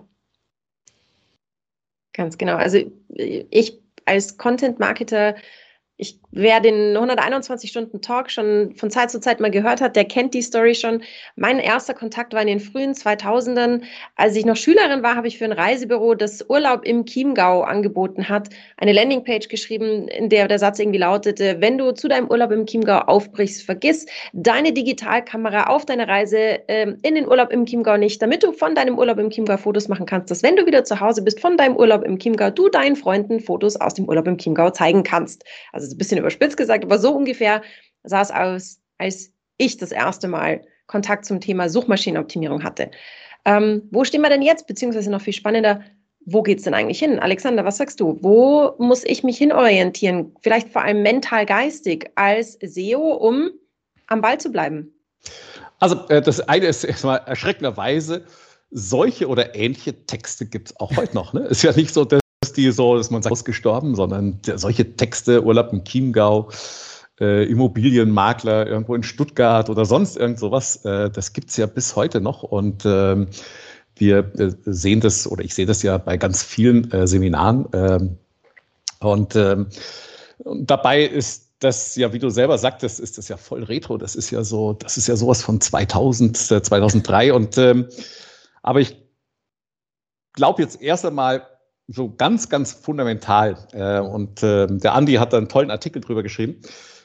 Ganz 2.12 2.38
genau. 2.38 2.56
Also 2.56 2.78
ich 3.08 3.80
als 4.06 4.36
Content-Marketer 4.36 5.36
ich, 5.96 6.20
wer 6.34 6.60
den 6.60 6.96
121-Stunden-Talk 6.96 8.30
schon 8.30 8.74
von 8.76 8.90
Zeit 8.90 9.10
zu 9.10 9.20
Zeit 9.20 9.40
mal 9.40 9.50
gehört 9.50 9.80
hat, 9.80 9.94
der 9.94 10.04
kennt 10.04 10.34
die 10.34 10.42
Story 10.42 10.74
schon. 10.74 11.02
Mein 11.36 11.60
erster 11.60 11.94
Kontakt 11.94 12.34
war 12.34 12.40
in 12.40 12.48
den 12.48 12.60
frühen 12.60 12.92
2000ern. 12.92 13.82
Als 14.16 14.34
ich 14.34 14.44
noch 14.44 14.56
Schülerin 14.56 15.02
war, 15.02 15.14
habe 15.14 15.28
ich 15.28 15.38
für 15.38 15.44
ein 15.44 15.52
Reisebüro, 15.52 16.14
das 16.14 16.44
Urlaub 16.48 16.84
im 16.84 17.06
Chiemgau 17.06 17.62
angeboten 17.62 18.28
hat, 18.28 18.48
eine 18.76 18.92
Landingpage 18.92 19.48
geschrieben, 19.48 20.08
in 20.08 20.28
der 20.28 20.48
der 20.48 20.58
Satz 20.58 20.78
irgendwie 20.80 20.98
lautete, 20.98 21.60
wenn 21.60 21.78
du 21.78 21.92
zu 21.92 22.08
deinem 22.08 22.28
Urlaub 22.28 22.50
im 22.50 22.66
Chiemgau 22.66 22.98
aufbrichst, 22.98 23.62
vergiss 23.62 24.06
deine 24.32 24.72
Digitalkamera 24.72 25.64
auf 25.68 25.86
deine 25.86 26.08
Reise 26.08 26.58
ähm, 26.66 26.98
in 27.02 27.14
den 27.14 27.28
Urlaub 27.28 27.50
im 27.52 27.64
Chiemgau 27.64 27.96
nicht, 27.96 28.20
damit 28.20 28.42
du 28.42 28.52
von 28.52 28.74
deinem 28.74 28.98
Urlaub 28.98 29.18
im 29.18 29.30
Chiemgau 29.30 29.56
Fotos 29.56 29.86
machen 29.88 30.06
kannst, 30.06 30.32
dass 30.32 30.42
wenn 30.42 30.56
du 30.56 30.66
wieder 30.66 30.82
zu 30.82 30.98
Hause 30.98 31.22
bist 31.22 31.40
von 31.40 31.56
deinem 31.56 31.76
Urlaub 31.76 32.02
im 32.02 32.18
Chiemgau, 32.18 32.50
du 32.50 32.68
deinen 32.68 32.96
Freunden 32.96 33.38
Fotos 33.38 33.76
aus 33.76 33.94
dem 33.94 34.08
Urlaub 34.08 34.26
im 34.26 34.36
Chiemgau 34.36 34.70
zeigen 34.70 35.04
kannst. 35.04 35.44
Also 35.72 35.94
ein 35.94 35.98
bisschen 35.98 36.23
überspitzt 36.24 36.56
gesagt, 36.56 36.84
aber 36.84 36.98
so 36.98 37.14
ungefähr 37.14 37.62
sah 38.02 38.20
es 38.20 38.30
aus, 38.30 38.80
als 38.98 39.32
ich 39.56 39.76
das 39.76 39.92
erste 39.92 40.28
Mal 40.28 40.62
Kontakt 40.86 41.24
zum 41.24 41.40
Thema 41.40 41.68
Suchmaschinenoptimierung 41.68 42.64
hatte. 42.64 42.90
Ähm, 43.44 43.82
wo 43.90 44.04
stehen 44.04 44.22
wir 44.22 44.28
denn 44.28 44.42
jetzt? 44.42 44.66
Beziehungsweise 44.66 45.10
noch 45.10 45.20
viel 45.20 45.32
spannender, 45.32 45.82
wo 46.26 46.42
geht 46.42 46.58
es 46.58 46.64
denn 46.64 46.74
eigentlich 46.74 46.98
hin? 46.98 47.18
Alexander, 47.18 47.64
was 47.64 47.76
sagst 47.76 48.00
du? 48.00 48.18
Wo 48.22 48.74
muss 48.78 49.04
ich 49.04 49.22
mich 49.22 49.38
hinorientieren? 49.38 50.34
Vielleicht 50.40 50.70
vor 50.70 50.82
allem 50.82 51.02
mental-geistig 51.02 52.10
als 52.14 52.58
SEO, 52.62 53.12
um 53.12 53.50
am 54.06 54.20
Ball 54.20 54.38
zu 54.38 54.50
bleiben? 54.50 54.92
Also 55.80 56.06
äh, 56.08 56.22
das 56.22 56.40
eine 56.40 56.66
ist 56.66 56.84
erstmal 56.84 57.18
erschreckenderweise, 57.26 58.24
solche 58.70 59.28
oder 59.28 59.54
ähnliche 59.54 60.06
Texte 60.06 60.46
gibt 60.46 60.70
es 60.70 60.80
auch 60.80 60.96
heute 60.96 61.14
noch. 61.14 61.32
Ne? 61.32 61.40
Ist 61.40 61.62
ja 61.62 61.72
nicht 61.72 61.92
so, 61.92 62.04
dass 62.04 62.20
die 62.52 62.70
so, 62.70 62.96
dass 62.96 63.10
man 63.10 63.22
sagt, 63.22 63.32
ausgestorben, 63.32 63.94
sondern 63.94 64.40
solche 64.56 64.96
Texte, 64.96 65.44
Urlaub 65.44 65.72
im 65.72 65.84
Chiemgau, 65.84 66.50
äh, 67.20 67.44
Immobilienmakler 67.44 68.66
irgendwo 68.66 68.94
in 68.94 69.02
Stuttgart 69.02 69.70
oder 69.70 69.84
sonst 69.84 70.16
irgend 70.16 70.38
sowas, 70.38 70.84
äh, 70.84 71.10
das 71.10 71.32
gibt's 71.32 71.56
ja 71.56 71.66
bis 71.66 71.96
heute 71.96 72.20
noch. 72.20 72.42
Und 72.42 72.84
ähm, 72.84 73.28
wir 73.96 74.32
äh, 74.38 74.52
sehen 74.64 75.00
das, 75.00 75.26
oder 75.26 75.44
ich 75.44 75.54
sehe 75.54 75.66
das 75.66 75.82
ja 75.82 75.98
bei 75.98 76.16
ganz 76.16 76.42
vielen 76.42 76.90
äh, 76.90 77.06
Seminaren. 77.06 77.66
Ähm, 77.72 78.18
und 79.00 79.36
ähm, 79.36 79.68
dabei 80.44 81.04
ist 81.04 81.44
das 81.60 81.96
ja, 81.96 82.12
wie 82.12 82.18
du 82.18 82.30
selber 82.30 82.58
sagtest, 82.58 83.00
ist 83.00 83.16
das 83.16 83.28
ja 83.28 83.36
voll 83.36 83.62
retro. 83.62 83.96
Das 83.96 84.16
ist 84.16 84.30
ja 84.30 84.42
so, 84.44 84.72
das 84.74 84.96
ist 84.96 85.06
ja 85.06 85.16
sowas 85.16 85.42
von 85.42 85.60
2000, 85.60 86.36
2003. 86.36 87.26
Äh, 87.26 87.30
und 87.30 87.58
ähm, 87.58 87.88
aber 88.62 88.80
ich 88.80 88.96
glaube 90.32 90.62
jetzt 90.62 90.82
erst 90.82 91.04
einmal, 91.04 91.46
so 91.88 92.14
ganz, 92.14 92.48
ganz 92.48 92.72
fundamental. 92.72 93.56
Äh, 93.72 94.00
und 94.00 94.42
äh, 94.42 94.66
der 94.66 94.94
Andi 94.94 95.14
hat 95.14 95.32
da 95.32 95.38
einen 95.38 95.48
tollen 95.48 95.70
Artikel 95.70 96.00
drüber 96.00 96.22
geschrieben. 96.22 96.56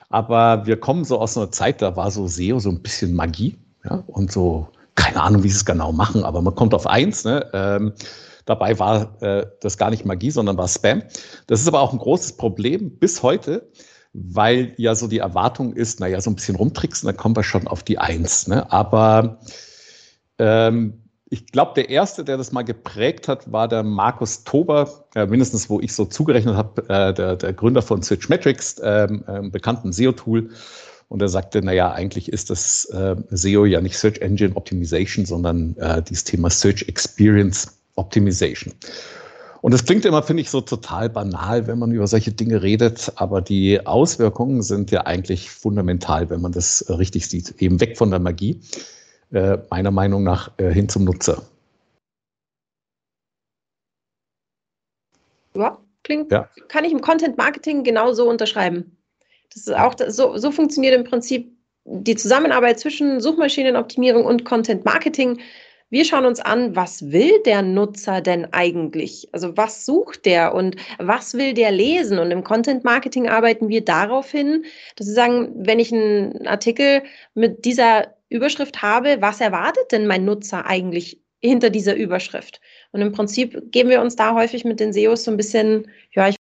Aber 0.09 0.65
wir 0.65 0.79
kommen 0.79 1.05
so 1.05 1.19
aus 1.19 1.37
einer 1.37 1.51
Zeit, 1.51 1.81
da 1.81 1.95
war 1.95 2.09
so 2.11 2.27
SEO 2.27 2.59
so 2.59 2.69
ein 2.69 2.81
bisschen 2.81 3.13
Magie. 3.13 3.57
Ja? 3.83 4.03
Und 4.07 4.31
so, 4.31 4.69
keine 4.95 5.21
Ahnung, 5.21 5.43
wie 5.43 5.49
sie 5.49 5.57
es 5.57 5.65
genau 5.65 5.91
machen, 5.91 6.23
aber 6.23 6.41
man 6.41 6.55
kommt 6.55 6.73
auf 6.73 6.87
eins. 6.87 7.23
Ne? 7.25 7.47
Ähm, 7.53 7.93
dabei 8.45 8.79
war 8.79 9.21
äh, 9.21 9.45
das 9.61 9.77
gar 9.77 9.91
nicht 9.91 10.05
Magie, 10.05 10.31
sondern 10.31 10.57
war 10.57 10.67
Spam. 10.67 11.03
Das 11.47 11.61
ist 11.61 11.67
aber 11.67 11.81
auch 11.81 11.93
ein 11.93 11.99
großes 11.99 12.37
Problem 12.37 12.97
bis 12.97 13.21
heute, 13.21 13.69
weil 14.13 14.73
ja 14.77 14.95
so 14.95 15.07
die 15.07 15.19
Erwartung 15.19 15.73
ist, 15.73 15.99
naja, 15.99 16.19
so 16.19 16.31
ein 16.31 16.35
bisschen 16.35 16.55
rumtricksen, 16.55 17.05
dann 17.05 17.17
kommen 17.17 17.35
wir 17.35 17.43
schon 17.43 17.67
auf 17.67 17.83
die 17.83 17.99
Eins. 17.99 18.47
Ne? 18.47 18.71
Aber 18.71 19.39
ähm, 20.39 21.03
ich 21.29 21.47
glaube, 21.47 21.73
der 21.75 21.89
erste, 21.89 22.23
der 22.23 22.37
das 22.37 22.51
mal 22.51 22.63
geprägt 22.63 23.27
hat, 23.27 23.51
war 23.51 23.67
der 23.67 23.83
Markus 23.83 24.43
Tober, 24.43 25.05
äh, 25.15 25.27
mindestens 25.27 25.69
wo 25.69 25.79
ich 25.79 25.93
so 25.93 26.05
zugerechnet 26.05 26.55
habe, 26.55 26.81
äh, 26.89 27.13
der, 27.13 27.35
der, 27.35 27.53
Gründer 27.53 27.81
von 27.81 28.01
Searchmetrics, 28.01 28.81
ähm, 28.83 29.23
äh, 29.27 29.41
bekannten 29.49 29.93
SEO-Tool. 29.93 30.49
Und 31.07 31.21
er 31.21 31.29
sagte, 31.29 31.61
naja, 31.61 31.91
eigentlich 31.91 32.31
ist 32.31 32.49
das 32.49 32.85
äh, 32.85 33.15
SEO 33.31 33.65
ja 33.65 33.81
nicht 33.81 33.97
Search 33.97 34.19
Engine 34.21 34.55
Optimization, 34.55 35.25
sondern 35.25 35.75
äh, 35.77 36.01
dieses 36.01 36.23
Thema 36.23 36.49
Search 36.49 36.87
Experience 36.87 37.79
Optimization. 37.95 38.73
Und 39.61 39.73
das 39.73 39.83
klingt 39.83 40.05
immer, 40.05 40.23
finde 40.23 40.41
ich, 40.41 40.49
so 40.49 40.61
total 40.61 41.09
banal, 41.09 41.67
wenn 41.67 41.79
man 41.79 41.91
über 41.91 42.07
solche 42.07 42.31
Dinge 42.31 42.61
redet, 42.61 43.11
aber 43.15 43.41
die 43.41 43.85
Auswirkungen 43.85 44.61
sind 44.61 44.89
ja 44.89 45.05
eigentlich 45.05 45.51
fundamental, 45.51 46.29
wenn 46.29 46.41
man 46.41 46.53
das 46.53 46.85
richtig 46.87 47.27
sieht, 47.27 47.55
eben 47.61 47.81
weg 47.81 47.97
von 47.97 48.09
der 48.09 48.19
Magie 48.19 48.61
meiner 49.31 49.91
Meinung 49.91 50.23
nach 50.23 50.51
äh, 50.57 50.71
hin 50.71 50.89
zum 50.89 51.03
Nutzer. 51.03 51.43
Ja, 55.55 55.77
klingt, 56.03 56.31
ja. 56.31 56.49
kann 56.67 56.85
ich 56.85 56.91
im 56.91 57.01
Content 57.01 57.37
Marketing 57.37 57.83
genauso 57.83 58.29
unterschreiben. 58.29 58.97
Das 59.53 59.63
ist 59.67 59.73
auch 59.73 59.95
so, 60.07 60.37
so 60.37 60.51
funktioniert 60.51 60.95
im 60.95 61.03
Prinzip 61.03 61.51
die 61.85 62.15
Zusammenarbeit 62.15 62.79
zwischen 62.79 63.19
Suchmaschinenoptimierung 63.19 64.25
und 64.25 64.45
Content 64.45 64.85
Marketing. 64.85 65.39
Wir 65.91 66.05
schauen 66.05 66.25
uns 66.27 66.39
an, 66.39 66.75
was 66.75 67.11
will 67.11 67.41
der 67.43 67.63
Nutzer 67.63 68.21
denn 68.21 68.53
eigentlich? 68.53 69.27
Also 69.31 69.57
was 69.57 69.85
sucht 69.85 70.25
der 70.25 70.53
und 70.53 70.75
was 70.99 71.33
will 71.33 71.55
der 71.55 71.71
lesen? 71.71 72.19
Und 72.19 72.29
im 72.29 72.43
Content 72.43 72.83
Marketing 72.83 73.27
arbeiten 73.27 73.69
wir 73.69 73.83
darauf 73.83 74.29
hin, 74.29 74.65
dass 74.95 75.07
wir 75.07 75.15
sagen, 75.15 75.51
wenn 75.55 75.79
ich 75.79 75.91
einen 75.91 76.45
Artikel 76.45 77.01
mit 77.33 77.65
dieser 77.65 78.13
Überschrift 78.29 78.83
habe, 78.83 79.17
was 79.21 79.41
erwartet 79.41 79.91
denn 79.91 80.05
mein 80.05 80.25
Nutzer 80.25 80.67
eigentlich 80.67 81.19
hinter 81.41 81.71
dieser 81.71 81.95
Überschrift? 81.95 82.61
Und 82.91 83.01
im 83.01 83.11
Prinzip 83.11 83.71
geben 83.71 83.89
wir 83.89 84.01
uns 84.01 84.15
da 84.15 84.35
häufig 84.35 84.65
mit 84.65 84.79
den 84.79 84.93
SEOs 84.93 85.23
so 85.23 85.31
ein 85.31 85.37
bisschen, 85.37 85.89
ja, 86.11 86.29
ich 86.29 86.35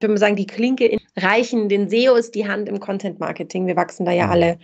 würde 0.00 0.14
mal 0.14 0.18
sagen, 0.18 0.36
die 0.36 0.46
Klinke 0.46 0.86
in, 0.86 1.00
reichen 1.16 1.68
den 1.68 1.90
SEOs 1.90 2.30
die 2.30 2.48
Hand 2.48 2.70
im 2.70 2.80
Content 2.80 3.20
Marketing. 3.20 3.66
Wir 3.66 3.76
wachsen 3.76 4.06
da 4.06 4.12
ja 4.12 4.26
mhm. 4.26 4.32
alle 4.32 4.58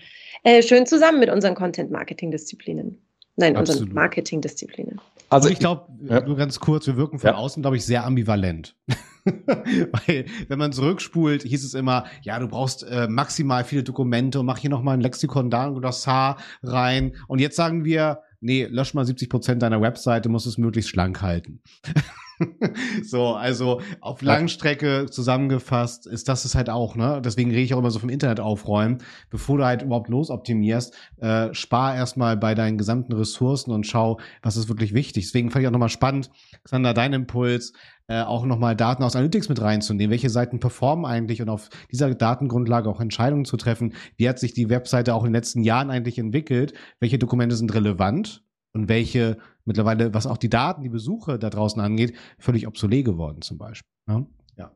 äh, 0.45 0.63
schön 0.63 0.87
zusammen 0.87 1.21
mit 1.21 1.29
unseren 1.29 1.55
Content 1.55 1.91
Marketing 1.91 2.31
Disziplinen. 2.31 2.99
Nein, 3.37 3.57
Absolut. 3.57 3.83
unseren 3.83 3.95
Marketingdisziplinen. 3.95 5.01
Also 5.31 5.49
ich 5.49 5.59
glaube, 5.59 5.87
ja. 6.03 6.21
nur 6.21 6.37
ganz 6.37 6.61
kurz, 6.61 6.87
wir 6.87 6.97
wirken 6.97 7.19
von 7.19 7.31
ja. 7.31 7.37
außen, 7.37 7.63
glaube 7.63 7.77
ich, 7.77 7.87
sehr 7.87 8.05
ambivalent. 8.05 8.77
Weil, 9.25 10.27
wenn 10.49 10.59
man 10.59 10.73
zurückspult, 10.73 11.43
hieß 11.43 11.65
es 11.65 11.75
immer, 11.75 12.05
ja, 12.23 12.39
du 12.39 12.49
brauchst 12.49 12.83
äh, 12.83 13.09
maximal 13.09 13.65
viele 13.65 13.83
Dokumente 13.83 14.41
und 14.41 14.47
mach 14.47 14.59
hier 14.59 14.69
nochmal 14.69 14.95
ein 14.95 15.01
Lexikon 15.01 15.49
da 15.49 15.69
und 15.69 15.81
Glossar 15.81 16.37
rein. 16.63 17.15
Und 17.29 17.41
jetzt 17.41 17.57
sagen 17.57 17.85
wir, 17.85 18.21
nee, 18.41 18.67
lösch 18.67 18.93
mal 18.93 19.07
70 19.07 19.31
Prozent 19.31 19.63
deiner 19.63 19.81
Webseite, 19.81 20.29
musst 20.29 20.47
es 20.47 20.59
möglichst 20.59 20.91
schlank 20.91 21.23
halten. 21.23 21.63
so, 23.03 23.29
also 23.35 23.81
auf 24.01 24.23
Langstrecke 24.23 25.07
zusammengefasst 25.11 26.07
ist 26.07 26.29
das 26.29 26.45
es 26.45 26.55
halt 26.55 26.71
auch, 26.71 26.97
ne? 26.97 27.21
Deswegen 27.25 27.51
rede 27.51 27.63
ich 27.63 27.75
auch 27.75 27.79
immer 27.79 27.91
so 27.91 27.99
vom 27.99 28.09
Internet 28.09 28.41
aufräumen. 28.41 28.99
Bevor 29.31 29.59
du 29.59 29.65
halt 29.65 29.83
überhaupt 29.83 30.09
losoptimierst, 30.09 30.95
äh, 31.19 31.53
spar 31.53 31.95
erstmal 31.95 32.37
bei 32.37 32.55
deinen 32.55 32.79
gesamten 32.79 33.13
Ressourcen 33.13 33.71
und 33.71 33.87
schau, 33.87 34.19
was 34.43 34.57
ist 34.57 34.69
wirklich 34.69 34.95
wichtig. 34.95 35.25
Deswegen 35.27 35.51
fand 35.51 35.63
ich 35.63 35.69
auch 35.69 35.73
nochmal 35.73 35.89
spannend, 35.89 36.31
Xander, 36.65 36.95
dein 36.95 37.13
Impuls, 37.13 37.73
äh, 38.09 38.23
auch 38.23 38.45
nochmal 38.45 38.77
Daten 38.77 39.03
aus 39.03 39.17
Analytics 39.17 39.49
mit 39.49 39.61
reinzunehmen. 39.61 40.11
Welche 40.11 40.31
Seiten 40.31 40.61
performen 40.61 41.05
eigentlich 41.05 41.41
und 41.41 41.49
auf 41.49 41.69
dieser 41.91 42.15
Datengrundlage 42.15 42.89
auch 42.89 43.01
Entscheidungen 43.01 43.45
zu 43.45 43.57
treffen? 43.57 43.95
Wie 44.17 44.29
hat 44.29 44.39
sich 44.39 44.53
die 44.55 44.69
Webseite 44.69 45.15
auch 45.15 45.23
in 45.23 45.29
den 45.29 45.35
letzten 45.35 45.63
Jahren 45.63 45.91
eigentlich 45.91 46.19
entwickelt? 46.19 46.75
Welche 47.01 47.19
Dokumente 47.19 47.57
sind 47.57 47.73
relevant? 47.75 48.43
Und 48.73 48.89
welche 48.89 49.39
mittlerweile, 49.65 50.13
was 50.15 50.27
auch 50.27 50.39
die 50.39 50.51
Daten, 50.51 50.83
die 50.83 50.89
Besuche 50.89 51.39
da 51.39 51.51
draußen 51.51 51.81
angeht, 51.81 52.15
völlig 52.39 52.67
obsolet 52.67 53.05
geworden 53.05 53.43
zum 53.43 53.59
Beispiel. 53.59 53.89
Ja. 54.09 54.19
Ne? 54.19 54.27
ja. 54.57 54.73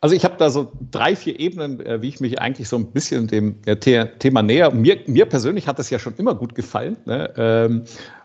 Also 0.00 0.14
ich 0.14 0.24
habe 0.24 0.36
da 0.36 0.50
so 0.50 0.72
drei, 0.90 1.16
vier 1.16 1.40
Ebenen, 1.40 1.80
äh, 1.80 2.02
wie 2.02 2.08
ich 2.08 2.20
mich 2.20 2.40
eigentlich 2.40 2.68
so 2.68 2.76
ein 2.76 2.92
bisschen 2.92 3.26
dem 3.26 3.56
äh, 3.64 3.76
Thema 3.76 4.42
näher. 4.42 4.70
Mir, 4.70 5.00
mir 5.06 5.26
persönlich 5.26 5.66
hat 5.66 5.78
das 5.78 5.88
ja 5.88 5.98
schon 5.98 6.14
immer 6.16 6.34
gut 6.34 6.54
gefallen, 6.54 6.98
ne? 7.06 7.32
ähm, 7.36 7.84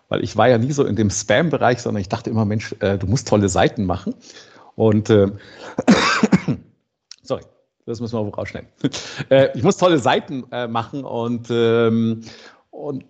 weil 0.09 0.23
ich 0.23 0.35
war 0.35 0.49
ja 0.49 0.57
nie 0.57 0.71
so 0.71 0.83
in 0.83 0.95
dem 0.95 1.09
Spam-Bereich, 1.09 1.79
sondern 1.79 2.01
ich 2.01 2.09
dachte 2.09 2.29
immer, 2.29 2.43
Mensch, 2.43 2.75
äh, 2.79 2.97
du 2.97 3.07
musst 3.07 3.27
tolle 3.27 3.47
Seiten 3.47 3.85
machen. 3.85 4.15
Und 4.75 5.09
äh, 5.09 5.27
sorry, 7.23 7.43
das 7.85 8.01
müssen 8.01 8.17
wir 8.17 8.25
wohl 8.25 8.31
rausschneiden. 8.31 8.69
Äh, 9.29 9.49
ich 9.53 9.63
muss 9.63 9.77
tolle 9.77 9.99
Seiten 9.99 10.45
äh, 10.51 10.67
machen 10.67 11.03
und, 11.03 11.49
ähm, 11.51 12.21
und 12.71 13.05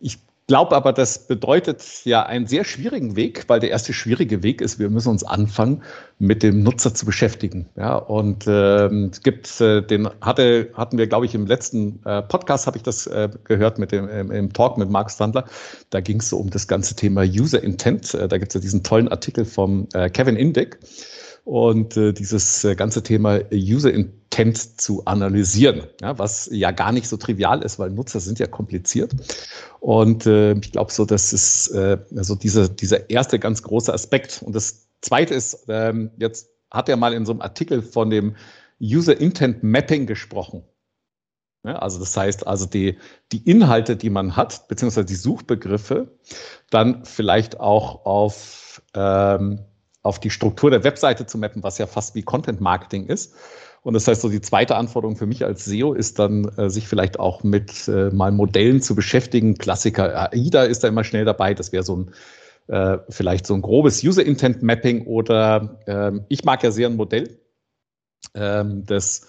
ich 0.00 0.18
glaube 0.52 0.76
aber, 0.76 0.92
das 0.92 1.26
bedeutet 1.26 1.82
ja 2.04 2.24
einen 2.24 2.46
sehr 2.46 2.64
schwierigen 2.64 3.16
Weg, 3.16 3.44
weil 3.46 3.58
der 3.58 3.70
erste 3.70 3.94
schwierige 3.94 4.42
Weg 4.42 4.60
ist, 4.60 4.78
wir 4.78 4.90
müssen 4.90 5.08
uns 5.08 5.24
anfangen, 5.24 5.82
mit 6.18 6.42
dem 6.42 6.62
Nutzer 6.62 6.92
zu 6.92 7.06
beschäftigen. 7.06 7.70
Ja, 7.74 7.96
und 7.96 8.44
ähm, 8.46 9.08
es 9.10 9.22
gibt 9.22 9.62
äh, 9.62 9.80
den 9.80 10.10
hatte 10.20 10.68
hatten 10.74 10.98
wir, 10.98 11.06
glaube 11.06 11.24
ich, 11.24 11.34
im 11.34 11.46
letzten 11.46 12.00
äh, 12.04 12.20
Podcast 12.20 12.66
habe 12.66 12.76
ich 12.76 12.82
das 12.82 13.06
äh, 13.06 13.30
gehört 13.44 13.78
mit 13.78 13.92
dem 13.92 14.06
im, 14.10 14.30
im, 14.30 14.52
Talk 14.52 14.76
mit 14.76 14.90
Mark 14.90 15.10
Standler. 15.10 15.46
Da 15.88 16.00
ging 16.00 16.20
es 16.20 16.28
so 16.28 16.36
um 16.36 16.50
das 16.50 16.68
ganze 16.68 16.96
Thema 16.96 17.22
User 17.22 17.62
Intent. 17.62 18.12
Äh, 18.12 18.28
da 18.28 18.36
gibt 18.36 18.50
es 18.50 18.54
ja 18.54 18.60
diesen 18.60 18.82
tollen 18.82 19.08
Artikel 19.08 19.46
vom 19.46 19.88
äh, 19.94 20.10
Kevin 20.10 20.36
Indick 20.36 20.78
und 21.44 21.96
äh, 21.96 22.12
dieses 22.12 22.64
äh, 22.64 22.74
ganze 22.74 23.02
Thema 23.02 23.40
User 23.52 23.92
Intent 23.92 24.80
zu 24.80 25.04
analysieren, 25.06 25.82
ja, 26.00 26.18
was 26.18 26.48
ja 26.52 26.70
gar 26.70 26.92
nicht 26.92 27.08
so 27.08 27.16
trivial 27.16 27.62
ist, 27.62 27.78
weil 27.78 27.90
Nutzer 27.90 28.20
sind 28.20 28.38
ja 28.38 28.46
kompliziert. 28.46 29.12
Und 29.80 30.26
äh, 30.26 30.52
ich 30.52 30.72
glaube 30.72 30.92
so, 30.92 31.04
das 31.04 31.32
ist 31.32 31.68
äh, 31.68 31.98
also 32.16 32.34
dieser, 32.36 32.68
dieser 32.68 33.10
erste 33.10 33.38
ganz 33.38 33.62
große 33.62 33.92
Aspekt. 33.92 34.42
Und 34.42 34.54
das 34.54 34.88
zweite 35.00 35.34
ist, 35.34 35.64
ähm, 35.68 36.10
jetzt 36.18 36.48
hat 36.70 36.88
er 36.88 36.96
mal 36.96 37.12
in 37.12 37.26
so 37.26 37.32
einem 37.32 37.42
Artikel 37.42 37.82
von 37.82 38.10
dem 38.10 38.36
User 38.80 39.20
Intent 39.20 39.62
Mapping 39.62 40.06
gesprochen. 40.06 40.62
Ja, 41.64 41.76
also 41.76 42.00
das 42.00 42.16
heißt, 42.16 42.46
also 42.46 42.66
die, 42.66 42.98
die 43.30 43.48
Inhalte, 43.48 43.96
die 43.96 44.10
man 44.10 44.36
hat, 44.36 44.66
beziehungsweise 44.66 45.06
die 45.06 45.14
Suchbegriffe, 45.14 46.18
dann 46.70 47.04
vielleicht 47.04 47.60
auch 47.60 48.04
auf 48.04 48.82
ähm, 48.94 49.60
auf 50.02 50.18
die 50.18 50.30
Struktur 50.30 50.70
der 50.70 50.84
Webseite 50.84 51.26
zu 51.26 51.38
mappen, 51.38 51.62
was 51.62 51.78
ja 51.78 51.86
fast 51.86 52.14
wie 52.14 52.22
Content 52.22 52.60
Marketing 52.60 53.06
ist. 53.06 53.34
Und 53.82 53.94
das 53.94 54.06
heißt, 54.06 54.20
so 54.20 54.28
die 54.28 54.40
zweite 54.40 54.76
Anforderung 54.76 55.16
für 55.16 55.26
mich 55.26 55.44
als 55.44 55.64
SEO 55.64 55.92
ist 55.92 56.18
dann, 56.18 56.44
äh, 56.56 56.70
sich 56.70 56.86
vielleicht 56.86 57.18
auch 57.18 57.42
mit 57.42 57.88
äh, 57.88 58.10
mal 58.10 58.30
Modellen 58.30 58.80
zu 58.80 58.94
beschäftigen. 58.94 59.54
Klassiker 59.58 60.32
AIDA 60.32 60.64
ist 60.64 60.84
da 60.84 60.88
immer 60.88 61.02
schnell 61.04 61.24
dabei. 61.24 61.54
Das 61.54 61.72
wäre 61.72 61.82
so 61.82 61.96
ein 61.96 62.12
äh, 62.68 62.98
vielleicht 63.08 63.46
so 63.46 63.54
ein 63.54 63.62
grobes 63.62 64.02
User 64.04 64.24
Intent 64.24 64.62
Mapping 64.62 65.06
oder 65.06 65.78
ähm, 65.86 66.24
ich 66.28 66.44
mag 66.44 66.62
ja 66.62 66.70
sehr 66.70 66.88
ein 66.88 66.96
Modell, 66.96 67.40
ähm, 68.34 68.84
das 68.86 69.26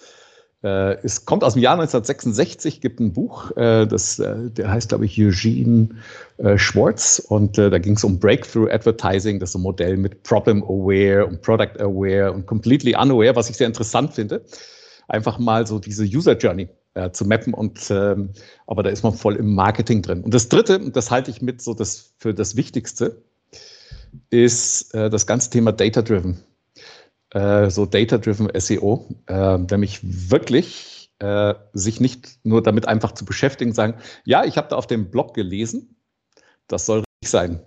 es 0.64 1.26
kommt 1.26 1.44
aus 1.44 1.54
dem 1.54 1.62
Jahr 1.62 1.74
1966, 1.74 2.80
gibt 2.80 2.98
ein 2.98 3.12
Buch, 3.12 3.50
äh, 3.56 3.86
das, 3.86 4.18
äh, 4.18 4.50
der 4.50 4.70
heißt, 4.70 4.88
glaube 4.88 5.04
ich, 5.04 5.18
Eugene 5.20 5.90
äh, 6.38 6.56
Schwartz. 6.56 7.18
Und 7.18 7.58
äh, 7.58 7.68
da 7.68 7.78
ging 7.78 7.96
es 7.96 8.04
um 8.04 8.18
Breakthrough 8.18 8.70
Advertising, 8.70 9.40
das 9.40 9.50
ist 9.50 9.56
ein 9.56 9.62
Modell 9.62 9.96
mit 9.96 10.22
Problem 10.22 10.62
Aware 10.64 11.26
und 11.26 11.42
Product 11.42 11.78
Aware 11.78 12.32
und 12.32 12.46
Completely 12.46 12.96
Unaware, 12.96 13.36
was 13.36 13.50
ich 13.50 13.56
sehr 13.56 13.66
interessant 13.66 14.14
finde. 14.14 14.42
Einfach 15.06 15.38
mal 15.38 15.66
so 15.66 15.78
diese 15.78 16.04
User 16.04 16.36
Journey 16.36 16.68
äh, 16.94 17.10
zu 17.10 17.26
mappen 17.26 17.52
und 17.52 17.90
ähm, 17.90 18.30
aber 18.66 18.82
da 18.82 18.88
ist 18.88 19.02
man 19.02 19.12
voll 19.12 19.36
im 19.36 19.54
Marketing 19.54 20.00
drin. 20.00 20.22
Und 20.22 20.32
das 20.32 20.48
dritte, 20.48 20.78
und 20.78 20.96
das 20.96 21.10
halte 21.10 21.30
ich 21.30 21.42
mit 21.42 21.60
so 21.60 21.74
das 21.74 22.14
für 22.16 22.32
das 22.32 22.56
Wichtigste, 22.56 23.22
ist 24.30 24.94
das 24.94 25.26
ganze 25.26 25.50
Thema 25.50 25.72
Data 25.72 26.00
Driven. 26.00 26.44
Äh, 27.34 27.68
so 27.68 27.84
Data-Driven 27.84 28.48
SEO, 28.54 29.08
äh, 29.26 29.58
nämlich 29.58 30.00
wirklich 30.02 31.10
äh, 31.18 31.54
sich 31.72 32.00
nicht 32.00 32.38
nur 32.44 32.62
damit 32.62 32.86
einfach 32.86 33.12
zu 33.12 33.24
beschäftigen, 33.24 33.72
sagen, 33.72 33.98
ja, 34.24 34.44
ich 34.44 34.56
habe 34.56 34.68
da 34.68 34.76
auf 34.76 34.86
dem 34.86 35.10
Blog 35.10 35.34
gelesen, 35.34 35.96
das 36.68 36.86
soll 36.86 36.98
richtig 36.98 37.30
sein, 37.30 37.60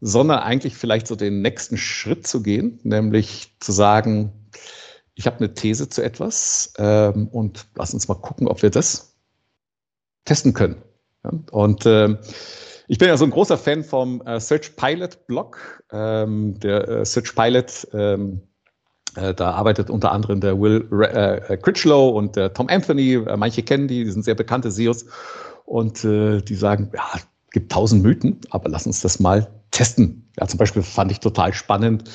sondern 0.00 0.40
eigentlich 0.40 0.76
vielleicht 0.76 1.06
so 1.06 1.14
den 1.14 1.40
nächsten 1.40 1.76
Schritt 1.76 2.26
zu 2.26 2.42
gehen, 2.42 2.80
nämlich 2.82 3.54
zu 3.60 3.70
sagen, 3.70 4.32
ich 5.14 5.26
habe 5.26 5.36
eine 5.36 5.54
These 5.54 5.88
zu 5.88 6.02
etwas 6.02 6.72
ähm, 6.78 7.28
und 7.28 7.66
lass 7.76 7.94
uns 7.94 8.08
mal 8.08 8.14
gucken, 8.16 8.48
ob 8.48 8.62
wir 8.62 8.70
das 8.70 9.14
testen 10.24 10.52
können. 10.52 10.82
Ja? 11.22 11.30
Und 11.52 11.86
ähm, 11.86 12.18
ich 12.92 12.98
bin 12.98 13.08
ja 13.08 13.16
so 13.16 13.24
ein 13.24 13.30
großer 13.30 13.56
Fan 13.56 13.84
vom 13.84 14.20
äh, 14.26 14.38
Search 14.38 14.76
Pilot 14.76 15.26
Blog. 15.26 15.82
Ähm, 15.90 16.60
der 16.60 16.86
äh, 16.86 17.04
Search 17.06 17.34
Pilot, 17.34 17.88
ähm, 17.94 18.42
äh, 19.16 19.32
da 19.32 19.52
arbeitet 19.52 19.88
unter 19.88 20.12
anderem 20.12 20.42
der 20.42 20.60
Will 20.60 20.86
äh, 21.00 21.56
Critchlow 21.56 22.10
und 22.10 22.36
der 22.36 22.52
Tom 22.52 22.68
Anthony. 22.68 23.14
Äh, 23.14 23.38
manche 23.38 23.62
kennen 23.62 23.88
die, 23.88 24.04
die 24.04 24.10
sind 24.10 24.26
sehr 24.26 24.34
bekannte 24.34 24.70
SEOs. 24.70 25.06
Und 25.64 26.04
äh, 26.04 26.42
die 26.42 26.54
sagen, 26.54 26.92
ja, 26.92 27.18
gibt 27.52 27.72
tausend 27.72 28.02
Mythen, 28.02 28.42
aber 28.50 28.68
lass 28.68 28.84
uns 28.84 29.00
das 29.00 29.18
mal 29.18 29.50
testen. 29.70 30.30
Ja, 30.38 30.46
zum 30.46 30.58
Beispiel 30.58 30.82
fand 30.82 31.10
ich 31.10 31.20
total 31.20 31.54
spannend, 31.54 32.10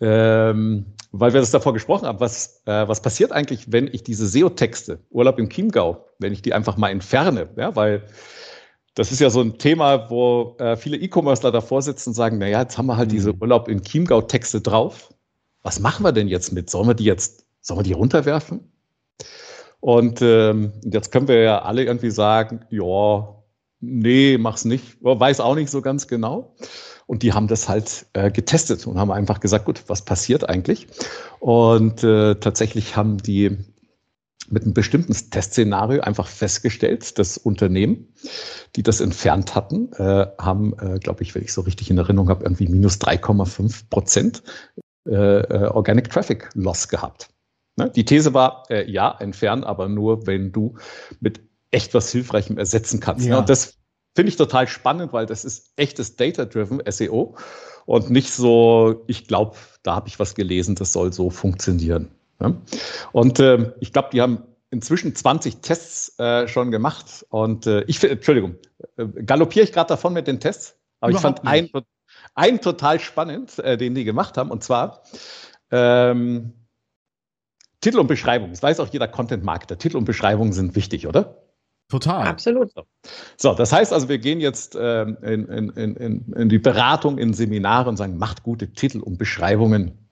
ähm, 0.00 0.94
weil 1.12 1.34
wir 1.34 1.40
das 1.40 1.50
davor 1.50 1.74
gesprochen 1.74 2.06
haben, 2.06 2.20
was, 2.20 2.62
äh, 2.64 2.88
was 2.88 3.02
passiert 3.02 3.32
eigentlich, 3.32 3.70
wenn 3.70 3.86
ich 3.86 4.02
diese 4.02 4.26
SEO-Texte, 4.26 4.98
Urlaub 5.10 5.38
im 5.38 5.50
Chiemgau, 5.50 6.06
wenn 6.18 6.32
ich 6.32 6.40
die 6.40 6.54
einfach 6.54 6.78
mal 6.78 6.88
entferne, 6.88 7.50
ja, 7.58 7.76
weil 7.76 8.06
das 8.96 9.12
ist 9.12 9.20
ja 9.20 9.28
so 9.28 9.42
ein 9.42 9.58
Thema, 9.58 10.08
wo 10.10 10.56
äh, 10.58 10.74
viele 10.74 10.96
E-Commercer 10.96 11.52
davor 11.52 11.82
sitzen 11.82 12.10
und 12.10 12.14
sagen, 12.14 12.38
naja, 12.38 12.62
jetzt 12.62 12.78
haben 12.78 12.86
wir 12.86 12.96
halt 12.96 13.10
mhm. 13.10 13.14
diese 13.14 13.34
Urlaub 13.34 13.68
in 13.68 13.82
Chiemgau-Texte 13.82 14.62
drauf. 14.62 15.14
Was 15.62 15.80
machen 15.80 16.02
wir 16.04 16.12
denn 16.12 16.28
jetzt 16.28 16.52
mit? 16.52 16.70
Sollen 16.70 16.88
wir 16.88 16.94
die 16.94 17.04
jetzt, 17.04 17.44
sollen 17.60 17.80
wir 17.80 17.84
die 17.84 17.92
runterwerfen? 17.92 18.72
Und 19.80 20.22
ähm, 20.22 20.72
jetzt 20.82 21.12
können 21.12 21.28
wir 21.28 21.42
ja 21.42 21.62
alle 21.62 21.84
irgendwie 21.84 22.10
sagen, 22.10 22.64
ja, 22.70 23.34
nee, 23.80 24.38
mach's 24.38 24.64
nicht, 24.64 24.96
weiß 25.02 25.40
auch 25.40 25.54
nicht 25.54 25.70
so 25.70 25.82
ganz 25.82 26.08
genau. 26.08 26.56
Und 27.06 27.22
die 27.22 27.34
haben 27.34 27.48
das 27.48 27.68
halt 27.68 28.06
äh, 28.14 28.30
getestet 28.30 28.86
und 28.86 28.98
haben 28.98 29.12
einfach 29.12 29.40
gesagt, 29.40 29.66
gut, 29.66 29.84
was 29.88 30.06
passiert 30.06 30.48
eigentlich? 30.48 30.86
Und 31.38 32.02
äh, 32.02 32.36
tatsächlich 32.36 32.96
haben 32.96 33.18
die 33.18 33.58
mit 34.50 34.64
einem 34.64 34.74
bestimmten 34.74 35.12
Testszenario 35.12 36.00
einfach 36.02 36.28
festgestellt, 36.28 37.18
das 37.18 37.38
Unternehmen, 37.38 38.12
die 38.76 38.82
das 38.82 39.00
entfernt 39.00 39.54
hatten, 39.54 39.92
äh, 39.94 40.26
haben, 40.38 40.74
äh, 40.78 40.98
glaube 40.98 41.22
ich, 41.22 41.34
wenn 41.34 41.42
ich 41.42 41.52
so 41.52 41.62
richtig 41.62 41.90
in 41.90 41.98
Erinnerung 41.98 42.28
habe, 42.28 42.44
irgendwie 42.44 42.68
minus 42.68 43.00
3,5 43.00 43.88
Prozent 43.90 44.42
äh, 45.06 45.12
äh, 45.12 45.68
Organic 45.68 46.10
Traffic 46.10 46.48
Loss 46.54 46.88
gehabt. 46.88 47.28
Ne? 47.76 47.90
Die 47.90 48.04
These 48.04 48.34
war, 48.34 48.64
äh, 48.70 48.90
ja, 48.90 49.16
entfernen, 49.18 49.64
aber 49.64 49.88
nur, 49.88 50.26
wenn 50.26 50.52
du 50.52 50.74
mit 51.20 51.40
echt 51.70 51.94
was 51.94 52.10
Hilfreichem 52.10 52.58
ersetzen 52.58 53.00
kannst. 53.00 53.26
Ja. 53.26 53.34
Ne? 53.34 53.40
Und 53.40 53.48
das 53.48 53.76
finde 54.14 54.30
ich 54.30 54.36
total 54.36 54.66
spannend, 54.66 55.12
weil 55.12 55.26
das 55.26 55.44
ist 55.44 55.72
echtes 55.76 56.16
Data-Driven 56.16 56.82
SEO 56.88 57.36
und 57.84 58.10
nicht 58.10 58.32
so, 58.32 59.04
ich 59.06 59.28
glaube, 59.28 59.56
da 59.82 59.94
habe 59.94 60.08
ich 60.08 60.18
was 60.18 60.34
gelesen, 60.34 60.74
das 60.74 60.92
soll 60.92 61.12
so 61.12 61.30
funktionieren. 61.30 62.10
Ja? 62.40 62.54
Und 63.12 63.38
äh, 63.38 63.72
ich 63.80 63.92
glaube, 63.92 64.08
die 64.12 64.20
haben 64.20 64.42
inzwischen 64.70 65.14
20 65.14 65.60
Tests 65.60 66.18
äh, 66.18 66.48
schon 66.48 66.70
gemacht. 66.70 67.24
Und 67.30 67.66
äh, 67.66 67.82
ich 67.86 67.98
finde, 67.98 68.16
Entschuldigung, 68.16 68.56
äh, 68.96 69.06
galoppiere 69.24 69.64
ich 69.64 69.72
gerade 69.72 69.88
davon 69.88 70.12
mit 70.12 70.26
den 70.26 70.40
Tests, 70.40 70.76
aber 71.00 71.12
Überhaupt 71.12 71.38
ich 71.38 71.44
fand 71.44 71.48
einen, 71.48 71.70
einen 72.34 72.60
total 72.60 73.00
spannend, 73.00 73.58
äh, 73.58 73.76
den 73.76 73.94
die 73.94 74.04
gemacht 74.04 74.36
haben. 74.36 74.50
Und 74.50 74.64
zwar 74.64 75.02
ähm, 75.70 76.52
Titel 77.80 77.98
und 77.98 78.06
Beschreibung. 78.06 78.50
Das 78.50 78.62
weiß 78.62 78.80
auch 78.80 78.88
jeder 78.88 79.08
Content-Marketer. 79.08 79.78
Titel 79.78 79.96
und 79.96 80.04
Beschreibung 80.04 80.52
sind 80.52 80.74
wichtig, 80.74 81.06
oder? 81.06 81.42
Total. 81.88 82.26
Absolut. 82.26 82.72
So, 83.36 83.54
das 83.54 83.72
heißt 83.72 83.92
also, 83.92 84.08
wir 84.08 84.18
gehen 84.18 84.40
jetzt 84.40 84.76
ähm, 84.78 85.16
in, 85.22 85.46
in, 85.46 85.96
in, 85.96 86.32
in 86.32 86.48
die 86.48 86.58
Beratung, 86.58 87.16
in 87.16 87.32
Seminare 87.32 87.88
und 87.88 87.96
sagen, 87.96 88.18
macht 88.18 88.42
gute 88.42 88.72
Titel 88.72 88.98
und 88.98 89.18
Beschreibungen. 89.18 90.08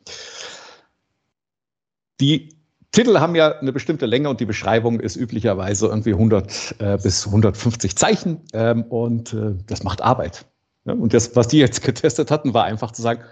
Die 2.20 2.54
Titel 2.92 3.18
haben 3.18 3.34
ja 3.34 3.58
eine 3.58 3.72
bestimmte 3.72 4.06
Länge 4.06 4.28
und 4.28 4.38
die 4.38 4.44
Beschreibung 4.44 5.00
ist 5.00 5.16
üblicherweise 5.16 5.88
irgendwie 5.88 6.12
100 6.12 6.76
äh, 6.78 6.98
bis 7.02 7.26
150 7.26 7.96
Zeichen 7.96 8.40
ähm, 8.52 8.84
und 8.84 9.32
äh, 9.32 9.56
das 9.66 9.82
macht 9.82 10.00
Arbeit. 10.00 10.46
Ja, 10.84 10.92
und 10.92 11.12
das, 11.12 11.34
was 11.34 11.48
die 11.48 11.58
jetzt 11.58 11.82
getestet 11.82 12.30
hatten, 12.30 12.54
war 12.54 12.64
einfach 12.64 12.92
zu 12.92 13.02
sagen, 13.02 13.22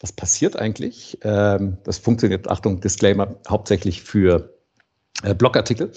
was 0.00 0.12
passiert 0.12 0.58
eigentlich? 0.58 1.18
Ähm, 1.22 1.78
das 1.84 1.98
funktioniert, 1.98 2.48
Achtung, 2.48 2.80
Disclaimer, 2.80 3.36
hauptsächlich 3.48 4.02
für 4.02 4.56
äh, 5.22 5.34
Blogartikel. 5.34 5.92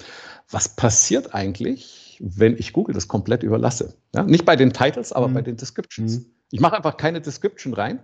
Was 0.51 0.69
passiert 0.69 1.33
eigentlich, 1.33 2.17
wenn 2.21 2.57
ich 2.57 2.73
Google 2.73 2.93
das 2.93 3.07
komplett 3.07 3.43
überlasse? 3.43 3.95
Ja, 4.13 4.23
nicht 4.23 4.45
bei 4.45 4.55
den 4.55 4.71
Titles, 4.71 5.13
aber 5.13 5.27
mhm. 5.27 5.33
bei 5.33 5.41
den 5.41 5.57
Descriptions. 5.57 6.19
Mhm. 6.19 6.25
Ich 6.51 6.59
mache 6.59 6.77
einfach 6.77 6.97
keine 6.97 7.21
Description 7.21 7.73
rein 7.73 7.99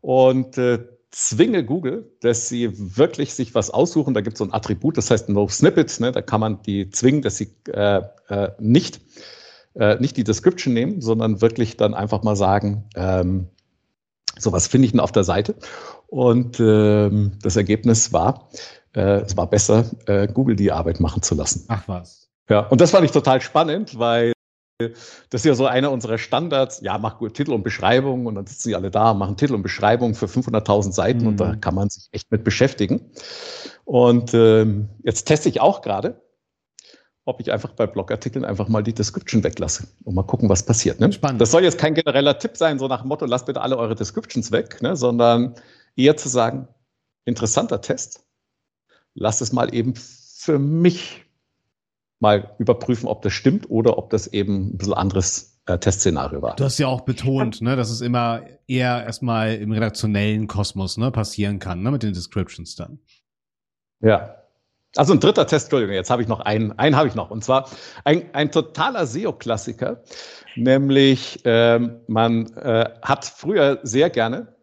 und 0.00 0.58
äh, 0.58 0.84
zwinge 1.10 1.64
Google, 1.64 2.12
dass 2.20 2.48
sie 2.48 2.70
wirklich 2.96 3.34
sich 3.34 3.54
was 3.54 3.70
aussuchen. 3.70 4.14
Da 4.14 4.20
gibt 4.20 4.34
es 4.34 4.38
so 4.38 4.44
ein 4.44 4.52
Attribut, 4.52 4.96
das 4.96 5.10
heißt 5.10 5.28
No 5.28 5.48
Snippet. 5.48 6.00
Ne? 6.00 6.12
Da 6.12 6.22
kann 6.22 6.40
man 6.40 6.62
die 6.62 6.90
zwingen, 6.90 7.22
dass 7.22 7.36
sie 7.36 7.54
äh, 7.68 8.02
äh, 8.28 8.50
nicht, 8.58 9.00
äh, 9.74 9.96
nicht 9.96 10.16
die 10.16 10.24
Description 10.24 10.74
nehmen, 10.74 11.00
sondern 11.00 11.40
wirklich 11.40 11.76
dann 11.76 11.94
einfach 11.94 12.22
mal 12.22 12.36
sagen, 12.36 12.84
ähm, 12.94 13.48
so 14.38 14.52
was 14.52 14.68
finde 14.68 14.86
ich 14.86 14.92
denn 14.92 15.00
auf 15.00 15.12
der 15.12 15.24
Seite. 15.24 15.54
Und 16.06 16.60
ähm, 16.60 17.32
das 17.42 17.56
Ergebnis 17.56 18.12
war, 18.12 18.48
äh, 18.94 19.20
es 19.20 19.36
war 19.36 19.48
besser, 19.48 19.84
äh, 20.06 20.28
Google 20.28 20.56
die 20.56 20.72
Arbeit 20.72 21.00
machen 21.00 21.22
zu 21.22 21.34
lassen. 21.34 21.64
Ach 21.68 21.84
was. 21.86 22.28
Ja, 22.48 22.60
und 22.60 22.80
das 22.80 22.92
fand 22.92 23.04
ich 23.04 23.10
total 23.10 23.40
spannend, 23.40 23.98
weil 23.98 24.32
das 24.78 25.40
ist 25.40 25.44
ja 25.44 25.54
so 25.54 25.66
einer 25.66 25.90
unserer 25.90 26.18
Standards. 26.18 26.80
Ja, 26.82 26.98
mach 26.98 27.18
gut 27.18 27.34
Titel 27.34 27.52
und 27.52 27.64
Beschreibung 27.64 28.26
und 28.26 28.36
dann 28.36 28.46
sitzen 28.46 28.68
die 28.68 28.76
alle 28.76 28.90
da 28.90 29.12
machen 29.12 29.36
Titel 29.36 29.54
und 29.54 29.62
Beschreibung 29.62 30.14
für 30.14 30.26
500.000 30.26 30.92
Seiten 30.92 31.22
mhm. 31.22 31.26
und 31.26 31.40
da 31.40 31.52
mhm. 31.52 31.60
kann 31.60 31.74
man 31.74 31.90
sich 31.90 32.08
echt 32.12 32.30
mit 32.30 32.44
beschäftigen. 32.44 33.10
Und 33.84 34.34
ähm, 34.34 34.88
jetzt 35.02 35.24
teste 35.24 35.48
ich 35.48 35.60
auch 35.60 35.82
gerade, 35.82 36.22
ob 37.24 37.40
ich 37.40 37.50
einfach 37.50 37.72
bei 37.72 37.86
Blogartikeln 37.86 38.44
einfach 38.44 38.68
mal 38.68 38.82
die 38.82 38.94
Description 38.94 39.42
weglasse 39.42 39.88
und 40.04 40.14
mal 40.14 40.22
gucken, 40.22 40.48
was 40.48 40.64
passiert. 40.64 41.00
Ne? 41.00 41.12
Spannend. 41.12 41.40
Das 41.40 41.50
soll 41.50 41.64
jetzt 41.64 41.78
kein 41.78 41.94
genereller 41.94 42.38
Tipp 42.38 42.56
sein, 42.56 42.78
so 42.78 42.86
nach 42.86 43.00
dem 43.00 43.08
Motto, 43.08 43.26
lasst 43.26 43.46
bitte 43.46 43.60
alle 43.60 43.76
eure 43.76 43.96
Descriptions 43.96 44.52
weg, 44.52 44.80
ne? 44.80 44.94
sondern 44.96 45.56
eher 45.96 46.16
zu 46.16 46.28
sagen, 46.28 46.68
interessanter 47.24 47.80
Test, 47.80 48.24
lasst 49.14 49.42
es 49.42 49.52
mal 49.52 49.74
eben 49.74 49.94
für 49.96 50.58
mich 50.58 51.27
mal 52.20 52.54
überprüfen, 52.58 53.08
ob 53.08 53.22
das 53.22 53.32
stimmt 53.32 53.70
oder 53.70 53.98
ob 53.98 54.10
das 54.10 54.26
eben 54.26 54.70
ein 54.70 54.78
bisschen 54.78 54.94
anderes 54.94 55.58
äh, 55.66 55.78
Testszenario 55.78 56.42
war. 56.42 56.56
Du 56.56 56.64
hast 56.64 56.78
ja 56.78 56.88
auch 56.88 57.02
betont, 57.02 57.60
ne, 57.60 57.76
dass 57.76 57.90
es 57.90 58.00
immer 58.00 58.42
eher 58.66 59.04
erstmal 59.04 59.54
im 59.54 59.72
redaktionellen 59.72 60.46
Kosmos 60.46 60.96
ne, 60.96 61.10
passieren 61.10 61.58
kann, 61.58 61.82
ne, 61.82 61.90
mit 61.90 62.02
den 62.02 62.14
Descriptions 62.14 62.74
dann. 62.74 62.98
Ja. 64.00 64.34
Also 64.96 65.12
ein 65.12 65.20
dritter 65.20 65.46
Test, 65.46 65.66
Entschuldigung, 65.66 65.94
jetzt 65.94 66.10
habe 66.10 66.22
ich 66.22 66.28
noch 66.28 66.40
einen, 66.40 66.72
einen 66.72 66.96
habe 66.96 67.08
ich 67.08 67.14
noch. 67.14 67.30
Und 67.30 67.44
zwar 67.44 67.68
ein, 68.04 68.34
ein 68.34 68.50
totaler 68.50 69.06
SEO-Klassiker, 69.06 70.02
nämlich 70.56 71.40
ähm, 71.44 72.00
man 72.06 72.46
äh, 72.56 72.88
hat 73.02 73.26
früher 73.26 73.80
sehr 73.82 74.08
gerne 74.08 74.56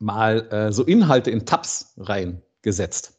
mal 0.00 0.52
äh, 0.52 0.72
so 0.72 0.82
Inhalte 0.82 1.30
in 1.30 1.46
Tabs 1.46 1.94
reingesetzt. 1.96 3.15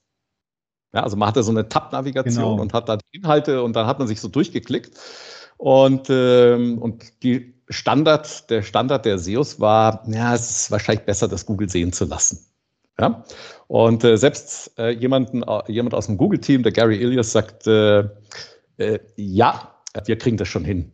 Ja, 0.94 1.04
also 1.04 1.18
man 1.18 1.28
hatte 1.28 1.44
so 1.44 1.52
eine 1.52 1.68
Tab-Navigation 1.68 2.52
genau. 2.52 2.62
und 2.62 2.74
hat 2.74 2.90
da 2.90 2.98
die 2.98 3.18
Inhalte 3.18 3.62
und 3.62 3.76
dann 3.76 3.88
hat 3.88 4.00
man 4.00 4.08
sich 4.08 4.22
so 4.22 4.28
durchgeklickt. 4.28 4.98
Und, 5.58 6.08
ähm, 6.10 6.78
und 6.78 7.24
die 7.24 7.56
Standard, 7.70 8.50
der 8.50 8.62
Standard 8.62 9.06
der 9.06 9.18
SEOs 9.18 9.60
war, 9.60 10.04
ja, 10.08 10.34
es 10.34 10.50
ist 10.50 10.72
wahrscheinlich 10.72 11.06
besser, 11.06 11.28
das 11.28 11.46
Google 11.46 11.70
sehen 11.70 11.92
zu 11.92 12.06
lassen. 12.06 12.40
Ja? 13.00 13.24
Und 13.68 14.04
äh, 14.04 14.18
selbst 14.18 14.78
äh, 14.78 14.92
jemanden, 14.92 15.44
äh, 15.44 15.62
jemand 15.68 15.94
aus 15.94 16.06
dem 16.08 16.18
Google-Team, 16.18 16.64
der 16.64 16.72
Gary 16.72 17.02
Ilias, 17.02 17.32
sagt, 17.32 17.68
äh, 17.68 18.08
äh, 18.78 19.00
ja, 19.16 19.74
wir 20.06 20.18
kriegen 20.18 20.38
das 20.38 20.48
schon 20.48 20.64
hin. 20.64 20.92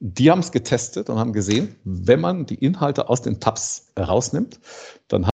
Die 0.00 0.30
haben 0.30 0.40
es 0.40 0.50
getestet 0.50 1.08
und 1.10 1.18
haben 1.18 1.32
gesehen, 1.32 1.76
wenn 1.84 2.20
man 2.20 2.46
die 2.46 2.54
Inhalte 2.54 3.08
aus 3.08 3.22
den 3.22 3.38
Tabs 3.38 3.92
rausnimmt, 3.98 4.58
dann 5.08 5.26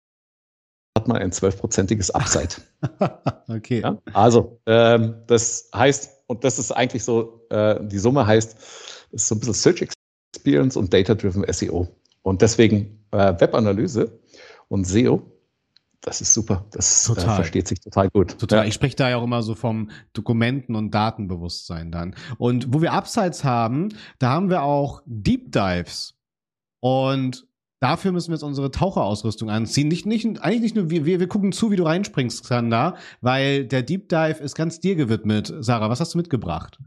hat 1.07 1.09
man 1.09 1.23
ein 1.23 1.33
zwölfprozentiges 1.33 2.11
Upside. 2.11 2.57
okay. 3.49 3.81
Ja? 3.81 3.99
Also, 4.13 4.61
ähm, 4.67 5.15
das 5.27 5.71
heißt, 5.75 6.11
und 6.27 6.43
das 6.43 6.59
ist 6.59 6.73
eigentlich 6.73 7.05
so, 7.05 7.47
äh, 7.51 7.79
die 7.87 7.99
Summe 7.99 8.27
heißt, 8.27 8.55
das 9.13 9.23
ist 9.23 9.29
so 9.29 9.35
ein 9.37 9.39
bisschen 9.39 9.55
Search 9.55 9.89
Experience 10.35 10.77
und 10.77 10.93
Data-Driven 10.93 11.45
SEO. 11.53 11.89
Und 12.23 12.43
deswegen 12.43 13.07
äh, 13.13 13.35
Webanalyse 13.39 14.19
und 14.69 14.85
SEO, 14.85 15.23
das 16.01 16.21
ist 16.21 16.35
super. 16.35 16.65
Das 16.73 17.09
äh, 17.09 17.21
versteht 17.21 17.69
sich 17.69 17.81
total 17.81 18.11
gut. 18.11 18.39
Total. 18.39 18.61
Ja. 18.61 18.65
Ich 18.65 18.75
spreche 18.75 18.97
da 18.97 19.09
ja 19.09 19.17
auch 19.17 19.25
immer 19.25 19.43
so 19.43 19.55
vom 19.55 19.91
Dokumenten- 20.13 20.75
und 20.75 20.93
Datenbewusstsein 20.93 21.93
dann. 21.93 22.15
Und 22.39 22.73
wo 22.75 22.83
wir 22.83 22.93
Upsides 22.93 23.45
haben, 23.45 23.91
da 24.19 24.31
haben 24.31 24.51
wir 24.51 24.63
auch 24.63 25.03
Deep 25.07 25.53
Dives. 25.53 26.15
Und 26.81 27.47
Dafür 27.81 28.13
müssen 28.13 28.31
wir 28.31 28.37
jetzt 28.37 28.43
unsere 28.43 28.71
Taucherausrüstung 28.71 29.51
anziehen. 29.51 29.89
Nicht, 29.89 30.07
nicht, 30.07 30.25
eigentlich 30.41 30.61
nicht 30.63 30.77
nur 30.77 30.91
wir, 30.91 31.05
wir, 31.05 31.21
wir 31.21 31.29
gucken 31.29 31.53
zu, 31.53 31.71
wie 31.71 31.77
du 31.77 31.85
reinspringst, 31.85 32.45
Xander, 32.45 32.97
weil 33.21 33.67
der 33.67 33.83
Deep 33.83 34.09
Dive 34.09 34.43
ist 34.43 34.55
ganz 34.55 34.81
dir 34.81 34.97
gewidmet. 34.97 35.53
Sarah, 35.61 35.91
was 35.91 36.01
hast 36.01 36.15
du 36.15 36.19
mitgebracht? 36.19 36.79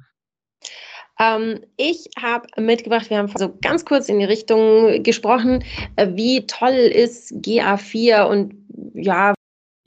Ähm, 1.19 1.59
ich 1.77 2.09
habe 2.17 2.47
mitgebracht, 2.59 3.09
wir 3.09 3.17
haben 3.17 3.31
so 3.37 3.55
ganz 3.61 3.85
kurz 3.85 4.09
in 4.09 4.19
die 4.19 4.25
Richtung 4.25 5.03
gesprochen, 5.03 5.63
äh, 5.95 6.07
wie 6.15 6.47
toll 6.47 6.71
ist 6.71 7.33
GA4 7.33 8.23
und 8.23 8.55
ja, 8.93 9.33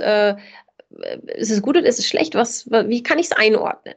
äh, 0.00 0.36
ist 1.36 1.50
es 1.50 1.62
gut 1.62 1.76
oder 1.76 1.86
ist 1.86 1.98
es 1.98 2.06
schlecht? 2.06 2.34
Was, 2.34 2.70
wie 2.70 3.02
kann 3.02 3.18
ich 3.18 3.26
es 3.26 3.32
einordnen? 3.32 3.94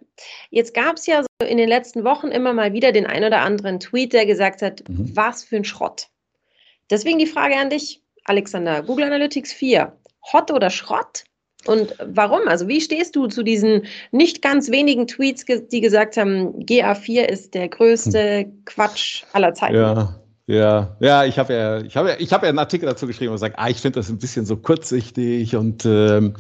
Jetzt 0.50 0.74
gab 0.74 0.96
es 0.96 1.06
ja 1.06 1.24
so 1.24 1.46
in 1.46 1.58
den 1.58 1.68
letzten 1.68 2.06
Wochen 2.06 2.28
immer 2.28 2.54
mal 2.54 2.74
wieder 2.74 2.94
den 2.94 3.06
ein 3.06 3.24
oder 3.24 3.42
anderen 3.42 3.82
Tweet, 3.82 4.14
der 4.14 4.26
gesagt 4.26 4.62
hat, 4.62 4.88
mhm. 4.88 5.16
was 5.16 5.44
für 5.44 5.58
ein 5.58 5.66
Schrott. 5.66 6.08
Deswegen 6.90 7.20
die 7.20 7.26
Frage 7.26 7.56
an 7.58 7.70
dich, 7.70 8.02
Alexander. 8.26 8.84
Google 8.84 9.06
Analytics 9.06 9.54
4, 9.54 9.92
Hot 10.34 10.52
oder 10.52 10.70
Schrott? 10.70 11.24
Und 11.66 11.96
warum? 12.00 12.48
Also 12.48 12.68
wie 12.68 12.80
stehst 12.80 13.16
du 13.16 13.28
zu 13.28 13.44
diesen 13.44 13.86
nicht 14.12 14.42
ganz 14.42 14.70
wenigen 14.70 15.08
Tweets, 15.08 15.46
die 15.46 15.82
gesagt 15.82 16.16
haben, 16.18 16.60
GA4 16.60 17.24
ist 17.24 17.54
der 17.56 17.70
größte 17.70 18.40
hm. 18.42 18.66
Quatsch 18.66 19.24
aller 19.34 19.54
Zeiten? 19.54 19.76
Ja. 19.76 20.22
Ja, 20.48 20.96
ja, 21.00 21.26
ich 21.26 21.40
habe 21.40 21.54
ja, 21.54 21.82
ich 21.82 21.98
habe 21.98 22.10
ja, 22.10 22.16
ich 22.20 22.32
habe 22.32 22.46
ja 22.46 22.50
einen 22.50 22.60
Artikel 22.60 22.86
dazu 22.86 23.08
geschrieben 23.08 23.30
und 23.30 23.38
gesagt, 23.38 23.56
ah, 23.58 23.68
ich 23.68 23.82
finde 23.82 24.00
das 24.00 24.10
ein 24.10 24.20
bisschen 24.20 24.46
so 24.46 24.58
kurzsichtig 24.58 25.56
und 25.56 25.88
ähm, 25.88 26.36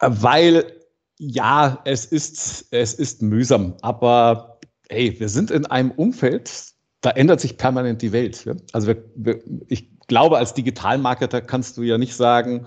weil 0.00 0.70
ja, 1.18 1.80
es 1.86 2.04
ist, 2.04 2.66
es 2.72 2.92
ist 2.92 3.22
mühsam, 3.22 3.78
aber 3.80 4.58
hey, 4.90 5.18
wir 5.18 5.30
sind 5.30 5.50
in 5.50 5.64
einem 5.64 5.92
Umfeld, 5.92 6.73
da 7.04 7.10
ändert 7.10 7.40
sich 7.40 7.56
permanent 7.58 8.00
die 8.02 8.12
Welt. 8.12 8.44
Ja? 8.44 8.54
Also 8.72 8.86
wir, 8.88 9.04
wir, 9.14 9.40
ich 9.68 9.98
glaube, 10.06 10.38
als 10.38 10.54
Digitalmarketer 10.54 11.42
kannst 11.42 11.76
du 11.76 11.82
ja 11.82 11.98
nicht 11.98 12.16
sagen, 12.16 12.66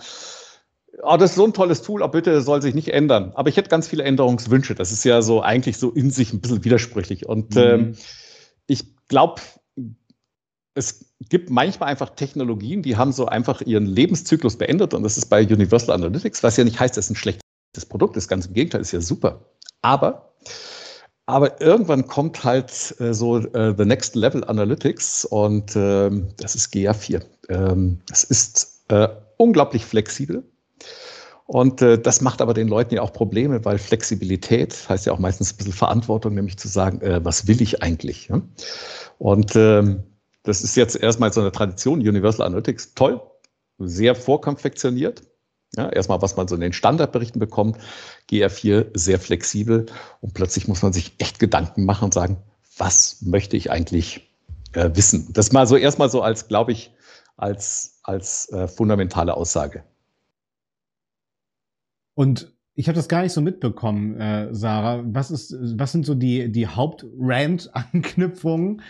oh, 1.02 1.18
das 1.18 1.32
ist 1.32 1.36
so 1.38 1.46
ein 1.46 1.54
tolles 1.54 1.82
Tool, 1.82 2.04
aber 2.04 2.12
bitte 2.12 2.42
soll 2.42 2.62
sich 2.62 2.76
nicht 2.76 2.90
ändern. 2.90 3.32
Aber 3.36 3.50
ich 3.50 3.58
hätte 3.58 3.70
ganz 3.70 3.88
viele 3.88 4.04
Änderungswünsche. 4.04 4.76
Das 4.76 4.92
ist 4.92 5.04
ja 5.04 5.22
so 5.22 5.42
eigentlich 5.42 5.78
so 5.78 5.90
in 5.90 6.12
sich 6.12 6.34
ein 6.34 6.42
bisschen 6.42 6.64
widersprüchlich. 6.64 7.26
Und 7.28 7.56
mhm. 7.56 7.62
ähm, 7.62 7.96
ich 8.68 8.96
glaube, 9.08 9.42
es 10.76 11.14
gibt 11.30 11.50
manchmal 11.50 11.90
einfach 11.90 12.12
Technologien, 12.12 12.84
die 12.84 12.96
haben 12.96 13.12
so 13.12 13.26
einfach 13.26 13.62
ihren 13.62 13.88
Lebenszyklus 13.88 14.58
beendet. 14.58 14.94
Und 14.94 15.02
das 15.02 15.18
ist 15.18 15.28
bei 15.28 15.42
Universal 15.42 15.96
Analytics, 15.96 16.44
was 16.44 16.58
ja 16.58 16.64
nicht 16.64 16.80
heißt, 16.80 16.96
es 16.98 17.06
ist 17.06 17.12
ein 17.12 17.16
schlechtes 17.16 17.42
Produkt 17.90 18.18
ist. 18.18 18.28
Ganz 18.28 18.46
im 18.46 18.54
Gegenteil, 18.54 18.82
ist 18.82 18.92
ja 18.92 19.02
super. 19.02 19.46
Aber 19.82 20.36
aber 21.28 21.62
irgendwann 21.62 22.08
kommt 22.08 22.44
halt 22.44 22.96
äh, 23.00 23.14
so 23.14 23.38
äh, 23.38 23.76
The 23.78 23.86
Next 23.86 24.16
Level 24.16 24.44
Analytics 24.46 25.26
und 25.26 25.76
ähm, 25.76 26.30
das 26.38 26.56
ist 26.56 26.74
GA4. 26.74 27.22
Ähm, 27.50 28.00
es 28.12 28.24
ist 28.24 28.86
äh, 28.88 29.10
unglaublich 29.36 29.86
flexibel. 29.86 30.44
Und 31.46 31.82
äh, 31.82 32.00
das 32.00 32.22
macht 32.22 32.42
aber 32.42 32.54
den 32.54 32.68
Leuten 32.70 32.96
ja 32.96 33.02
auch 33.02 33.14
Probleme, 33.14 33.64
weil 33.64 33.78
Flexibilität 33.78 34.88
heißt 34.90 35.06
ja 35.06 35.14
auch 35.14 35.20
meistens 35.20 35.54
ein 35.54 35.58
bisschen 35.58 35.74
Verantwortung, 35.74 36.34
nämlich 36.34 36.58
zu 36.58 36.70
sagen, 36.70 37.02
äh, 37.02 37.24
was 37.24 37.48
will 37.48 37.62
ich 37.62 37.84
eigentlich? 37.84 38.30
Ja? 38.30 38.42
Und 39.18 39.56
ähm, 39.56 40.04
das 40.44 40.62
ist 40.62 40.76
jetzt 40.78 40.96
erstmal 40.96 41.32
so 41.34 41.42
eine 41.42 41.52
Tradition, 41.52 42.00
Universal 42.00 42.46
Analytics, 42.46 42.94
toll, 42.96 43.22
sehr 43.80 44.16
vorkonfektioniert. 44.16 45.24
Ja, 45.78 45.90
erstmal, 45.90 46.22
was 46.22 46.36
man 46.36 46.48
so 46.48 46.56
in 46.56 46.62
den 46.62 46.74
Standardberichten 46.74 47.40
bekommt, 47.40 47.78
GR4 48.30 48.98
sehr 48.98 49.20
flexibel 49.20 49.86
und 50.22 50.34
plötzlich 50.34 50.68
muss 50.68 50.82
man 50.82 50.92
sich 50.92 51.14
echt 51.20 51.40
Gedanken 51.40 51.86
machen 51.86 52.06
und 52.06 52.14
sagen, 52.14 52.38
was 52.78 53.22
möchte 53.22 53.56
ich 53.56 53.72
eigentlich 53.72 54.30
äh, 54.74 54.90
wissen? 54.94 55.32
Das 55.34 55.52
mal 55.52 55.68
so 55.68 55.78
erstmal 55.78 56.10
so 56.10 56.22
als, 56.22 56.48
glaube 56.48 56.72
ich, 56.72 56.92
als, 57.38 58.00
als 58.04 58.52
äh, 58.52 58.68
fundamentale 58.68 59.36
Aussage. 59.36 59.84
Und 62.16 62.52
ich 62.74 62.88
habe 62.88 62.96
das 62.96 63.08
gar 63.08 63.22
nicht 63.22 63.34
so 63.34 63.42
mitbekommen, 63.42 64.20
äh, 64.20 64.54
Sarah. 64.54 65.04
Was 65.06 65.32
ist, 65.32 65.56
was 65.78 65.92
sind 65.92 66.06
so 66.06 66.16
die, 66.16 66.52
die 66.52 66.68
Hauptrand-Anknüpfungen? 66.68 68.82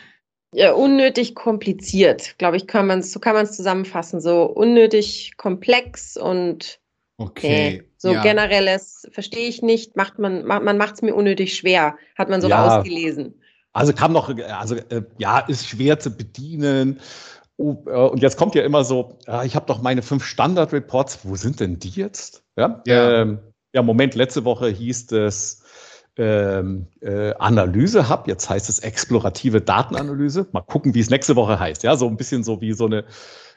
Ja, 0.53 0.73
unnötig 0.73 1.35
kompliziert, 1.35 2.37
glaube 2.37 2.57
ich, 2.57 2.67
kann 2.67 2.87
man 2.87 3.03
so 3.03 3.19
kann 3.19 3.35
man 3.35 3.45
es 3.45 3.55
zusammenfassen. 3.55 4.21
So 4.21 4.43
unnötig 4.43 5.33
komplex 5.37 6.15
und 6.15 6.79
okay. 7.17 7.71
Nee, 7.71 7.83
so 7.97 8.13
ja. 8.13 8.21
generelles 8.21 9.07
verstehe 9.11 9.47
ich 9.47 9.61
nicht. 9.61 9.95
Macht 9.97 10.19
man, 10.19 10.45
man 10.45 10.77
macht 10.77 10.95
es 10.95 11.01
mir 11.01 11.13
unnötig 11.13 11.55
schwer, 11.55 11.97
hat 12.17 12.29
man 12.29 12.41
so 12.41 12.47
ja. 12.47 12.65
rausgelesen. 12.65 13.41
Also 13.73 13.93
kam 13.93 14.13
noch, 14.13 14.35
also 14.57 14.75
äh, 14.75 15.03
ja, 15.17 15.39
ist 15.39 15.67
schwer 15.67 15.99
zu 15.99 16.11
bedienen. 16.11 16.99
Oh, 17.57 17.83
äh, 17.85 17.91
und 17.91 18.21
jetzt 18.21 18.37
kommt 18.37 18.55
ja 18.55 18.63
immer 18.63 18.83
so, 18.83 19.19
ja, 19.27 19.43
ich 19.43 19.55
habe 19.55 19.65
doch 19.65 19.81
meine 19.81 20.01
fünf 20.01 20.23
Standard-Reports, 20.23 21.19
wo 21.23 21.35
sind 21.35 21.59
denn 21.59 21.77
die 21.77 21.89
jetzt? 21.89 22.43
Ja, 22.55 22.81
ja. 22.87 23.21
Ähm, 23.21 23.39
ja 23.73 23.81
Moment, 23.81 24.15
letzte 24.15 24.45
Woche 24.45 24.69
hieß 24.69 25.11
es 25.11 25.63
ähm, 26.17 26.87
äh, 27.01 27.33
Analyse 27.35 28.09
Hub, 28.09 28.27
jetzt 28.27 28.49
heißt 28.49 28.69
es 28.69 28.79
explorative 28.79 29.61
Datenanalyse. 29.61 30.47
Mal 30.51 30.61
gucken, 30.61 30.93
wie 30.93 30.99
es 30.99 31.09
nächste 31.09 31.35
Woche 31.35 31.59
heißt. 31.59 31.83
Ja, 31.83 31.95
so 31.95 32.07
ein 32.07 32.17
bisschen 32.17 32.43
so 32.43 32.59
wie 32.61 32.73
so 32.73 32.85
eine, 32.85 33.05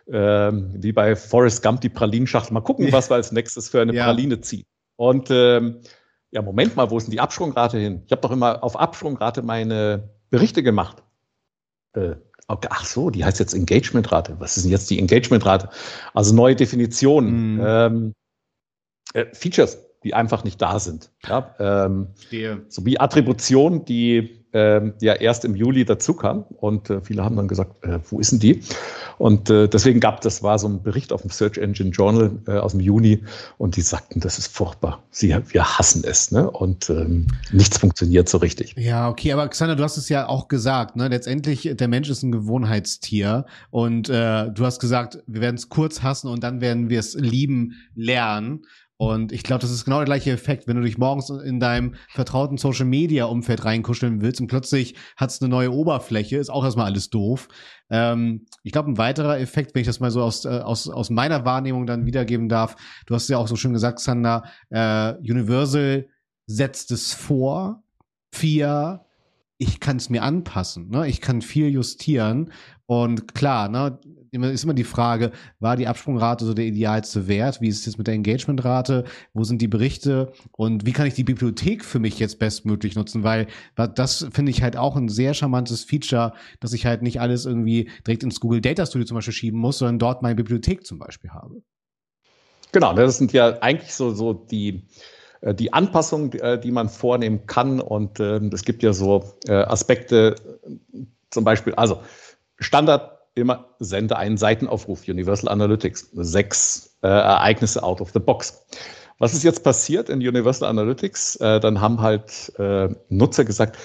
ähm, 0.09 0.71
wie 0.75 0.93
bei 0.93 1.17
Forrest 1.17 1.63
Gump 1.63 1.81
die 1.81 1.89
Pralinenschachtel. 1.89 2.53
Mal 2.53 2.61
gucken, 2.61 2.87
was 2.93 3.11
wir 3.11 3.15
als 3.15 3.33
nächstes 3.33 3.69
für 3.69 3.81
eine 3.81 3.95
ja. 3.95 4.05
Praline 4.05 4.41
ziehen. 4.41 4.65
Und 4.97 5.29
ähm, 5.31 5.81
ja, 6.31 6.43
Moment 6.43 6.77
mal, 6.77 6.91
wo 6.91 6.99
ist 6.99 7.05
denn 7.05 7.13
die 7.13 7.21
Absprungrate 7.21 7.79
hin? 7.79 8.03
Ich 8.07 8.13
habe 8.13 8.21
doch 8.21 8.31
immer 8.31 8.63
auf 8.63 8.79
Absprungrate 8.79 9.43
meine 9.43 10.11
Berichte 10.31 10.63
gemacht. 10.63 11.03
Äh, 11.95 12.15
okay, 12.47 12.69
ach 12.71 12.85
so, 12.85 13.11
die 13.11 13.25
heißt 13.25 13.41
jetzt 13.41 13.55
Engagementrate. 13.55 14.37
Was 14.39 14.57
ist 14.57 14.65
denn 14.65 14.71
jetzt 14.71 14.91
die 14.91 14.99
Engagementrate? 14.99 15.71
Also 16.15 16.35
neue 16.35 16.55
Definitionen. 16.55 17.55
Mhm. 17.55 17.61
Ähm, 17.65 18.15
äh, 19.15 19.27
Features, 19.35 19.79
die 20.05 20.15
einfach 20.15 20.45
nicht 20.45 20.61
da 20.61 20.79
sind. 20.79 21.11
Ja, 21.27 21.55
ähm, 21.59 22.09
so 22.69 22.87
wie 22.87 22.99
Attribution, 22.99 23.85
die 23.85 24.41
ähm, 24.53 24.95
ja 25.01 25.15
erst 25.15 25.45
im 25.45 25.55
Juli 25.55 25.85
dazu 25.85 26.15
kam. 26.15 26.45
Und 26.57 26.91
äh, 26.91 27.01
viele 27.01 27.25
haben 27.25 27.37
dann 27.37 27.49
gesagt, 27.49 27.85
äh, 27.85 27.99
wo 28.09 28.21
ist 28.21 28.33
denn 28.33 28.41
die? 28.41 28.63
Und 29.19 29.51
äh, 29.51 29.69
deswegen 29.69 30.01
gab 30.01 30.21
das 30.23 30.43
war 30.43 30.59
so 30.59 30.69
ein 30.69 30.83
Bericht 30.83 31.13
auf 31.13 31.23
dem 31.23 31.31
Search 31.31 31.59
Engine 31.59 31.91
Journal 31.91 32.31
äh, 32.47 32.53
aus 32.53 32.73
dem 32.73 32.81
Juni 32.81 33.23
und 33.59 33.77
die 33.77 33.83
sagten, 33.83 34.21
das 34.21 34.39
ist 34.39 34.49
furchtbar. 34.49 35.03
Sie, 35.11 35.37
wir 35.49 35.79
hassen 35.79 36.03
es, 36.05 36.33
ne? 36.33 36.51
Und 36.51 36.91
ähm, 36.91 37.27
nichts 37.53 37.79
funktioniert 37.79 38.29
so 38.29 38.39
richtig. 38.39 38.75
Ja, 38.77 39.09
okay, 39.09 39.33
aber 39.33 39.47
Xander, 39.49 39.77
du 39.77 39.83
hast 39.83 39.97
es 39.97 40.09
ja 40.09 40.27
auch 40.27 40.49
gesagt, 40.49 40.97
ne? 40.97 41.09
Letztendlich, 41.09 41.71
der 41.75 41.89
Mensch 41.89 42.09
ist 42.09 42.23
ein 42.23 42.33
Gewohnheitstier 42.33 43.45
und 43.71 44.09
äh, 44.09 44.51
du 44.51 44.65
hast 44.65 44.81
gesagt, 44.81 45.19
wir 45.27 45.41
werden 45.43 45.57
es 45.57 45.69
kurz 45.69 46.03
hassen 46.03 46.29
und 46.29 46.43
dann 46.43 46.61
werden 46.61 46.89
wir 46.89 46.99
es 46.99 47.15
lieben 47.15 47.75
lernen. 47.95 48.63
Und 49.01 49.33
ich 49.33 49.45
glaube, 49.45 49.63
das 49.63 49.71
ist 49.71 49.87
genau 49.87 49.97
der 49.97 50.05
gleiche 50.05 50.31
Effekt, 50.31 50.69
wenn 50.69 50.77
du 50.77 50.83
dich 50.83 50.99
morgens 50.99 51.31
in 51.31 51.59
deinem 51.59 51.95
vertrauten 52.11 52.59
Social 52.59 52.85
Media 52.85 53.25
Umfeld 53.25 53.65
reinkuscheln 53.65 54.21
willst 54.21 54.43
und 54.43 54.49
plötzlich 54.49 54.95
hat 55.17 55.31
es 55.31 55.41
eine 55.41 55.49
neue 55.49 55.73
Oberfläche, 55.73 56.37
ist 56.37 56.51
auch 56.51 56.63
erstmal 56.65 56.85
alles 56.85 57.09
doof. 57.09 57.49
Ähm, 57.89 58.45
ich 58.63 58.73
glaube, 58.73 58.91
ein 58.91 58.99
weiterer 58.99 59.41
Effekt, 59.41 59.75
wenn 59.75 59.81
ich 59.81 59.87
das 59.87 60.01
mal 60.01 60.11
so 60.11 60.23
aus, 60.23 60.45
äh, 60.45 60.51
aus, 60.51 60.87
aus 60.87 61.09
meiner 61.09 61.47
Wahrnehmung 61.47 61.87
dann 61.87 62.05
wiedergeben 62.05 62.51
darf, 62.51 62.77
du 63.07 63.15
hast 63.15 63.31
ja 63.31 63.39
auch 63.39 63.49
so 63.49 63.57
schön 63.57 63.73
gesagt, 63.73 64.01
Sander, 64.01 64.45
äh, 64.69 65.15
Universal 65.21 66.07
setzt 66.45 66.91
es 66.91 67.15
vor, 67.15 67.83
vier, 68.31 69.07
ich 69.57 69.81
kann 69.81 69.97
es 69.97 70.11
mir 70.11 70.23
anpassen, 70.23 70.91
ne? 70.91 71.09
ich 71.09 71.23
kann 71.23 71.41
viel 71.41 71.71
justieren 71.71 72.53
und 72.85 73.35
klar, 73.35 73.71
ne, 73.71 73.99
ist 74.33 74.65
immer 74.65 74.75
die 74.75 74.85
Frage, 74.85 75.33
war 75.59 75.77
die 75.77 75.87
Absprungrate 75.87 76.45
so 76.45 76.55
der 76.55 76.67
idealste 76.67 77.29
Wert? 77.29 77.61
Wie 77.61 77.69
ist 77.69 77.81
es 77.81 77.87
jetzt 77.87 77.99
mit 77.99 78.07
der 78.07 78.15
Engagementrate? 78.15 79.05
Wo 79.35 79.45
sind 79.45 79.61
die 79.61 79.69
Berichte? 79.69 80.33
Und 80.53 80.87
wie 80.87 80.93
kann 80.93 81.07
ich 81.07 81.15
die 81.15 81.25
Bibliothek 81.25 81.85
für 81.85 81.99
mich 81.99 82.19
jetzt 82.19 82.39
bestmöglich 82.39 82.95
nutzen? 82.95 83.25
Weil 83.25 83.49
das 83.75 84.27
finde 84.33 84.51
ich 84.51 84.63
halt 84.63 84.77
auch 84.77 84.97
ein 84.97 85.09
sehr 85.09 85.35
charmantes 85.35 85.85
Feature, 85.85 86.33
dass 86.61 86.73
ich 86.73 86.87
halt 86.87 87.03
nicht 87.03 87.21
alles 87.21 87.47
irgendwie 87.47 87.91
direkt 88.07 88.23
ins 88.23 88.41
Google 88.41 88.61
Data 88.61 88.87
Studio 88.87 89.07
zum 89.07 89.17
Beispiel 89.17 89.35
schieben 89.35 89.61
muss, 89.61 89.79
sondern 89.79 89.99
dort 89.99 90.23
meine 90.23 90.35
Bibliothek 90.35 90.87
zum 90.87 90.99
Beispiel 90.99 91.31
habe. 91.31 91.63
Genau, 92.73 92.95
das 92.95 93.19
sind 93.19 93.33
ja 93.33 93.59
eigentlich 93.61 93.95
so, 93.95 94.13
so 94.13 94.33
die, 94.33 94.87
äh, 95.41 95.55
die 95.55 95.73
Anpassungen, 95.73 96.33
äh, 96.35 96.61
die 96.61 96.71
man 96.71 96.89
vornehmen 96.89 97.47
kann. 97.47 97.81
Und 97.81 98.21
ähm, 98.21 98.51
es 98.53 98.65
gibt 98.65 98.83
ja 98.83 98.93
so 98.93 99.25
äh, 99.49 99.53
Aspekte, 99.55 100.37
zum 101.31 101.45
Beispiel, 101.45 101.75
also 101.75 102.01
Standard 102.59 103.20
immer 103.35 103.67
sende 103.79 104.17
einen 104.17 104.37
Seitenaufruf, 104.37 105.07
Universal 105.07 105.51
Analytics, 105.51 106.11
sechs 106.13 106.99
äh, 107.03 107.09
Ereignisse 107.09 107.83
out 107.83 108.01
of 108.01 108.11
the 108.13 108.19
box. 108.19 108.67
Was 109.19 109.35
ist 109.35 109.43
jetzt 109.43 109.65
passiert 109.65 110.09
in 110.09 110.19
Universal 110.19 110.69
Analytics? 110.69 111.37
Äh, 111.37 111.61
dann 111.61 111.81
haben 111.81 112.01
halt 112.01 112.53
äh, 112.59 112.89
Nutzer 113.09 113.45
gesagt, 113.45 113.79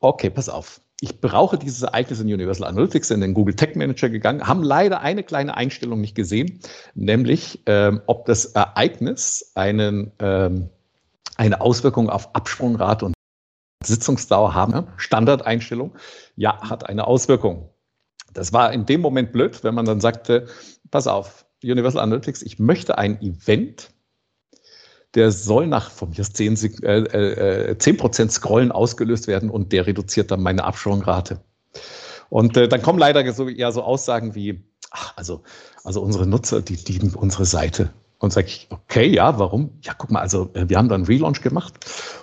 okay, 0.00 0.30
pass 0.30 0.48
auf, 0.48 0.80
ich 1.00 1.20
brauche 1.20 1.58
dieses 1.58 1.82
Ereignis 1.82 2.20
in 2.20 2.26
Universal 2.26 2.68
Analytics, 2.68 3.10
in 3.10 3.20
den 3.22 3.34
Google 3.34 3.56
Tech 3.56 3.74
Manager 3.74 4.10
gegangen, 4.10 4.46
haben 4.46 4.62
leider 4.62 5.00
eine 5.00 5.22
kleine 5.22 5.56
Einstellung 5.56 6.00
nicht 6.00 6.14
gesehen, 6.14 6.60
nämlich 6.94 7.62
ähm, 7.66 8.02
ob 8.06 8.26
das 8.26 8.46
Ereignis 8.46 9.52
einen, 9.54 10.12
ähm, 10.18 10.68
eine 11.36 11.60
Auswirkung 11.60 12.10
auf 12.10 12.34
Absprungrate 12.34 13.06
und 13.06 13.14
Sitzungsdauer 13.82 14.54
haben. 14.54 14.88
Standardeinstellung, 14.98 15.96
ja, 16.36 16.68
hat 16.68 16.88
eine 16.88 17.06
Auswirkung. 17.06 17.70
Das 18.32 18.52
war 18.52 18.72
in 18.72 18.86
dem 18.86 19.00
Moment 19.00 19.32
blöd, 19.32 19.62
wenn 19.64 19.74
man 19.74 19.84
dann 19.84 20.00
sagte, 20.00 20.46
pass 20.90 21.06
auf, 21.06 21.46
Universal 21.62 22.02
Analytics, 22.02 22.42
ich 22.42 22.58
möchte 22.58 22.98
ein 22.98 23.20
Event, 23.20 23.90
der 25.14 25.32
soll 25.32 25.66
nach 25.66 25.90
von 25.90 26.10
mir 26.10 26.22
10, 26.22 26.82
äh, 26.82 27.70
äh, 27.70 27.76
10% 27.76 28.30
Scrollen 28.30 28.72
ausgelöst 28.72 29.26
werden 29.26 29.50
und 29.50 29.72
der 29.72 29.86
reduziert 29.86 30.30
dann 30.30 30.42
meine 30.42 30.64
Absprungrate. 30.64 31.40
Und 32.28 32.56
äh, 32.56 32.68
dann 32.68 32.80
kommen 32.82 32.98
leider 32.98 33.30
so, 33.32 33.48
ja, 33.48 33.72
so 33.72 33.82
Aussagen 33.82 34.34
wie, 34.34 34.62
ach, 34.90 35.14
also, 35.16 35.42
also 35.82 36.00
unsere 36.00 36.26
Nutzer, 36.26 36.62
die 36.62 36.76
lieben 36.76 37.14
unsere 37.14 37.44
Seite. 37.44 37.90
Und 38.18 38.32
sage 38.32 38.48
ich, 38.48 38.68
okay, 38.70 39.06
ja, 39.06 39.38
warum? 39.38 39.78
Ja, 39.82 39.94
guck 39.94 40.10
mal, 40.10 40.20
also 40.20 40.50
äh, 40.52 40.68
wir 40.68 40.76
haben 40.78 40.88
da 40.88 40.94
einen 40.94 41.06
Relaunch 41.06 41.40
gemacht 41.40 41.74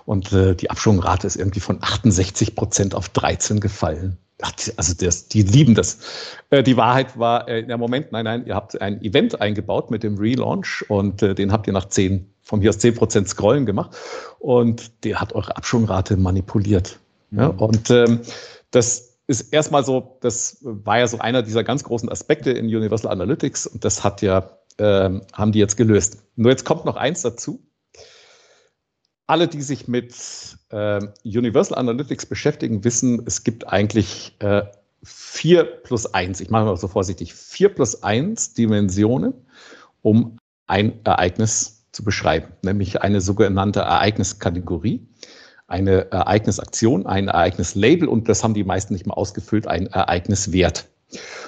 und 0.05 0.31
äh, 0.31 0.55
die 0.55 0.69
Abschwungrate 0.69 1.27
ist 1.27 1.35
irgendwie 1.35 1.59
von 1.59 1.79
68 1.81 2.55
Prozent 2.55 2.95
auf 2.95 3.09
13 3.09 3.59
gefallen. 3.59 4.17
Ach, 4.41 4.51
also 4.75 4.93
das, 4.93 5.27
die 5.27 5.41
lieben 5.41 5.73
das. 5.73 5.97
Äh, 6.51 6.61
die 6.61 6.77
Wahrheit 6.77 7.17
war, 7.17 7.47
äh, 7.47 7.67
ja 7.67 7.77
Moment, 7.77 8.11
nein, 8.11 8.25
nein, 8.25 8.45
ihr 8.45 8.53
habt 8.53 8.79
ein 8.79 9.01
Event 9.01 9.41
eingebaut 9.41 9.89
mit 9.89 10.03
dem 10.03 10.17
Relaunch 10.17 10.85
und 10.89 11.23
äh, 11.23 11.33
den 11.33 11.51
habt 11.51 11.65
ihr 11.65 11.73
nach 11.73 11.85
10, 11.85 12.29
von 12.43 12.59
mir 12.59 12.69
aus 12.69 12.77
10 12.77 12.95
Prozent 12.95 13.27
Scrollen 13.27 13.65
gemacht 13.65 13.97
und 14.39 15.03
der 15.03 15.19
hat 15.19 15.33
eure 15.33 15.57
Abschwungrate 15.57 16.17
manipuliert. 16.17 16.99
Mhm. 17.31 17.39
Ja, 17.39 17.47
und 17.47 17.89
ähm, 17.89 18.21
das 18.69 19.17
ist 19.25 19.53
erstmal 19.53 19.83
so, 19.83 20.17
das 20.21 20.59
war 20.61 20.99
ja 20.99 21.07
so 21.07 21.17
einer 21.17 21.41
dieser 21.41 21.63
ganz 21.63 21.83
großen 21.83 22.09
Aspekte 22.09 22.51
in 22.51 22.65
Universal 22.65 23.11
Analytics 23.11 23.65
und 23.65 23.83
das 23.83 24.03
hat 24.03 24.21
ja, 24.21 24.51
ähm, 24.77 25.23
haben 25.33 25.51
die 25.51 25.59
jetzt 25.59 25.77
gelöst. 25.77 26.23
Nur 26.35 26.51
jetzt 26.51 26.63
kommt 26.63 26.85
noch 26.85 26.95
eins 26.95 27.23
dazu 27.23 27.66
alle, 29.27 29.47
die 29.47 29.61
sich 29.61 29.87
mit 29.87 30.15
äh, 30.69 31.01
Universal 31.23 31.77
Analytics 31.77 32.25
beschäftigen, 32.25 32.83
wissen, 32.83 33.21
es 33.25 33.43
gibt 33.43 33.67
eigentlich 33.67 34.35
äh, 34.39 34.63
vier 35.03 35.63
plus 35.63 36.13
eins, 36.13 36.39
ich 36.39 36.49
mache 36.49 36.65
mal 36.65 36.77
so 36.77 36.87
vorsichtig, 36.87 37.33
vier 37.33 37.69
plus 37.69 38.03
eins 38.03 38.53
Dimensionen, 38.53 39.33
um 40.01 40.37
ein 40.65 40.99
Ereignis 41.03 41.85
zu 41.91 42.03
beschreiben, 42.03 42.47
nämlich 42.63 43.01
eine 43.01 43.21
sogenannte 43.21 43.81
Ereigniskategorie, 43.81 45.05
eine 45.67 46.09
Ereignisaktion, 46.11 47.05
ein 47.05 47.27
Ereignislabel 47.27 48.07
und 48.07 48.29
das 48.29 48.43
haben 48.43 48.53
die 48.53 48.63
meisten 48.63 48.93
nicht 48.93 49.05
mal 49.05 49.13
ausgefüllt, 49.13 49.67
ein 49.67 49.87
Ereigniswert. 49.87 50.87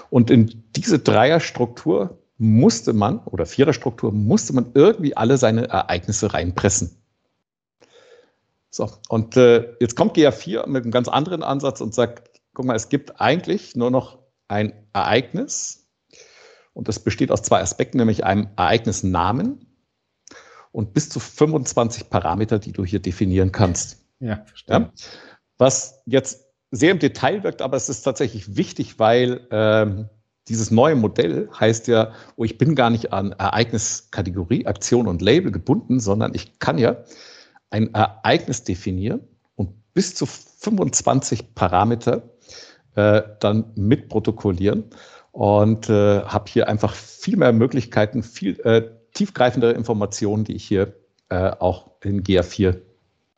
Und 0.09 0.31
in 0.31 0.63
diese 0.75 0.99
Dreierstruktur 0.99 2.17
musste 2.37 2.93
man, 2.93 3.19
oder 3.19 3.45
Viererstruktur, 3.45 4.11
musste 4.11 4.53
man 4.53 4.71
irgendwie 4.73 5.15
alle 5.15 5.37
seine 5.37 5.67
Ereignisse 5.67 6.33
reinpressen. 6.33 6.98
So, 8.79 8.89
und 9.09 9.35
äh, 9.35 9.75
jetzt 9.81 9.97
kommt 9.97 10.15
GA4 10.15 10.65
mit 10.67 10.83
einem 10.83 10.91
ganz 10.91 11.09
anderen 11.09 11.43
Ansatz 11.43 11.81
und 11.81 11.93
sagt, 11.93 12.39
guck 12.53 12.63
mal, 12.63 12.77
es 12.77 12.87
gibt 12.87 13.19
eigentlich 13.19 13.75
nur 13.75 13.91
noch 13.91 14.19
ein 14.47 14.71
Ereignis 14.93 15.89
und 16.71 16.87
das 16.87 16.99
besteht 16.99 17.29
aus 17.29 17.41
zwei 17.41 17.59
Aspekten, 17.59 17.97
nämlich 17.97 18.23
einem 18.23 18.47
Ereignisnamen 18.55 19.67
und 20.71 20.93
bis 20.93 21.09
zu 21.09 21.19
25 21.19 22.09
Parameter, 22.09 22.57
die 22.57 22.71
du 22.71 22.85
hier 22.85 23.01
definieren 23.01 23.51
kannst. 23.51 23.97
Ja, 24.21 24.45
verstehe. 24.45 24.79
Ja? 24.79 24.91
Was 25.57 26.01
jetzt 26.05 26.45
sehr 26.71 26.91
im 26.91 26.99
Detail 26.99 27.43
wirkt, 27.43 27.61
aber 27.61 27.75
es 27.75 27.89
ist 27.89 28.03
tatsächlich 28.03 28.55
wichtig, 28.55 28.97
weil 28.97 29.45
ähm, 29.51 30.07
dieses 30.47 30.71
neue 30.71 30.95
Modell 30.95 31.49
heißt 31.59 31.89
ja, 31.89 32.13
oh, 32.37 32.45
ich 32.45 32.57
bin 32.57 32.75
gar 32.75 32.91
nicht 32.91 33.11
an 33.11 33.33
Ereigniskategorie, 33.33 34.67
Aktion 34.67 35.05
und 35.09 35.21
Label 35.21 35.51
gebunden, 35.51 35.99
sondern 35.99 36.33
ich 36.33 36.59
kann 36.59 36.77
ja 36.77 37.03
ein 37.69 37.93
Ereignis 37.93 38.63
definieren 38.63 39.21
und 39.55 39.71
bis 39.93 40.15
zu 40.15 40.25
25 40.25 41.55
Parameter 41.55 42.23
äh, 42.95 43.21
dann 43.39 43.71
mitprotokollieren 43.75 44.85
und 45.31 45.89
äh, 45.89 46.21
habe 46.23 46.49
hier 46.49 46.67
einfach 46.67 46.93
viel 46.93 47.37
mehr 47.37 47.53
Möglichkeiten, 47.53 48.23
viel 48.23 48.59
äh, 48.61 48.89
tiefgreifendere 49.13 49.73
Informationen, 49.73 50.43
die 50.43 50.55
ich 50.55 50.65
hier 50.65 50.93
äh, 51.29 51.51
auch 51.59 51.91
in 52.03 52.23
GA4 52.23 52.79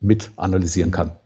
mit 0.00 0.30
analysieren 0.36 0.90
kann. 0.90 1.16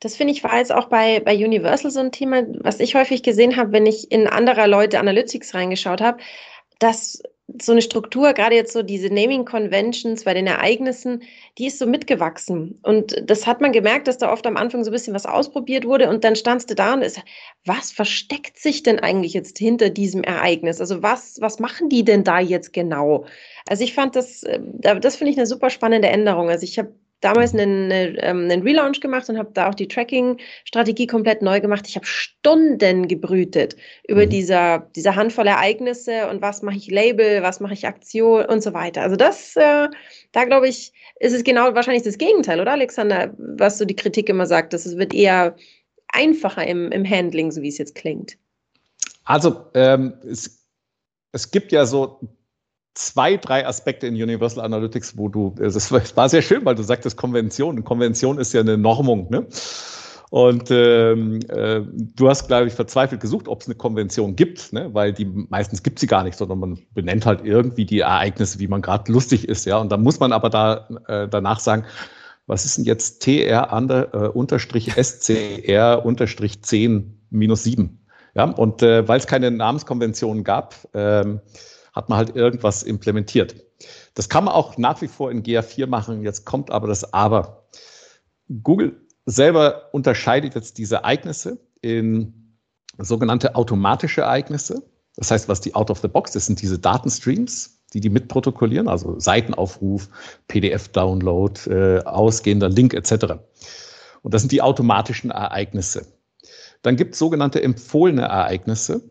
Das 0.00 0.16
finde 0.16 0.32
ich 0.32 0.44
war 0.44 0.58
jetzt 0.58 0.72
auch 0.72 0.88
bei, 0.88 1.20
bei 1.20 1.34
Universal 1.34 1.90
so 1.90 2.00
ein 2.00 2.12
Thema, 2.12 2.42
was 2.60 2.80
ich 2.80 2.94
häufig 2.94 3.22
gesehen 3.22 3.56
habe, 3.56 3.72
wenn 3.72 3.86
ich 3.86 4.10
in 4.10 4.26
anderer 4.26 4.66
Leute 4.66 4.98
Analytics 4.98 5.54
reingeschaut 5.54 6.00
habe, 6.00 6.18
dass 6.78 7.22
so 7.60 7.72
eine 7.72 7.82
Struktur, 7.82 8.32
gerade 8.32 8.54
jetzt 8.54 8.72
so 8.72 8.82
diese 8.82 9.08
Naming 9.08 9.44
Conventions 9.44 10.24
bei 10.24 10.32
den 10.32 10.46
Ereignissen, 10.46 11.22
die 11.58 11.66
ist 11.66 11.78
so 11.78 11.86
mitgewachsen. 11.86 12.78
Und 12.82 13.22
das 13.28 13.46
hat 13.46 13.60
man 13.60 13.72
gemerkt, 13.72 14.08
dass 14.08 14.18
da 14.18 14.32
oft 14.32 14.46
am 14.46 14.56
Anfang 14.56 14.82
so 14.82 14.90
ein 14.90 14.92
bisschen 14.92 15.14
was 15.14 15.26
ausprobiert 15.26 15.84
wurde 15.84 16.08
und 16.08 16.24
dann 16.24 16.36
standst 16.36 16.70
du 16.70 16.74
da 16.74 16.94
und 16.94 17.02
ist, 17.02 17.20
was 17.66 17.92
versteckt 17.92 18.58
sich 18.58 18.82
denn 18.82 18.98
eigentlich 18.98 19.34
jetzt 19.34 19.58
hinter 19.58 19.90
diesem 19.90 20.22
Ereignis? 20.22 20.80
Also 20.80 21.02
was, 21.02 21.38
was 21.40 21.58
machen 21.58 21.90
die 21.90 22.04
denn 22.04 22.24
da 22.24 22.40
jetzt 22.40 22.72
genau? 22.72 23.26
Also 23.68 23.84
ich 23.84 23.94
fand 23.94 24.16
das, 24.16 24.42
äh, 24.44 24.60
das 24.80 25.16
finde 25.16 25.32
ich 25.32 25.38
eine 25.38 25.46
super 25.46 25.68
spannende 25.68 26.08
Änderung. 26.08 26.48
Also 26.48 26.64
ich 26.64 26.78
habe 26.78 26.94
damals 27.24 27.54
einen, 27.54 27.90
ähm, 27.90 28.50
einen 28.50 28.62
Relaunch 28.62 29.00
gemacht 29.00 29.28
und 29.28 29.38
habe 29.38 29.50
da 29.54 29.68
auch 29.68 29.74
die 29.74 29.88
Tracking-Strategie 29.88 31.06
komplett 31.06 31.40
neu 31.40 31.60
gemacht. 31.60 31.86
Ich 31.88 31.96
habe 31.96 32.04
Stunden 32.06 33.08
gebrütet 33.08 33.76
über 34.06 34.26
mhm. 34.26 34.30
dieser, 34.30 34.90
diese 34.94 35.16
Handvoll 35.16 35.46
Ereignisse 35.46 36.28
und 36.28 36.42
was 36.42 36.62
mache 36.62 36.76
ich 36.76 36.90
Label, 36.90 37.42
was 37.42 37.60
mache 37.60 37.72
ich 37.72 37.86
Aktion 37.86 38.44
und 38.44 38.62
so 38.62 38.74
weiter. 38.74 39.02
Also 39.02 39.16
das, 39.16 39.56
äh, 39.56 39.88
da 40.32 40.44
glaube 40.44 40.68
ich, 40.68 40.92
ist 41.20 41.32
es 41.32 41.44
genau 41.44 41.74
wahrscheinlich 41.74 42.02
das 42.02 42.18
Gegenteil, 42.18 42.60
oder 42.60 42.72
Alexander, 42.72 43.32
was 43.38 43.78
so 43.78 43.84
die 43.84 43.96
Kritik 43.96 44.28
immer 44.28 44.46
sagt, 44.46 44.72
dass 44.72 44.84
es 44.84 44.98
wird 44.98 45.14
eher 45.14 45.56
einfacher 46.08 46.66
im, 46.66 46.92
im 46.92 47.08
Handling, 47.08 47.50
so 47.50 47.62
wie 47.62 47.68
es 47.68 47.78
jetzt 47.78 47.94
klingt. 47.94 48.36
Also 49.24 49.64
ähm, 49.74 50.14
es, 50.28 50.66
es 51.32 51.50
gibt 51.50 51.72
ja 51.72 51.86
so 51.86 52.20
zwei, 52.94 53.36
drei 53.36 53.66
Aspekte 53.66 54.06
in 54.06 54.14
Universal 54.14 54.64
Analytics, 54.64 55.16
wo 55.16 55.28
du, 55.28 55.54
es 55.60 55.92
war 55.92 56.28
sehr 56.28 56.42
schön, 56.42 56.64
weil 56.64 56.74
du 56.74 56.82
sagtest 56.82 57.16
Konvention. 57.16 57.84
Konvention 57.84 58.38
ist 58.38 58.52
ja 58.52 58.60
eine 58.60 58.78
Normung, 58.78 59.28
ne? 59.30 59.46
Und 60.30 60.68
ähm, 60.72 61.38
äh, 61.48 61.82
du 61.96 62.28
hast, 62.28 62.48
glaube 62.48 62.66
ich, 62.66 62.74
verzweifelt 62.74 63.20
gesucht, 63.20 63.46
ob 63.46 63.60
es 63.60 63.68
eine 63.68 63.76
Konvention 63.76 64.34
gibt, 64.34 64.72
ne? 64.72 64.92
weil 64.92 65.12
die 65.12 65.26
meistens 65.26 65.84
gibt 65.84 66.00
sie 66.00 66.08
gar 66.08 66.24
nicht, 66.24 66.36
sondern 66.36 66.58
man 66.58 66.78
benennt 66.92 67.24
halt 67.24 67.44
irgendwie 67.44 67.84
die 67.84 68.00
Ereignisse, 68.00 68.58
wie 68.58 68.66
man 68.66 68.82
gerade 68.82 69.12
lustig 69.12 69.48
ist, 69.48 69.64
ja. 69.64 69.78
Und 69.78 69.92
da 69.92 69.96
muss 69.96 70.18
man 70.18 70.32
aber 70.32 70.50
da 70.50 70.88
äh, 71.06 71.28
danach 71.28 71.60
sagen, 71.60 71.84
was 72.48 72.64
ist 72.64 72.78
denn 72.78 72.84
jetzt 72.84 73.22
TR 73.22 73.72
under, 73.72 74.12
äh, 74.12 74.28
unterstrich 74.28 74.92
SCR 75.00 76.04
unterstrich 76.04 76.62
10 76.62 77.16
minus 77.30 77.62
7? 77.62 78.00
Ja, 78.34 78.46
und 78.46 78.82
äh, 78.82 79.06
weil 79.06 79.20
es 79.20 79.28
keine 79.28 79.52
Namenskonvention 79.52 80.42
gab, 80.42 80.74
ähm, 80.94 81.42
hat 81.94 82.08
man 82.08 82.18
halt 82.18 82.36
irgendwas 82.36 82.82
implementiert. 82.82 83.56
Das 84.14 84.28
kann 84.28 84.44
man 84.44 84.54
auch 84.54 84.76
nach 84.76 85.00
wie 85.00 85.08
vor 85.08 85.30
in 85.30 85.42
GA4 85.42 85.86
machen. 85.86 86.22
Jetzt 86.22 86.44
kommt 86.44 86.70
aber 86.70 86.88
das 86.88 87.14
Aber. 87.14 87.68
Google 88.62 89.00
selber 89.26 89.88
unterscheidet 89.92 90.54
jetzt 90.54 90.76
diese 90.78 90.96
Ereignisse 90.96 91.58
in 91.80 92.56
sogenannte 92.98 93.54
automatische 93.54 94.22
Ereignisse. 94.22 94.82
Das 95.16 95.30
heißt, 95.30 95.48
was 95.48 95.60
die 95.60 95.74
out 95.74 95.90
of 95.90 96.00
the 96.00 96.08
box, 96.08 96.32
das 96.32 96.46
sind 96.46 96.60
diese 96.60 96.78
Datenstreams, 96.78 97.82
die 97.92 98.00
die 98.00 98.10
mitprotokollieren, 98.10 98.88
also 98.88 99.18
Seitenaufruf, 99.18 100.08
PDF-Download, 100.48 101.70
äh, 101.70 102.02
ausgehender 102.04 102.68
Link 102.68 102.94
etc. 102.94 103.36
Und 104.22 104.34
das 104.34 104.42
sind 104.42 104.52
die 104.52 104.62
automatischen 104.62 105.30
Ereignisse. 105.30 106.06
Dann 106.82 106.96
gibt 106.96 107.14
es 107.14 107.18
sogenannte 107.18 107.62
empfohlene 107.62 108.22
Ereignisse. 108.22 109.10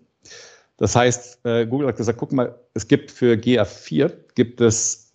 Das 0.84 0.98
heißt, 0.98 1.46
äh, 1.46 1.66
Google 1.66 1.88
hat 1.88 1.96
gesagt, 1.96 2.20
guck 2.20 2.34
mal, 2.34 2.60
es 2.74 2.90
gibt 2.90 3.10
für 3.10 3.36
GA4 3.36 4.12
gibt 4.36 4.60
es 4.60 5.14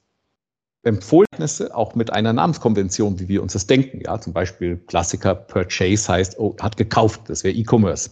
Empfohlnisse 0.82 1.76
auch 1.76 1.94
mit 1.94 2.10
einer 2.10 2.32
Namenskonvention, 2.32 3.20
wie 3.20 3.28
wir 3.28 3.42
uns 3.42 3.52
das 3.52 3.66
denken. 3.66 4.00
Ja, 4.00 4.18
zum 4.18 4.32
Beispiel 4.32 4.78
Klassiker 4.78 5.34
Purchase 5.34 6.10
heißt, 6.10 6.38
oh, 6.38 6.56
hat 6.58 6.78
gekauft, 6.78 7.20
das 7.26 7.44
wäre 7.44 7.54
E-Commerce. 7.54 8.08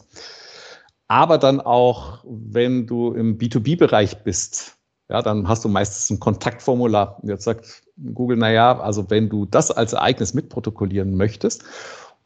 Aber 1.08 1.38
dann 1.38 1.62
auch, 1.62 2.22
wenn 2.26 2.86
du 2.86 3.14
im 3.14 3.38
B2B-Bereich 3.38 4.22
bist, 4.22 4.76
ja, 5.08 5.22
dann 5.22 5.48
hast 5.48 5.64
du 5.64 5.70
meistens 5.70 6.10
ein 6.10 6.20
Kontaktformular. 6.20 7.22
Jetzt 7.22 7.44
sagt 7.44 7.84
Google, 8.12 8.36
naja, 8.36 8.78
also 8.80 9.08
wenn 9.08 9.30
du 9.30 9.46
das 9.46 9.70
als 9.70 9.94
Ereignis 9.94 10.34
mitprotokollieren 10.34 11.16
möchtest, 11.16 11.64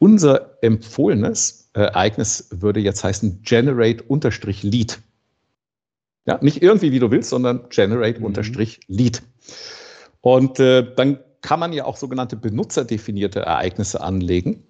unser 0.00 0.58
empfohlenes 0.60 1.70
Ereignis 1.72 2.48
würde 2.50 2.80
jetzt 2.80 3.04
heißen 3.04 3.42
Generate-Lead. 3.42 4.98
Ja, 6.26 6.38
nicht 6.42 6.62
irgendwie, 6.62 6.92
wie 6.92 6.98
du 6.98 7.10
willst, 7.10 7.30
sondern 7.30 7.68
generate-lead. 7.70 9.22
Mhm. 9.22 9.26
Und 10.20 10.60
äh, 10.60 10.94
dann 10.94 11.18
kann 11.42 11.60
man 11.60 11.72
ja 11.72 11.86
auch 11.86 11.96
sogenannte 11.96 12.36
benutzerdefinierte 12.36 13.40
Ereignisse 13.40 14.00
anlegen. 14.02 14.64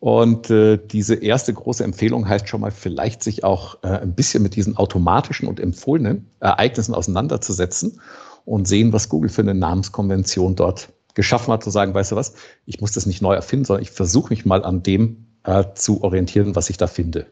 Und 0.00 0.50
äh, 0.50 0.78
diese 0.78 1.14
erste 1.14 1.52
große 1.52 1.84
Empfehlung 1.84 2.28
heißt 2.28 2.48
schon 2.48 2.60
mal, 2.60 2.70
vielleicht 2.70 3.22
sich 3.22 3.44
auch 3.44 3.82
äh, 3.82 3.88
ein 3.88 4.14
bisschen 4.14 4.42
mit 4.42 4.56
diesen 4.56 4.76
automatischen 4.76 5.48
und 5.48 5.60
empfohlenen 5.60 6.30
Ereignissen 6.40 6.94
auseinanderzusetzen 6.94 8.00
und 8.44 8.68
sehen, 8.68 8.92
was 8.92 9.08
Google 9.08 9.30
für 9.30 9.42
eine 9.42 9.54
Namenskonvention 9.54 10.56
dort 10.56 10.90
geschaffen 11.14 11.52
hat, 11.52 11.62
zu 11.62 11.70
sagen, 11.70 11.94
weißt 11.94 12.12
du 12.12 12.16
was, 12.16 12.34
ich 12.66 12.80
muss 12.80 12.92
das 12.92 13.06
nicht 13.06 13.22
neu 13.22 13.34
erfinden, 13.34 13.64
sondern 13.64 13.82
ich 13.82 13.90
versuche 13.90 14.30
mich 14.30 14.44
mal 14.44 14.64
an 14.64 14.82
dem 14.82 15.26
äh, 15.44 15.64
zu 15.74 16.02
orientieren, 16.02 16.54
was 16.56 16.70
ich 16.70 16.76
da 16.76 16.86
finde. 16.86 17.26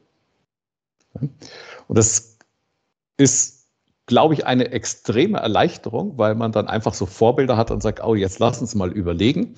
Und 1.15 1.99
das 1.99 2.39
ist 3.17 3.62
glaube 4.07 4.35
ich, 4.35 4.47
eine 4.47 4.71
extreme 4.73 5.39
Erleichterung, 5.39 6.19
weil 6.19 6.35
man 6.35 6.53
dann 6.53 6.69
einfach 6.69 6.95
so 6.95 7.07
Vorbilder 7.07 7.57
hat 7.57 7.71
und 7.71 7.83
sagt, 7.83 8.03
oh, 8.05 8.15
jetzt 8.15 8.39
lass 8.39 8.61
uns 8.61 8.75
mal 8.75 8.93
überlegen, 8.93 9.55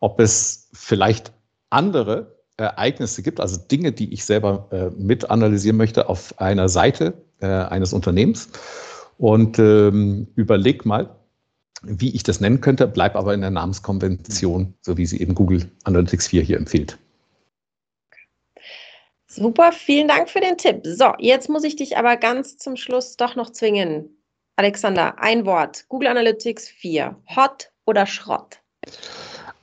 ob 0.00 0.20
es 0.20 0.68
vielleicht 0.72 1.32
andere 1.70 2.34
Ereignisse 2.56 3.22
gibt, 3.22 3.40
also 3.40 3.60
Dinge, 3.60 3.92
die 3.92 4.12
ich 4.12 4.24
selber 4.24 4.68
äh, 4.70 4.90
mit 4.96 5.30
analysieren 5.30 5.76
möchte 5.76 6.08
auf 6.08 6.38
einer 6.38 6.68
Seite 6.68 7.14
äh, 7.40 7.46
eines 7.46 7.92
Unternehmens 7.92 8.48
und 9.18 9.58
ähm, 9.58 10.28
überleg 10.36 10.86
mal, 10.86 11.16
wie 11.82 12.14
ich 12.14 12.22
das 12.22 12.40
nennen 12.40 12.60
könnte, 12.60 12.86
bleib 12.86 13.16
aber 13.16 13.34
in 13.34 13.40
der 13.40 13.50
Namenskonvention, 13.50 14.74
so 14.80 14.96
wie 14.96 15.06
sie 15.06 15.20
eben 15.20 15.34
Google 15.34 15.70
Analytics 15.84 16.28
4 16.28 16.42
hier 16.42 16.56
empfiehlt. 16.56 16.98
Super, 19.34 19.72
vielen 19.72 20.06
Dank 20.06 20.30
für 20.30 20.38
den 20.38 20.56
Tipp. 20.56 20.82
So, 20.84 21.12
jetzt 21.18 21.48
muss 21.48 21.64
ich 21.64 21.74
dich 21.74 21.96
aber 21.96 22.16
ganz 22.16 22.56
zum 22.56 22.76
Schluss 22.76 23.16
doch 23.16 23.34
noch 23.34 23.50
zwingen. 23.50 24.16
Alexander, 24.54 25.18
ein 25.18 25.44
Wort. 25.44 25.86
Google 25.88 26.06
Analytics 26.06 26.68
4. 26.68 27.20
Hot 27.34 27.72
oder 27.84 28.06
Schrott? 28.06 28.60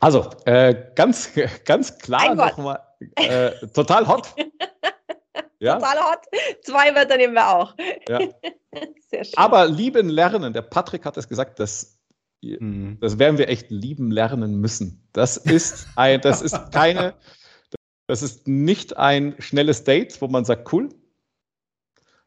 Also, 0.02 0.30
äh, 0.44 0.76
ganz, 0.96 1.30
ganz 1.66 1.98
klar 2.00 2.36
nochmal. 2.36 2.82
Äh, 3.16 3.52
total 3.74 4.06
hot. 4.10 4.36
ja? 5.60 5.76
Total 5.76 6.00
hot. 6.00 6.20
Zwei 6.64 6.94
Wörter 6.94 7.16
nehmen 7.16 7.34
wir 7.34 7.48
auch. 7.48 7.74
Ja. 8.10 8.20
Sehr 9.10 9.24
schön. 9.24 9.38
Aber 9.38 9.68
lieben 9.68 10.10
lernen, 10.10 10.52
der 10.52 10.64
Patrick 10.64 11.06
hat 11.06 11.16
es 11.16 11.30
gesagt, 11.30 11.62
das, 11.62 11.98
mhm. 12.42 12.98
das 13.00 13.18
werden 13.20 13.38
wir 13.38 13.48
echt 13.48 13.72
lieben 13.72 14.12
lernen 14.12 14.60
müssen. 14.60 15.08
Das 15.14 15.38
ist, 15.38 15.88
ein, 15.96 16.20
das 16.20 16.42
ist 16.42 16.74
keine, 16.74 17.14
das 18.12 18.24
ist 18.24 18.46
nicht 18.46 18.98
ein 18.98 19.36
schnelles 19.40 19.86
Date, 19.86 20.22
wo 20.22 20.28
man 20.28 20.44
sagt, 20.44 20.74
cool, 20.74 20.90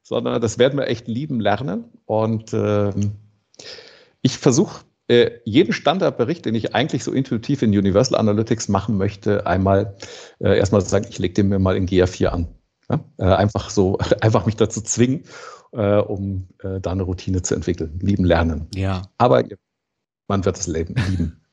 sondern 0.03 0.41
das 0.41 0.59
werden 0.59 0.78
wir 0.78 0.89
echt 0.89 1.09
lieben 1.09 1.41
lernen. 1.41 1.85
Und 2.07 2.55
äh, 2.55 2.91
ich 4.22 4.39
versuche 4.39 4.82
äh, 5.09 5.32
jeden 5.45 5.74
Standardbericht, 5.74 6.47
den 6.47 6.55
ich 6.55 6.74
eigentlich 6.74 7.05
so 7.05 7.12
intuitiv 7.12 7.61
in 7.61 7.68
Universal 7.68 8.18
Analytics 8.18 8.68
machen 8.68 8.97
möchte, 8.97 9.47
einmal 9.47 9.95
äh, 10.39 10.57
erstmal 10.57 10.82
zu 10.82 10.89
sagen, 10.89 11.05
ich 11.11 11.18
lege 11.18 11.35
den 11.35 11.51
mir 11.51 11.59
mal 11.59 11.76
in 11.76 11.87
GA4 11.87 12.28
an. 12.28 12.49
Ja? 12.89 13.05
Äh, 13.18 13.35
einfach 13.35 13.68
so, 13.68 13.99
einfach 14.22 14.47
mich 14.47 14.57
dazu 14.57 14.80
zwingen, 14.80 15.24
äh, 15.72 15.99
um 15.99 16.49
äh, 16.62 16.80
da 16.80 16.93
eine 16.93 17.03
Routine 17.03 17.43
zu 17.43 17.55
entwickeln. 17.55 17.99
Lieben 18.01 18.24
lernen. 18.24 18.68
Ja. 18.74 19.03
Aber 19.18 19.45
man 20.28 20.47
wird 20.47 20.57
das 20.57 20.66
Leben 20.66 20.95
lieben. 21.11 21.43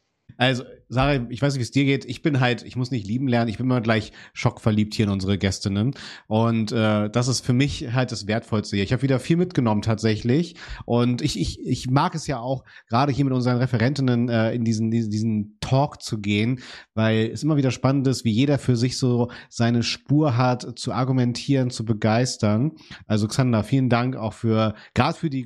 Also, 0.41 0.63
Sarah, 0.89 1.27
ich 1.29 1.39
weiß 1.39 1.53
nicht, 1.53 1.59
wie 1.59 1.65
es 1.65 1.69
dir 1.69 1.85
geht. 1.85 2.03
Ich 2.05 2.23
bin 2.23 2.39
halt, 2.39 2.63
ich 2.63 2.75
muss 2.75 2.89
nicht 2.89 3.05
lieben 3.05 3.27
lernen. 3.27 3.47
Ich 3.47 3.57
bin 3.57 3.67
immer 3.67 3.79
gleich 3.79 4.11
schockverliebt 4.33 4.95
hier 4.95 5.05
in 5.05 5.11
unsere 5.11 5.37
Gästinnen. 5.37 5.93
Und 6.25 6.71
äh, 6.71 7.11
das 7.11 7.27
ist 7.27 7.45
für 7.45 7.53
mich 7.53 7.93
halt 7.93 8.11
das 8.11 8.25
Wertvollste 8.25 8.75
hier. 8.75 8.83
Ich 8.83 8.91
habe 8.91 9.03
wieder 9.03 9.19
viel 9.19 9.37
mitgenommen 9.37 9.83
tatsächlich. 9.83 10.55
Und 10.85 11.21
ich, 11.21 11.39
ich, 11.39 11.59
ich 11.63 11.91
mag 11.91 12.15
es 12.15 12.25
ja 12.25 12.39
auch, 12.39 12.63
gerade 12.89 13.11
hier 13.11 13.23
mit 13.23 13.35
unseren 13.35 13.57
Referentinnen 13.57 14.29
äh, 14.29 14.55
in 14.55 14.63
diesen, 14.63 14.89
diesen, 14.89 15.11
diesen 15.11 15.57
Talk 15.59 16.01
zu 16.01 16.19
gehen, 16.19 16.59
weil 16.95 17.29
es 17.31 17.43
immer 17.43 17.55
wieder 17.55 17.69
spannend 17.69 18.07
ist, 18.07 18.25
wie 18.25 18.31
jeder 18.31 18.57
für 18.57 18.75
sich 18.75 18.97
so 18.97 19.29
seine 19.47 19.83
Spur 19.83 20.37
hat, 20.37 20.79
zu 20.79 20.91
argumentieren, 20.91 21.69
zu 21.69 21.85
begeistern. 21.85 22.71
Also, 23.05 23.27
Xander, 23.27 23.63
vielen 23.63 23.89
Dank 23.89 24.15
auch 24.15 24.33
für, 24.33 24.73
gerade 24.95 25.15
für 25.15 25.29
die 25.29 25.45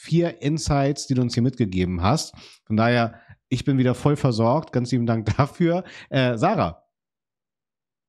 vier 0.00 0.42
Insights, 0.42 1.06
die 1.06 1.14
du 1.14 1.22
uns 1.22 1.34
hier 1.34 1.44
mitgegeben 1.44 2.02
hast. 2.02 2.34
Von 2.64 2.76
daher 2.76 3.20
ich 3.52 3.64
bin 3.64 3.76
wieder 3.76 3.94
voll 3.94 4.16
versorgt. 4.16 4.72
Ganz 4.72 4.90
lieben 4.92 5.06
Dank 5.06 5.26
dafür. 5.36 5.84
Äh, 6.08 6.36
Sarah. 6.36 6.78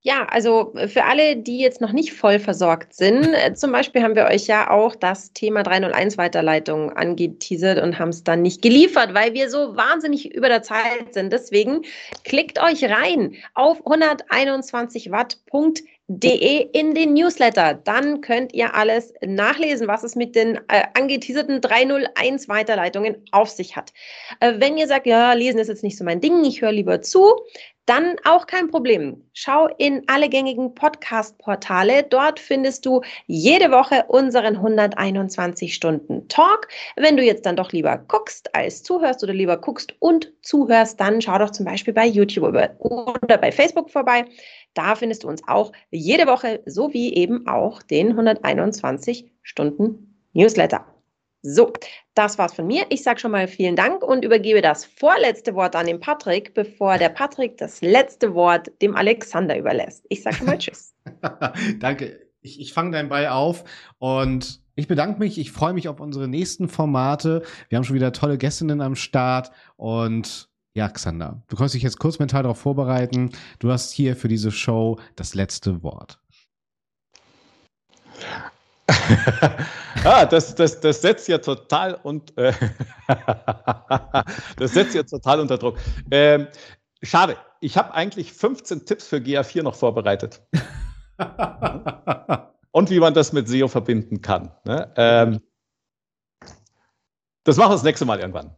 Ja, 0.05 0.25
also 0.29 0.73
äh, 0.75 0.89
für 0.89 1.05
alle, 1.05 1.37
die 1.37 1.59
jetzt 1.59 1.79
noch 1.79 1.93
nicht 1.93 2.13
voll 2.13 2.39
versorgt 2.39 2.93
sind, 2.93 3.33
äh, 3.33 3.53
zum 3.53 3.71
Beispiel 3.71 4.03
haben 4.03 4.15
wir 4.15 4.25
euch 4.25 4.47
ja 4.47 4.69
auch 4.69 4.95
das 4.95 5.31
Thema 5.31 5.63
301 5.63 6.17
Weiterleitung 6.17 6.91
angeteasert 6.91 7.81
und 7.81 7.99
haben 7.99 8.09
es 8.09 8.23
dann 8.23 8.41
nicht 8.41 8.61
geliefert, 8.61 9.13
weil 9.13 9.33
wir 9.33 9.49
so 9.49 9.77
wahnsinnig 9.77 10.33
über 10.33 10.49
der 10.49 10.61
Zeit 10.61 11.13
sind. 11.13 11.31
Deswegen 11.31 11.83
klickt 12.25 12.61
euch 12.61 12.83
rein 12.83 13.35
auf 13.53 13.85
121 13.85 15.09
watt.de 16.07 16.69
in 16.73 16.93
den 16.93 17.13
Newsletter. 17.13 17.73
Dann 17.75 18.21
könnt 18.21 18.53
ihr 18.53 18.75
alles 18.75 19.13
nachlesen, 19.25 19.87
was 19.87 20.03
es 20.03 20.15
mit 20.15 20.35
den 20.35 20.57
äh, 20.67 20.83
angeteaserten 20.93 21.61
301 21.61 22.47
Weiterleitungen 22.49 23.17
auf 23.31 23.49
sich 23.49 23.75
hat. 23.75 23.93
Äh, 24.39 24.53
wenn 24.57 24.77
ihr 24.77 24.87
sagt, 24.87 25.05
ja, 25.05 25.33
lesen 25.33 25.59
ist 25.59 25.67
jetzt 25.67 25.83
nicht 25.83 25.97
so 25.97 26.03
mein 26.03 26.21
Ding, 26.21 26.43
ich 26.43 26.61
höre 26.61 26.71
lieber 26.71 27.01
zu, 27.01 27.35
dann 27.85 28.15
auch 28.23 28.47
kein 28.47 28.69
Problem. 28.69 29.29
Schau 29.33 29.67
in 29.77 30.03
alle 30.07 30.29
gängigen 30.29 30.73
Podcast-Portale. 30.73 32.03
Dort 32.03 32.39
findest 32.39 32.85
du 32.85 33.01
jede 33.27 33.71
Woche 33.71 34.05
unseren 34.07 34.55
121 34.55 35.73
Stunden 35.73 36.27
Talk. 36.29 36.69
Wenn 36.95 37.17
du 37.17 37.23
jetzt 37.23 37.45
dann 37.45 37.57
doch 37.57 37.73
lieber 37.73 37.97
guckst 37.97 38.55
als 38.55 38.83
zuhörst 38.83 39.21
oder 39.21 39.33
lieber 39.33 39.57
guckst 39.57 39.93
und 39.99 40.31
zuhörst, 40.41 40.97
dann 41.01 41.21
schau 41.21 41.37
doch 41.37 41.49
zum 41.49 41.65
Beispiel 41.65 41.93
bei 41.93 42.05
YouTube 42.05 42.55
oder 42.79 43.37
bei 43.37 43.51
Facebook 43.51 43.89
vorbei. 43.89 44.23
Da 44.73 44.95
findest 44.95 45.23
du 45.23 45.27
uns 45.27 45.41
auch 45.47 45.71
jede 45.91 46.27
Woche 46.27 46.61
sowie 46.65 47.13
eben 47.13 47.47
auch 47.47 47.81
den 47.83 48.09
121 48.11 49.31
Stunden 49.41 50.17
Newsletter. 50.33 50.85
So, 51.45 51.73
das 52.15 52.37
war's 52.37 52.53
von 52.53 52.67
mir. 52.67 52.85
Ich 52.89 53.03
sage 53.03 53.19
schon 53.19 53.31
mal 53.31 53.49
vielen 53.49 53.75
Dank 53.75 54.01
und 54.01 54.23
übergebe 54.23 54.61
das 54.61 54.85
vorletzte 54.85 55.53
Wort 55.55 55.75
an 55.75 55.87
den 55.87 55.99
Patrick, 55.99 56.53
bevor 56.53 56.97
der 56.97 57.09
Patrick 57.09 57.57
das 57.57 57.81
letzte 57.81 58.33
Wort 58.33 58.71
dem 58.81 58.95
Alexander 58.95 59.57
überlässt. 59.57 60.05
Ich 60.07 60.23
sage 60.23 60.37
schon 60.37 60.47
mal 60.47 60.57
Tschüss. 60.59 60.95
Danke. 61.79 62.21
Ich, 62.41 62.59
ich 62.59 62.73
fange 62.73 62.91
deinen 62.91 63.09
Ball 63.09 63.27
auf 63.27 63.65
und 63.99 64.61
ich 64.75 64.87
bedanke 64.87 65.19
mich. 65.19 65.37
Ich 65.37 65.51
freue 65.51 65.73
mich 65.73 65.89
auf 65.89 65.99
unsere 65.99 66.27
nächsten 66.29 66.67
Formate. 66.69 67.43
Wir 67.67 67.77
haben 67.77 67.83
schon 67.83 67.95
wieder 67.95 68.13
tolle 68.13 68.37
Gästinnen 68.37 68.81
am 68.81 68.95
Start 68.95 69.51
und 69.75 70.49
ja, 70.75 70.89
Xander, 70.89 71.43
du 71.49 71.55
kannst 71.55 71.75
dich 71.75 71.83
jetzt 71.83 71.99
kurz 71.99 72.17
mental 72.19 72.43
darauf 72.43 72.59
vorbereiten. 72.59 73.31
Du 73.59 73.71
hast 73.71 73.91
hier 73.91 74.15
für 74.15 74.27
diese 74.27 74.51
Show 74.51 74.99
das 75.15 75.35
letzte 75.35 75.83
Wort. 75.83 76.19
ah, 80.03 80.25
das, 80.25 80.55
das, 80.55 80.79
das 80.79 81.01
setzt 81.01 81.27
ja 81.27 81.37
total 81.37 81.95
und 81.95 82.35
äh, 82.37 82.53
das 84.57 84.73
setzt 84.73 84.95
ja 84.95 85.03
total 85.03 85.39
unter 85.39 85.57
Druck. 85.57 85.77
Ähm, 86.09 86.47
schade, 87.01 87.37
ich 87.61 87.77
habe 87.77 87.93
eigentlich 87.93 88.33
15 88.33 88.85
Tipps 88.85 89.07
für 89.07 89.17
GA4 89.17 89.63
noch 89.63 89.75
vorbereitet. 89.75 90.41
und 92.71 92.89
wie 92.89 92.99
man 92.99 93.13
das 93.13 93.31
mit 93.31 93.47
SEO 93.47 93.67
verbinden 93.67 94.21
kann. 94.21 94.51
Ne? 94.65 94.91
Ähm, 94.97 95.39
das 97.43 97.57
machen 97.57 97.69
wir 97.69 97.75
das 97.75 97.83
nächste 97.83 98.05
Mal 98.05 98.19
irgendwann. 98.19 98.55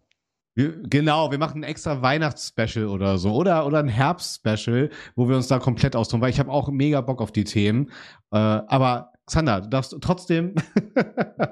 Wir, 0.56 0.82
genau, 0.84 1.32
wir 1.32 1.38
machen 1.38 1.62
ein 1.62 1.64
extra 1.64 2.02
Weihnachtsspecial 2.02 2.88
oder 2.88 3.18
so. 3.18 3.34
Oder, 3.34 3.66
oder 3.68 3.80
ein 3.80 3.90
Herbstspecial, 3.90 4.90
wo 5.16 5.28
wir 5.28 5.36
uns 5.36 5.48
da 5.48 5.60
komplett 5.60 5.96
austoben, 5.96 6.22
weil 6.22 6.30
ich 6.30 6.40
habe 6.40 6.52
auch 6.52 6.70
mega 6.70 7.02
Bock 7.02 7.22
auf 7.22 7.34
die 7.34 7.44
Themen. 7.44 7.92
Äh, 8.32 8.38
aber 8.38 9.12
Xander, 9.26 9.62
du 9.62 9.70
darfst 9.70 9.96
trotzdem 10.02 10.56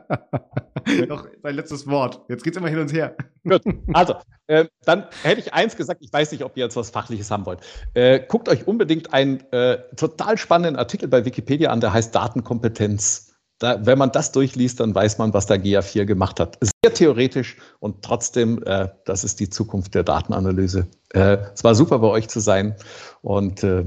noch 1.07 1.27
dein 1.41 1.55
letztes 1.55 1.87
Wort. 1.87 2.21
Jetzt 2.29 2.43
geht's 2.43 2.55
immer 2.55 2.69
hin 2.69 2.79
und 2.79 2.93
her. 2.93 3.15
Gut, 3.43 3.61
also, 3.93 4.15
äh, 4.47 4.65
dann 4.85 5.07
hätte 5.23 5.41
ich 5.41 5.53
eins 5.53 5.75
gesagt, 5.75 6.01
ich 6.01 6.13
weiß 6.13 6.31
nicht, 6.31 6.43
ob 6.43 6.55
ihr 6.55 6.63
jetzt 6.63 6.75
was 6.75 6.91
Fachliches 6.91 7.31
haben 7.31 7.45
wollt. 7.45 7.59
Äh, 7.95 8.21
guckt 8.27 8.47
euch 8.47 8.67
unbedingt 8.67 9.13
einen 9.13 9.41
äh, 9.51 9.79
total 9.97 10.37
spannenden 10.37 10.77
Artikel 10.77 11.09
bei 11.09 11.25
Wikipedia 11.25 11.71
an, 11.71 11.81
der 11.81 11.91
heißt 11.93 12.13
Datenkompetenz. 12.13 13.32
Da, 13.59 13.85
wenn 13.85 13.97
man 13.97 14.11
das 14.11 14.31
durchliest, 14.31 14.79
dann 14.79 14.93
weiß 14.93 15.17
man, 15.19 15.33
was 15.33 15.45
der 15.45 15.63
GA4 15.63 16.05
gemacht 16.05 16.39
hat. 16.39 16.57
Sehr 16.61 16.93
theoretisch 16.93 17.57
und 17.79 18.03
trotzdem, 18.03 18.61
äh, 18.63 18.89
das 19.05 19.23
ist 19.23 19.39
die 19.39 19.49
Zukunft 19.49 19.95
der 19.95 20.03
Datenanalyse. 20.03 20.87
Äh, 21.13 21.37
es 21.53 21.63
war 21.63 21.75
super 21.75 21.99
bei 21.99 22.07
euch 22.07 22.27
zu 22.27 22.39
sein 22.39 22.75
und 23.21 23.63
äh, 23.63 23.85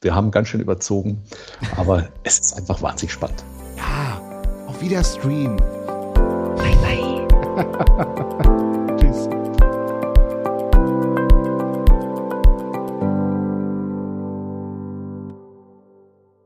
wir 0.00 0.14
haben 0.14 0.30
ganz 0.30 0.48
schön 0.48 0.60
überzogen, 0.60 1.22
aber 1.76 2.08
es 2.24 2.38
ist 2.38 2.56
einfach 2.56 2.82
wahnsinnig 2.82 3.12
spannend. 3.12 3.44
Ja, 3.76 4.20
auf 4.66 4.80
wieder 4.80 5.04
Stream. 5.04 5.56
Bye, 6.56 6.76
bye. 6.82 8.06